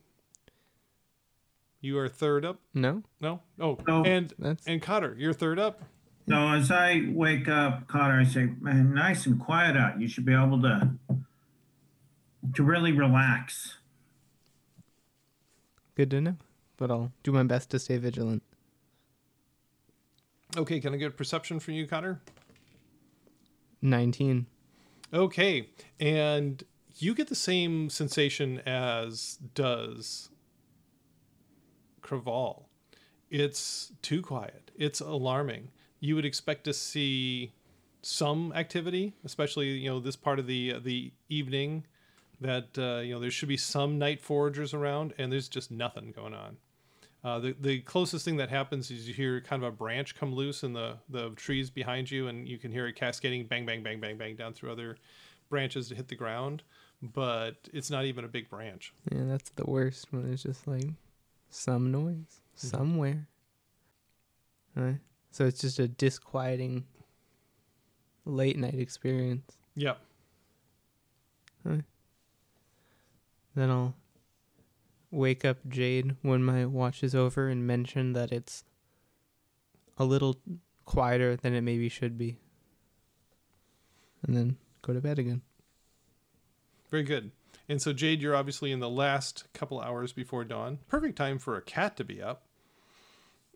you 1.81 1.97
are 1.97 2.07
third 2.07 2.45
up. 2.45 2.59
No, 2.73 3.03
No, 3.19 3.41
oh, 3.59 3.77
No. 3.87 4.03
and 4.05 4.33
that's 4.39 4.65
and 4.65 4.81
Cotter, 4.81 5.15
you're 5.17 5.33
third 5.33 5.59
up. 5.59 5.81
So 6.27 6.35
as 6.49 6.71
I 6.71 7.03
wake 7.09 7.47
up, 7.47 7.87
Cotter, 7.87 8.13
I 8.19 8.23
say, 8.23 8.49
man, 8.59 8.93
nice 8.93 9.25
and 9.27 9.39
quiet 9.39 9.77
out. 9.77 9.99
You 10.01 10.07
should 10.07 10.25
be 10.25 10.33
able 10.33 10.61
to 10.63 10.89
to 12.53 12.63
really 12.63 12.91
relax. 12.91 13.77
good 15.95 16.09
to 16.11 16.21
know. 16.21 16.37
But 16.77 16.91
I'll 16.91 17.11
do 17.23 17.31
my 17.31 17.43
best 17.43 17.69
to 17.71 17.79
stay 17.79 17.97
vigilant. 17.97 18.43
Okay, 20.57 20.79
can 20.79 20.93
I 20.93 20.97
get 20.97 21.07
a 21.09 21.15
perception 21.15 21.59
from 21.59 21.73
you, 21.75 21.85
Cotter? 21.87 22.21
Nineteen. 23.81 24.47
Okay, 25.13 25.69
and 25.99 26.63
you 26.97 27.13
get 27.13 27.27
the 27.27 27.35
same 27.35 27.89
sensation 27.89 28.59
as 28.65 29.37
does 29.53 30.29
Craval. 32.01 32.65
It's 33.29 33.91
too 34.01 34.21
quiet. 34.21 34.71
It's 34.77 35.01
alarming. 35.01 35.71
You 35.99 36.15
would 36.15 36.25
expect 36.25 36.63
to 36.65 36.73
see 36.73 37.53
some 38.01 38.53
activity, 38.53 39.13
especially 39.25 39.69
you 39.69 39.89
know 39.89 39.99
this 39.99 40.15
part 40.15 40.39
of 40.39 40.47
the 40.47 40.79
the 40.79 41.11
evening. 41.29 41.85
That 42.41 42.77
uh, 42.77 43.01
you 43.01 43.13
know 43.13 43.19
there 43.19 43.31
should 43.31 43.49
be 43.49 43.57
some 43.57 43.97
night 43.97 44.21
foragers 44.21 44.73
around, 44.73 45.13
and 45.17 45.31
there's 45.31 45.49
just 45.49 45.71
nothing 45.71 46.11
going 46.11 46.33
on. 46.33 46.57
Uh, 47.23 47.39
the 47.39 47.55
the 47.59 47.79
closest 47.79 48.23
thing 48.23 48.37
that 48.37 48.49
happens 48.49 48.91
is 48.91 49.07
you 49.07 49.13
hear 49.13 49.41
kind 49.41 49.63
of 49.63 49.67
a 49.69 49.75
branch 49.75 50.15
come 50.15 50.33
loose 50.33 50.63
in 50.63 50.73
the 50.73 50.97
the 51.09 51.31
trees 51.31 51.69
behind 51.71 52.11
you, 52.11 52.27
and 52.27 52.47
you 52.47 52.59
can 52.59 52.71
hear 52.71 52.85
it 52.87 52.93
cascading 52.93 53.47
bang 53.47 53.65
bang 53.65 53.81
bang 53.81 53.99
bang 53.99 54.17
bang 54.17 54.35
down 54.35 54.53
through 54.53 54.71
other 54.71 54.97
branches 55.49 55.89
to 55.89 55.95
hit 55.95 56.07
the 56.07 56.15
ground. 56.15 56.61
But 57.01 57.55
it's 57.73 57.91
not 57.91 58.05
even 58.05 58.25
a 58.25 58.27
big 58.27 58.49
branch. 58.49 58.93
Yeah, 59.11 59.23
that's 59.25 59.51
the 59.51 59.65
worst 59.65 60.07
when 60.11 60.31
it's 60.31 60.43
just 60.43 60.67
like 60.67 60.89
some 61.49 61.91
noise 61.91 62.41
mm-hmm. 62.57 62.67
somewhere. 62.67 63.27
Right. 64.75 64.99
So 65.31 65.45
it's 65.45 65.61
just 65.61 65.79
a 65.79 65.87
disquieting 65.87 66.85
late 68.25 68.57
night 68.57 68.79
experience. 68.79 69.57
Yep. 69.75 69.99
Then 73.55 73.69
I'll 73.71 73.95
wake 75.11 75.45
up 75.45 75.57
Jade 75.67 76.17
when 76.21 76.43
my 76.43 76.65
watch 76.65 77.03
is 77.03 77.15
over 77.15 77.47
and 77.47 77.65
mention 77.65 78.13
that 78.13 78.31
it's 78.31 78.65
a 79.97 80.03
little 80.03 80.37
quieter 80.83 81.37
than 81.37 81.53
it 81.53 81.61
maybe 81.61 81.87
should 81.87 82.17
be. 82.17 82.37
And 84.23 84.35
then 84.35 84.57
go 84.81 84.93
to 84.93 84.99
bed 84.99 85.19
again. 85.19 85.41
Very 86.95 87.03
good. 87.03 87.31
And 87.67 87.81
so 87.81 87.91
Jade, 87.91 88.21
you're 88.21 88.35
obviously 88.37 88.71
in 88.71 88.79
the 88.79 88.89
last 88.89 89.51
couple 89.53 89.81
hours 89.81 90.13
before 90.13 90.45
dawn. 90.45 90.79
Perfect 90.87 91.17
time 91.17 91.39
for 91.39 91.57
a 91.57 91.61
cat 91.61 91.97
to 91.97 92.05
be 92.05 92.21
up. 92.21 92.43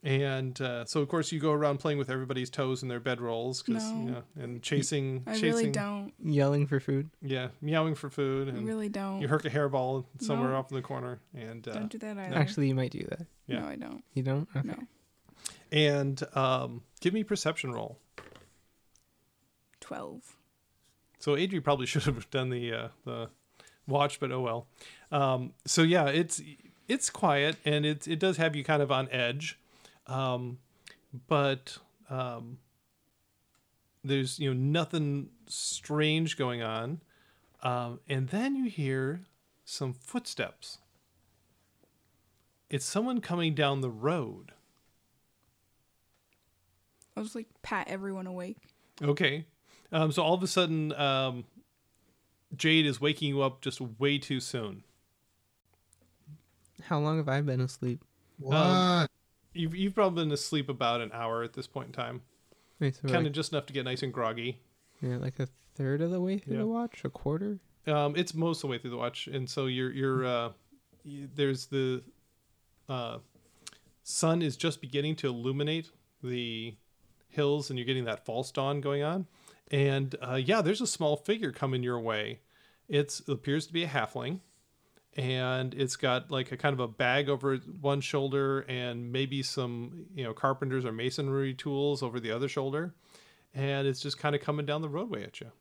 And 0.04 0.60
uh, 0.62 0.84
so, 0.86 1.00
of 1.02 1.08
course, 1.08 1.32
you 1.32 1.40
go 1.40 1.52
around 1.54 1.78
playing 1.80 1.98
with 2.00 2.10
everybody's 2.10 2.50
toes 2.50 2.84
in 2.84 2.90
their 2.90 3.00
bedrolls, 3.00 3.66
'cause, 3.66 3.90
you 3.92 3.98
No. 3.98 4.12
know, 4.12 4.24
and 4.38 4.62
chasing, 4.62 5.24
I 5.26 5.34
chasing, 5.36 5.50
really 5.52 5.72
don't. 5.72 6.14
Yelling 6.22 6.68
for 6.68 6.80
food. 6.82 7.10
yeah, 7.22 7.50
meowing 7.62 7.96
for 7.96 8.10
food, 8.10 8.50
I 8.50 8.60
really 8.60 8.90
don't. 8.90 9.22
you 9.22 9.28
hurk 9.30 9.46
a 9.46 9.50
hairball 9.50 10.06
somewhere 10.20 10.50
No. 10.52 10.56
off 10.58 10.70
in 10.72 10.76
the 10.76 10.82
corner, 10.82 11.20
and 11.34 11.66
uh, 11.68 11.74
don't 11.74 11.90
do 11.92 11.98
that 12.00 12.18
either. 12.18 12.36
Actually, 12.36 12.68
you 12.70 12.76
might 12.76 12.92
do 12.92 13.04
that. 13.10 13.26
Yeah. 13.48 13.60
No, 13.60 13.68
I 13.68 13.76
don't. 13.76 14.04
You 14.16 14.24
don't? 14.24 14.48
Okay. 14.56 14.68
No. 14.68 14.78
and 15.72 16.22
um, 16.36 16.82
give 17.02 17.14
me 17.14 17.24
perception 17.24 17.72
roll. 17.74 18.00
Twelve. 19.82 20.36
So 21.20 21.36
Adri 21.36 21.64
probably 21.64 21.86
should 21.86 22.04
have 22.04 22.30
done 22.32 22.50
the 22.50 22.74
uh, 22.74 22.88
the 23.06 23.30
watch, 23.88 24.20
but 24.20 24.32
oh 24.32 24.42
well. 24.42 24.68
Um, 25.12 25.54
so 25.66 25.84
yeah, 25.84 26.08
it's 26.08 26.42
it's 26.88 27.10
quiet 27.10 27.58
and 27.66 27.86
it 27.86 28.08
it 28.08 28.20
does 28.20 28.38
have 28.38 28.56
you 28.56 28.64
kind 28.64 28.82
of 28.82 28.92
on 28.92 29.10
edge, 29.12 29.60
um, 30.08 30.58
but 31.28 31.78
um, 32.10 32.58
there's 34.04 34.40
you 34.40 34.54
know 34.54 34.60
nothing 34.60 35.30
strange 35.48 36.38
going 36.38 36.62
on, 36.62 37.02
um, 37.62 38.00
and 38.08 38.30
then 38.30 38.56
you 38.56 38.70
hear 38.70 39.22
some 39.66 39.94
footsteps. 39.94 40.80
It's 42.70 42.86
someone 42.86 43.20
coming 43.20 43.56
down 43.56 43.82
the 43.82 43.90
road. 43.90 44.52
I'll 47.18 47.24
just 47.24 47.36
like 47.36 47.48
pat 47.64 47.88
everyone 47.88 48.28
awake. 48.28 48.58
Okay. 49.02 49.46
Um, 49.92 50.12
so 50.12 50.22
all 50.24 50.34
of 50.36 50.44
a 50.44 50.48
sudden, 50.48 50.94
um, 50.94 51.46
Jade 52.56 52.86
is 52.86 53.00
waking 53.02 53.30
you 53.30 53.42
up 53.42 53.62
just 53.62 53.82
way 53.82 54.18
too 54.18 54.40
soon. 54.40 54.84
How 56.84 57.00
long 57.00 57.18
have 57.18 57.28
I 57.28 57.42
been 57.42 57.62
asleep? 57.62 58.04
What? 58.38 59.10
You've, 59.54 59.76
you've 59.76 59.96
probably 59.96 60.24
been 60.24 60.32
asleep 60.32 60.70
about 60.70 61.02
an 61.02 61.12
hour 61.14 61.44
at 61.44 61.54
this 61.54 61.68
point 61.68 61.88
in 61.88 61.94
time. 61.94 62.22
Wait, 62.80 62.96
so 62.96 63.02
Kind 63.04 63.16
of 63.18 63.24
like, 63.26 63.32
just 63.34 63.52
enough 63.52 63.66
to 63.66 63.74
get 63.74 63.84
nice 63.86 64.04
and 64.04 64.14
groggy. 64.14 64.60
yeah, 65.02 65.18
like 65.18 65.40
a 65.40 65.48
third 65.76 66.02
of 66.02 66.12
the 66.12 66.22
way 66.22 66.38
through 66.38 66.54
Yeah. 66.54 66.60
the 66.62 66.68
watch? 66.68 67.02
A 67.04 67.10
quarter? 67.10 67.60
Um, 67.88 68.16
it's 68.16 68.34
most 68.34 68.58
of 68.60 68.62
the 68.62 68.68
way 68.68 68.78
through 68.78 68.92
the 68.92 68.98
watch, 68.98 69.28
and 69.28 69.50
so 69.50 69.66
you're 69.66 69.92
you're 69.92 70.26
uh, 70.26 70.50
y 71.06 71.28
there's 71.36 71.66
the 71.68 72.04
uh, 72.88 73.18
sun 74.04 74.42
is 74.42 74.56
just 74.56 74.80
beginning 74.82 75.16
to 75.18 75.28
illuminate 75.28 75.90
the 76.22 76.76
hills, 77.30 77.70
and 77.70 77.80
you're 77.80 77.86
getting 77.86 78.06
that 78.06 78.26
false 78.26 78.52
dawn 78.52 78.80
going 78.82 79.02
on. 79.02 79.26
And 79.72 80.16
uh, 80.22 80.36
yeah, 80.36 80.62
there's 80.62 80.82
a 80.82 80.88
small 80.88 81.16
figure 81.16 81.52
coming 81.52 81.84
your 81.84 82.00
way. 82.00 82.40
It's, 82.88 83.20
it 83.22 83.30
appears 83.30 83.68
to 83.68 83.74
be 83.74 83.84
a 83.84 83.88
halfling, 83.88 84.40
and 85.16 85.74
it's 85.76 85.96
got 85.96 86.32
like 86.32 86.52
a 86.52 86.58
kind 86.58 86.74
of 86.74 86.80
a 86.80 86.88
bag 86.88 87.30
over 87.30 87.58
one 87.58 88.02
shoulder, 88.02 88.62
and 88.62 89.12
maybe 89.12 89.44
some 89.44 90.08
you 90.16 90.24
know 90.24 90.34
carpenters 90.34 90.86
or 90.86 90.92
masonry 90.92 91.54
tools 91.54 92.02
over 92.02 92.20
the 92.20 92.32
other 92.32 92.48
shoulder, 92.48 92.96
and 93.54 93.88
it's 93.88 94.02
just 94.02 94.18
kind 94.18 94.34
of 94.34 94.42
coming 94.42 94.66
down 94.66 94.82
the 94.82 94.90
roadway 94.90 95.24
at 95.24 95.40
you. 95.40 95.52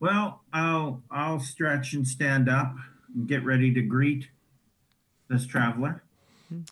Well, 0.00 0.40
I'll 0.50 1.02
I'll 1.10 1.40
stretch 1.40 1.92
and 1.92 2.08
stand 2.08 2.48
up 2.48 2.74
and 3.14 3.28
get 3.28 3.44
ready 3.44 3.72
to 3.74 3.82
greet 3.82 4.28
this 5.28 5.46
traveler. 5.46 6.02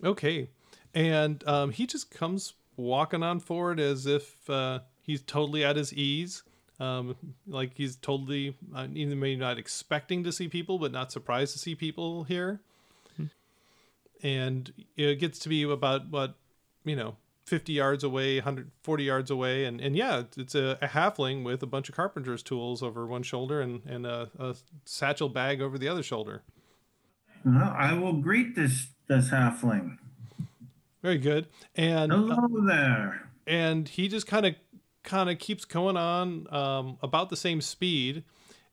Okay. 0.02 0.48
And 0.94 1.46
um, 1.46 1.70
he 1.70 1.86
just 1.86 2.10
comes 2.10 2.54
walking 2.76 3.22
on 3.22 3.40
forward 3.40 3.78
as 3.78 4.06
if 4.06 4.48
uh, 4.48 4.80
he's 5.08 5.22
totally 5.22 5.64
at 5.64 5.74
his 5.74 5.92
ease. 5.92 6.42
Um, 6.78 7.16
like 7.48 7.72
he's 7.74 7.96
totally, 7.96 8.54
uh, 8.72 8.86
even 8.94 9.18
maybe 9.18 9.34
not 9.34 9.58
expecting 9.58 10.22
to 10.22 10.30
see 10.30 10.46
people, 10.46 10.78
but 10.78 10.92
not 10.92 11.10
surprised 11.10 11.54
to 11.54 11.58
see 11.58 11.74
people 11.74 12.22
here. 12.22 12.60
And 14.22 14.72
it 14.96 15.20
gets 15.20 15.38
to 15.40 15.48
be 15.48 15.62
about, 15.62 16.08
what, 16.10 16.34
you 16.84 16.96
know, 16.96 17.16
50 17.46 17.72
yards 17.72 18.02
away, 18.02 18.36
140 18.38 19.04
yards 19.04 19.30
away. 19.30 19.64
And, 19.64 19.80
and 19.80 19.94
yeah, 19.96 20.24
it's 20.36 20.56
a, 20.56 20.76
a 20.82 20.88
halfling 20.88 21.44
with 21.44 21.62
a 21.62 21.66
bunch 21.66 21.88
of 21.88 21.94
carpenter's 21.94 22.42
tools 22.42 22.82
over 22.82 23.06
one 23.06 23.22
shoulder 23.22 23.60
and, 23.60 23.80
and 23.86 24.06
a, 24.06 24.28
a 24.38 24.56
satchel 24.84 25.28
bag 25.28 25.60
over 25.60 25.78
the 25.78 25.86
other 25.88 26.02
shoulder. 26.02 26.42
Well, 27.44 27.72
I 27.76 27.92
will 27.94 28.14
greet 28.14 28.56
this 28.56 28.88
this 29.06 29.30
halfling. 29.30 29.98
Very 31.00 31.18
good. 31.18 31.46
And 31.76 32.12
uh, 32.12 32.16
Hello 32.16 32.66
there. 32.66 33.28
and 33.46 33.88
he 33.88 34.08
just 34.08 34.26
kind 34.26 34.44
of 34.46 34.56
kind 35.08 35.30
of 35.30 35.38
keeps 35.38 35.64
going 35.64 35.96
on 35.96 36.46
um, 36.52 36.98
about 37.00 37.30
the 37.30 37.36
same 37.36 37.62
speed 37.62 38.24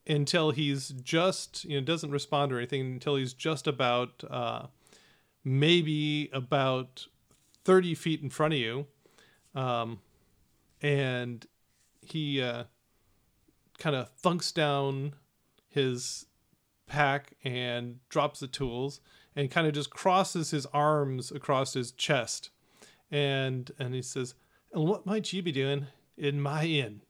until 0.05 0.51
he's 0.51 0.89
just 0.89 1.63
you 1.63 1.79
know 1.79 1.85
doesn't 1.85 2.11
respond 2.11 2.51
or 2.51 2.57
anything 2.57 2.81
until 2.81 3.15
he's 3.15 3.33
just 3.33 3.67
about 3.67 4.21
uh, 4.29 4.67
maybe 5.45 6.29
about 6.33 7.07
30 7.63 7.95
feet 7.95 8.21
in 8.21 8.29
front 8.29 8.53
of 8.53 8.59
you. 8.59 8.85
Um, 9.55 10.01
and 10.81 11.47
he 12.01 12.41
uh, 12.41 12.65
kind 13.79 13.95
of 13.95 14.09
thunks 14.21 14.53
down 14.53 15.15
his 15.69 16.25
pack 16.85 17.33
and 17.45 17.99
drops 18.09 18.41
the 18.41 18.47
tools 18.47 18.99
and 19.37 19.49
kind 19.49 19.67
of 19.67 19.73
just 19.73 19.89
crosses 19.89 20.51
his 20.51 20.65
arms 20.67 21.31
across 21.31 21.75
his 21.75 21.93
chest. 21.93 22.49
And 23.09 23.71
and 23.79 23.95
he 23.95 24.01
says 24.01 24.35
and 24.73 24.83
what 24.83 25.05
might 25.05 25.31
you 25.31 25.41
be 25.41 25.53
doing 25.53 25.87
in 26.17 26.39
my 26.41 26.63
inn 26.65 27.01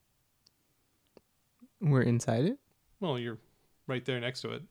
We're 1.81 2.01
inside 2.01 2.45
it? 2.45 2.57
well 2.99 3.19
you're 3.19 3.37
right 3.87 4.03
there 4.05 4.19
next 4.19 4.41
to 4.41 4.51
it 4.51 4.63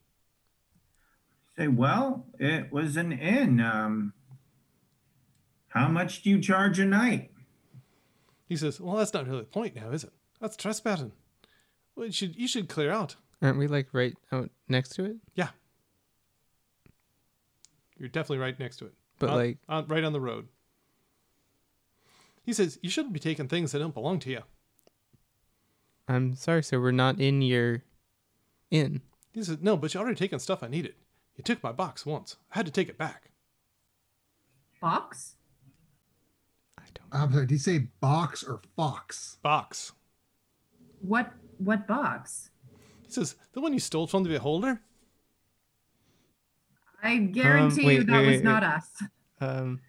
Say, 1.56 1.68
well, 1.68 2.26
it 2.40 2.72
was 2.72 2.96
an 2.96 3.12
inn. 3.12 3.60
Um, 3.60 4.12
How 5.68 5.86
much 5.86 6.22
do 6.24 6.30
you 6.30 6.40
charge 6.40 6.80
a 6.80 6.84
night? 6.84 7.30
He 8.48 8.56
says, 8.56 8.80
"Well, 8.80 8.96
that's 8.96 9.14
not 9.14 9.28
really 9.28 9.42
the 9.42 9.44
point 9.46 9.76
now, 9.76 9.90
is 9.92 10.02
it? 10.02 10.12
That's 10.40 10.56
trespassing. 10.56 11.12
Well, 11.94 12.06
you 12.06 12.12
should 12.12 12.34
you 12.34 12.48
should 12.48 12.68
clear 12.68 12.90
out. 12.90 13.14
Aren't 13.40 13.58
we 13.58 13.68
like 13.68 13.86
right 13.92 14.14
out 14.32 14.50
next 14.68 14.96
to 14.96 15.04
it? 15.04 15.16
Yeah, 15.36 15.50
you're 17.98 18.08
definitely 18.08 18.38
right 18.38 18.58
next 18.58 18.78
to 18.78 18.86
it. 18.86 18.94
But 19.20 19.30
On- 19.30 19.36
like, 19.36 19.58
on, 19.68 19.86
right 19.86 20.02
on 20.02 20.12
the 20.12 20.20
road." 20.20 20.48
He 22.44 22.52
says, 22.52 22.78
"You 22.82 22.90
shouldn't 22.90 23.14
be 23.14 23.20
taking 23.20 23.48
things 23.48 23.72
that 23.72 23.78
don't 23.78 23.94
belong 23.94 24.18
to 24.20 24.30
you." 24.30 24.42
I'm 26.06 26.36
sorry, 26.36 26.62
sir. 26.62 26.78
We're 26.80 26.92
not 26.92 27.18
in 27.18 27.40
your 27.42 27.82
inn. 28.70 29.00
He 29.32 29.42
says, 29.42 29.58
"No, 29.60 29.76
but 29.76 29.94
you 29.94 30.00
already 30.00 30.16
taken 30.16 30.38
stuff 30.38 30.62
I 30.62 30.68
needed. 30.68 30.94
You 31.36 31.42
took 31.42 31.62
my 31.62 31.72
box 31.72 32.04
once. 32.04 32.36
I 32.52 32.58
had 32.58 32.66
to 32.66 32.72
take 32.72 32.88
it 32.88 32.98
back." 32.98 33.30
Box? 34.80 35.36
I 36.78 36.82
don't. 36.94 37.08
I'm 37.10 37.32
sorry. 37.32 37.46
Did 37.46 37.54
you 37.54 37.58
say 37.58 37.78
box 38.00 38.44
or 38.44 38.60
fox? 38.76 39.38
Box. 39.42 39.92
What 41.00 41.32
what 41.58 41.86
box? 41.86 42.50
He 43.02 43.10
says, 43.10 43.36
"The 43.52 43.60
one 43.60 43.72
you 43.72 43.80
stole 43.80 44.06
from 44.06 44.22
the 44.22 44.28
beholder." 44.28 44.82
I 47.02 47.18
guarantee 47.18 47.82
you 47.82 47.86
wait, 47.86 48.06
that 48.06 48.12
wait, 48.12 48.26
was 48.26 48.36
wait, 48.36 48.44
not 48.44 48.62
wait. 48.62 48.68
us. 48.68 49.02
Um, 49.40 49.80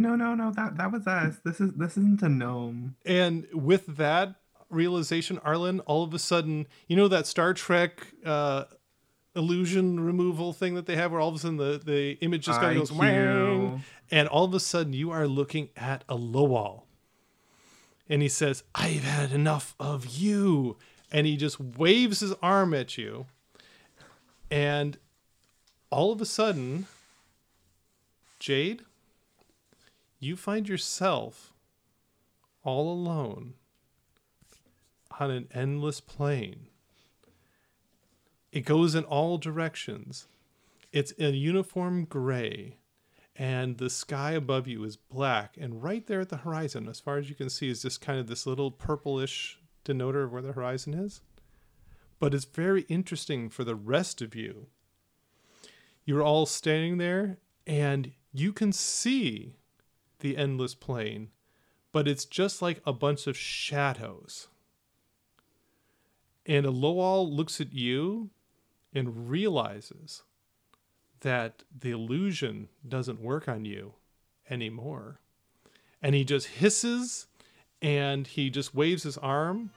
No, 0.00 0.16
no, 0.16 0.34
no. 0.34 0.50
That 0.50 0.78
that 0.78 0.90
was 0.90 1.06
us. 1.06 1.36
This 1.44 1.60
is 1.60 1.72
this 1.74 1.92
isn't 1.98 2.22
a 2.22 2.28
gnome. 2.28 2.96
And 3.04 3.46
with 3.52 3.98
that 3.98 4.34
realization, 4.70 5.38
Arlen, 5.44 5.80
all 5.80 6.02
of 6.02 6.14
a 6.14 6.18
sudden, 6.18 6.66
you 6.88 6.96
know 6.96 7.06
that 7.08 7.26
Star 7.26 7.52
Trek 7.52 8.06
uh, 8.24 8.64
illusion 9.36 10.00
removal 10.00 10.54
thing 10.54 10.74
that 10.74 10.86
they 10.86 10.96
have, 10.96 11.12
where 11.12 11.20
all 11.20 11.28
of 11.28 11.34
a 11.34 11.38
sudden 11.38 11.58
the, 11.58 11.80
the 11.84 12.12
image 12.22 12.46
just 12.46 12.60
kind 12.60 12.78
of 12.78 12.88
goes 12.88 12.92
wang, 12.92 13.84
and 14.10 14.26
all 14.26 14.44
of 14.44 14.54
a 14.54 14.60
sudden 14.60 14.94
you 14.94 15.10
are 15.10 15.28
looking 15.28 15.68
at 15.76 16.02
a 16.08 16.16
Lowall. 16.16 16.84
And 18.08 18.22
he 18.22 18.28
says, 18.28 18.64
I've 18.74 19.04
had 19.04 19.32
enough 19.32 19.76
of 19.78 20.06
you. 20.06 20.76
And 21.12 21.26
he 21.26 21.36
just 21.36 21.60
waves 21.60 22.20
his 22.20 22.32
arm 22.42 22.74
at 22.74 22.98
you. 22.98 23.26
And 24.50 24.98
all 25.90 26.10
of 26.10 26.20
a 26.20 26.26
sudden, 26.26 26.86
Jade, 28.40 28.82
you 30.20 30.36
find 30.36 30.68
yourself 30.68 31.54
all 32.62 32.92
alone 32.92 33.54
on 35.18 35.30
an 35.30 35.48
endless 35.52 36.00
plain. 36.00 36.68
It 38.52 38.66
goes 38.66 38.94
in 38.94 39.04
all 39.04 39.38
directions. 39.38 40.28
It's 40.92 41.14
a 41.18 41.30
uniform 41.30 42.04
gray, 42.04 42.76
and 43.34 43.78
the 43.78 43.88
sky 43.88 44.32
above 44.32 44.68
you 44.68 44.84
is 44.84 44.96
black. 44.96 45.56
And 45.58 45.82
right 45.82 46.06
there 46.06 46.20
at 46.20 46.28
the 46.28 46.38
horizon, 46.38 46.88
as 46.88 47.00
far 47.00 47.16
as 47.16 47.30
you 47.30 47.34
can 47.34 47.48
see, 47.48 47.70
is 47.70 47.82
just 47.82 48.00
kind 48.00 48.18
of 48.18 48.26
this 48.26 48.46
little 48.46 48.70
purplish 48.70 49.58
denoter 49.84 50.24
of 50.24 50.32
where 50.32 50.42
the 50.42 50.52
horizon 50.52 50.94
is. 50.94 51.22
But 52.18 52.34
it's 52.34 52.44
very 52.44 52.82
interesting 52.82 53.48
for 53.48 53.64
the 53.64 53.74
rest 53.74 54.20
of 54.20 54.34
you. 54.34 54.66
You're 56.04 56.22
all 56.22 56.44
standing 56.44 56.98
there, 56.98 57.38
and 57.66 58.12
you 58.32 58.52
can 58.52 58.72
see 58.72 59.54
the 60.20 60.36
endless 60.36 60.74
plain, 60.74 61.30
but 61.92 62.06
it's 62.06 62.24
just 62.24 62.62
like 62.62 62.80
a 62.86 62.92
bunch 62.92 63.26
of 63.26 63.36
shadows. 63.36 64.48
And 66.46 66.64
Aloal 66.64 67.30
looks 67.30 67.60
at 67.60 67.72
you 67.72 68.30
and 68.94 69.28
realizes 69.28 70.22
that 71.20 71.62
the 71.78 71.90
illusion 71.90 72.68
doesn't 72.86 73.20
work 73.20 73.48
on 73.48 73.64
you 73.64 73.94
anymore. 74.48 75.20
And 76.02 76.14
he 76.14 76.24
just 76.24 76.46
hisses 76.46 77.26
and 77.82 78.26
he 78.26 78.50
just 78.50 78.74
waves 78.74 79.02
his 79.02 79.18
arm 79.18 79.70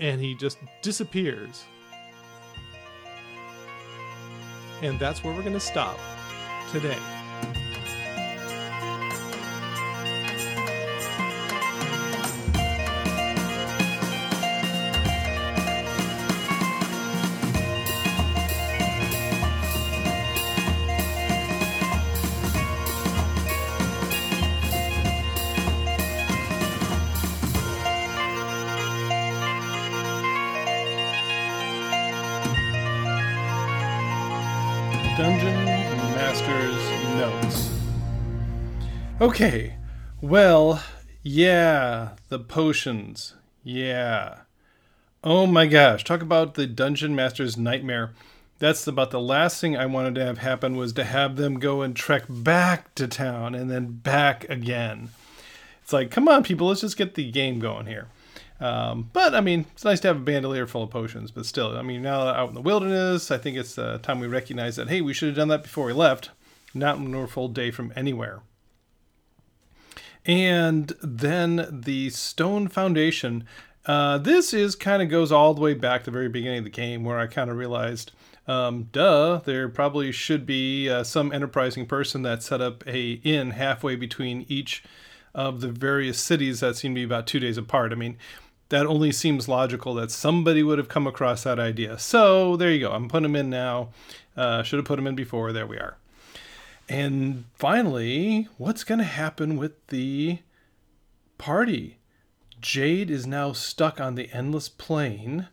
and 0.00 0.20
he 0.20 0.34
just 0.34 0.58
disappears. 0.82 1.64
And 4.80 4.98
that's 4.98 5.24
where 5.24 5.34
we're 5.34 5.42
going 5.42 5.52
to 5.54 5.60
stop 5.60 5.98
today. 6.70 7.17
Okay, 39.40 39.76
well, 40.20 40.82
yeah, 41.22 42.16
the 42.28 42.40
potions. 42.40 43.36
Yeah. 43.62 44.38
Oh 45.22 45.46
my 45.46 45.66
gosh, 45.66 46.02
talk 46.02 46.22
about 46.22 46.54
the 46.54 46.66
Dungeon 46.66 47.14
Master's 47.14 47.56
nightmare. 47.56 48.14
That's 48.58 48.84
about 48.88 49.12
the 49.12 49.20
last 49.20 49.60
thing 49.60 49.76
I 49.76 49.86
wanted 49.86 50.16
to 50.16 50.24
have 50.24 50.38
happen 50.38 50.74
was 50.74 50.92
to 50.94 51.04
have 51.04 51.36
them 51.36 51.60
go 51.60 51.82
and 51.82 51.94
trek 51.94 52.24
back 52.28 52.92
to 52.96 53.06
town 53.06 53.54
and 53.54 53.70
then 53.70 53.92
back 53.92 54.48
again. 54.48 55.10
It's 55.84 55.92
like, 55.92 56.10
come 56.10 56.26
on, 56.26 56.42
people, 56.42 56.66
let's 56.66 56.80
just 56.80 56.96
get 56.96 57.14
the 57.14 57.30
game 57.30 57.60
going 57.60 57.86
here. 57.86 58.08
Um, 58.58 59.08
but 59.12 59.36
I 59.36 59.40
mean, 59.40 59.66
it's 59.72 59.84
nice 59.84 60.00
to 60.00 60.08
have 60.08 60.16
a 60.16 60.20
bandolier 60.20 60.66
full 60.66 60.82
of 60.82 60.90
potions. 60.90 61.30
But 61.30 61.46
still, 61.46 61.76
I 61.76 61.82
mean, 61.82 62.02
now 62.02 62.22
out 62.22 62.48
in 62.48 62.56
the 62.56 62.60
wilderness, 62.60 63.30
I 63.30 63.38
think 63.38 63.56
it's 63.56 63.78
uh, 63.78 63.98
time 64.02 64.18
we 64.18 64.26
recognize 64.26 64.74
that 64.74 64.88
hey, 64.88 65.00
we 65.00 65.14
should 65.14 65.28
have 65.28 65.36
done 65.36 65.46
that 65.46 65.62
before 65.62 65.86
we 65.86 65.92
left, 65.92 66.30
not 66.74 66.98
when 66.98 67.16
we're 67.16 67.28
full 67.28 67.46
day 67.46 67.70
from 67.70 67.92
anywhere. 67.94 68.40
And 70.26 70.92
then 71.02 71.68
the 71.70 72.10
stone 72.10 72.68
foundation. 72.68 73.44
Uh, 73.86 74.18
this 74.18 74.52
is 74.52 74.74
kind 74.74 75.02
of 75.02 75.08
goes 75.08 75.32
all 75.32 75.54
the 75.54 75.60
way 75.62 75.72
back 75.72 76.02
to 76.02 76.10
the 76.10 76.14
very 76.14 76.28
beginning 76.28 76.58
of 76.58 76.64
the 76.64 76.70
game, 76.70 77.04
where 77.04 77.18
I 77.18 77.26
kind 77.26 77.50
of 77.50 77.56
realized, 77.56 78.12
um, 78.46 78.88
duh, 78.92 79.40
there 79.44 79.68
probably 79.68 80.12
should 80.12 80.44
be 80.44 80.90
uh, 80.90 81.04
some 81.04 81.32
enterprising 81.32 81.86
person 81.86 82.22
that 82.22 82.42
set 82.42 82.60
up 82.60 82.86
a 82.86 83.12
inn 83.24 83.52
halfway 83.52 83.96
between 83.96 84.44
each 84.48 84.84
of 85.34 85.60
the 85.60 85.68
various 85.68 86.20
cities 86.20 86.60
that 86.60 86.76
seem 86.76 86.94
to 86.94 87.00
be 87.00 87.04
about 87.04 87.26
two 87.26 87.40
days 87.40 87.56
apart. 87.56 87.92
I 87.92 87.94
mean, 87.94 88.18
that 88.68 88.84
only 88.84 89.12
seems 89.12 89.48
logical 89.48 89.94
that 89.94 90.10
somebody 90.10 90.62
would 90.62 90.78
have 90.78 90.88
come 90.88 91.06
across 91.06 91.44
that 91.44 91.58
idea. 91.58 91.98
So 91.98 92.56
there 92.56 92.70
you 92.70 92.80
go. 92.80 92.92
I'm 92.92 93.08
putting 93.08 93.22
them 93.22 93.36
in 93.36 93.48
now. 93.48 93.90
Uh, 94.36 94.62
should 94.62 94.78
have 94.78 94.86
put 94.86 94.96
them 94.96 95.06
in 95.06 95.14
before. 95.14 95.52
There 95.52 95.66
we 95.66 95.78
are. 95.78 95.96
And 96.88 97.44
finally, 97.54 98.48
what's 98.56 98.84
going 98.84 98.98
to 98.98 99.04
happen 99.04 99.56
with 99.56 99.86
the 99.88 100.38
party? 101.36 101.98
Jade 102.60 103.10
is 103.10 103.26
now 103.26 103.52
stuck 103.52 104.00
on 104.00 104.14
the 104.14 104.30
endless 104.32 104.68
plane. 104.68 105.48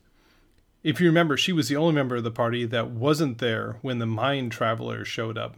If 0.81 1.01
you 1.01 1.07
remember, 1.07 1.35
she 1.35 1.51
was 1.51 1.67
the 1.67 1.75
only 1.75 1.93
member 1.93 2.15
of 2.15 2.23
the 2.23 2.31
party 2.31 2.65
that 2.65 2.89
wasn't 2.89 3.39
there 3.39 3.77
when 3.81 3.99
the 3.99 4.05
mind 4.05 4.51
travelers 4.51 5.07
showed 5.07 5.37
up. 5.37 5.55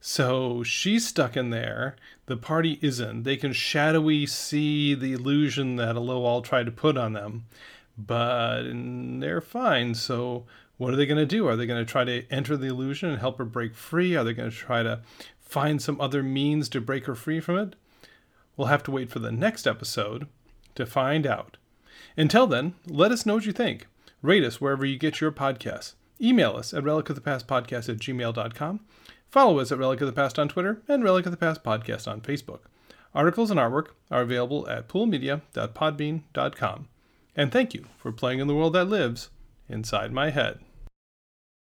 So 0.00 0.62
she's 0.62 1.06
stuck 1.06 1.36
in 1.36 1.50
there. 1.50 1.96
The 2.26 2.36
party 2.36 2.78
isn't. 2.82 3.22
They 3.22 3.36
can 3.36 3.52
shadowy 3.52 4.26
see 4.26 4.94
the 4.94 5.12
illusion 5.12 5.76
that 5.76 5.96
Aloal 5.96 6.42
tried 6.42 6.66
to 6.66 6.72
put 6.72 6.96
on 6.96 7.12
them, 7.12 7.46
but 7.98 8.62
they're 8.72 9.40
fine. 9.40 9.94
So 9.94 10.46
what 10.80 10.94
are 10.94 10.96
they 10.96 11.04
going 11.04 11.18
to 11.18 11.26
do? 11.26 11.46
Are 11.46 11.56
they 11.56 11.66
going 11.66 11.84
to 11.84 11.92
try 11.92 12.04
to 12.04 12.24
enter 12.32 12.56
the 12.56 12.68
illusion 12.68 13.10
and 13.10 13.18
help 13.18 13.36
her 13.36 13.44
break 13.44 13.74
free? 13.74 14.16
Are 14.16 14.24
they 14.24 14.32
going 14.32 14.50
to 14.50 14.56
try 14.56 14.82
to 14.82 15.02
find 15.38 15.82
some 15.82 16.00
other 16.00 16.22
means 16.22 16.70
to 16.70 16.80
break 16.80 17.04
her 17.04 17.14
free 17.14 17.38
from 17.38 17.58
it? 17.58 17.76
We'll 18.56 18.68
have 18.68 18.82
to 18.84 18.90
wait 18.90 19.10
for 19.10 19.18
the 19.18 19.30
next 19.30 19.66
episode 19.66 20.26
to 20.76 20.86
find 20.86 21.26
out. 21.26 21.58
Until 22.16 22.46
then, 22.46 22.76
let 22.86 23.12
us 23.12 23.26
know 23.26 23.34
what 23.34 23.44
you 23.44 23.52
think. 23.52 23.88
Rate 24.22 24.42
us 24.42 24.58
wherever 24.58 24.86
you 24.86 24.96
get 24.96 25.20
your 25.20 25.30
podcasts. 25.30 25.96
Email 26.18 26.56
us 26.56 26.72
at 26.72 26.82
relicofthepastpodcast 26.82 27.90
at 27.90 27.98
gmail.com. 27.98 28.80
Follow 29.28 29.58
us 29.58 29.70
at 29.70 29.76
Relic 29.76 30.00
of 30.00 30.06
the 30.06 30.14
Past 30.14 30.38
on 30.38 30.48
Twitter 30.48 30.80
and 30.88 31.04
Relic 31.04 31.26
of 31.26 31.32
the 31.32 31.36
Past 31.36 31.62
Podcast 31.62 32.10
on 32.10 32.22
Facebook. 32.22 32.60
Articles 33.14 33.50
and 33.50 33.60
artwork 33.60 33.88
are 34.10 34.22
available 34.22 34.66
at 34.66 34.88
poolmedia.podbean.com. 34.88 36.88
And 37.36 37.52
thank 37.52 37.74
you 37.74 37.84
for 37.98 38.12
playing 38.12 38.38
in 38.38 38.46
the 38.46 38.54
world 38.54 38.72
that 38.72 38.86
lives 38.86 39.28
inside 39.68 40.10
my 40.10 40.30
head. 40.30 40.60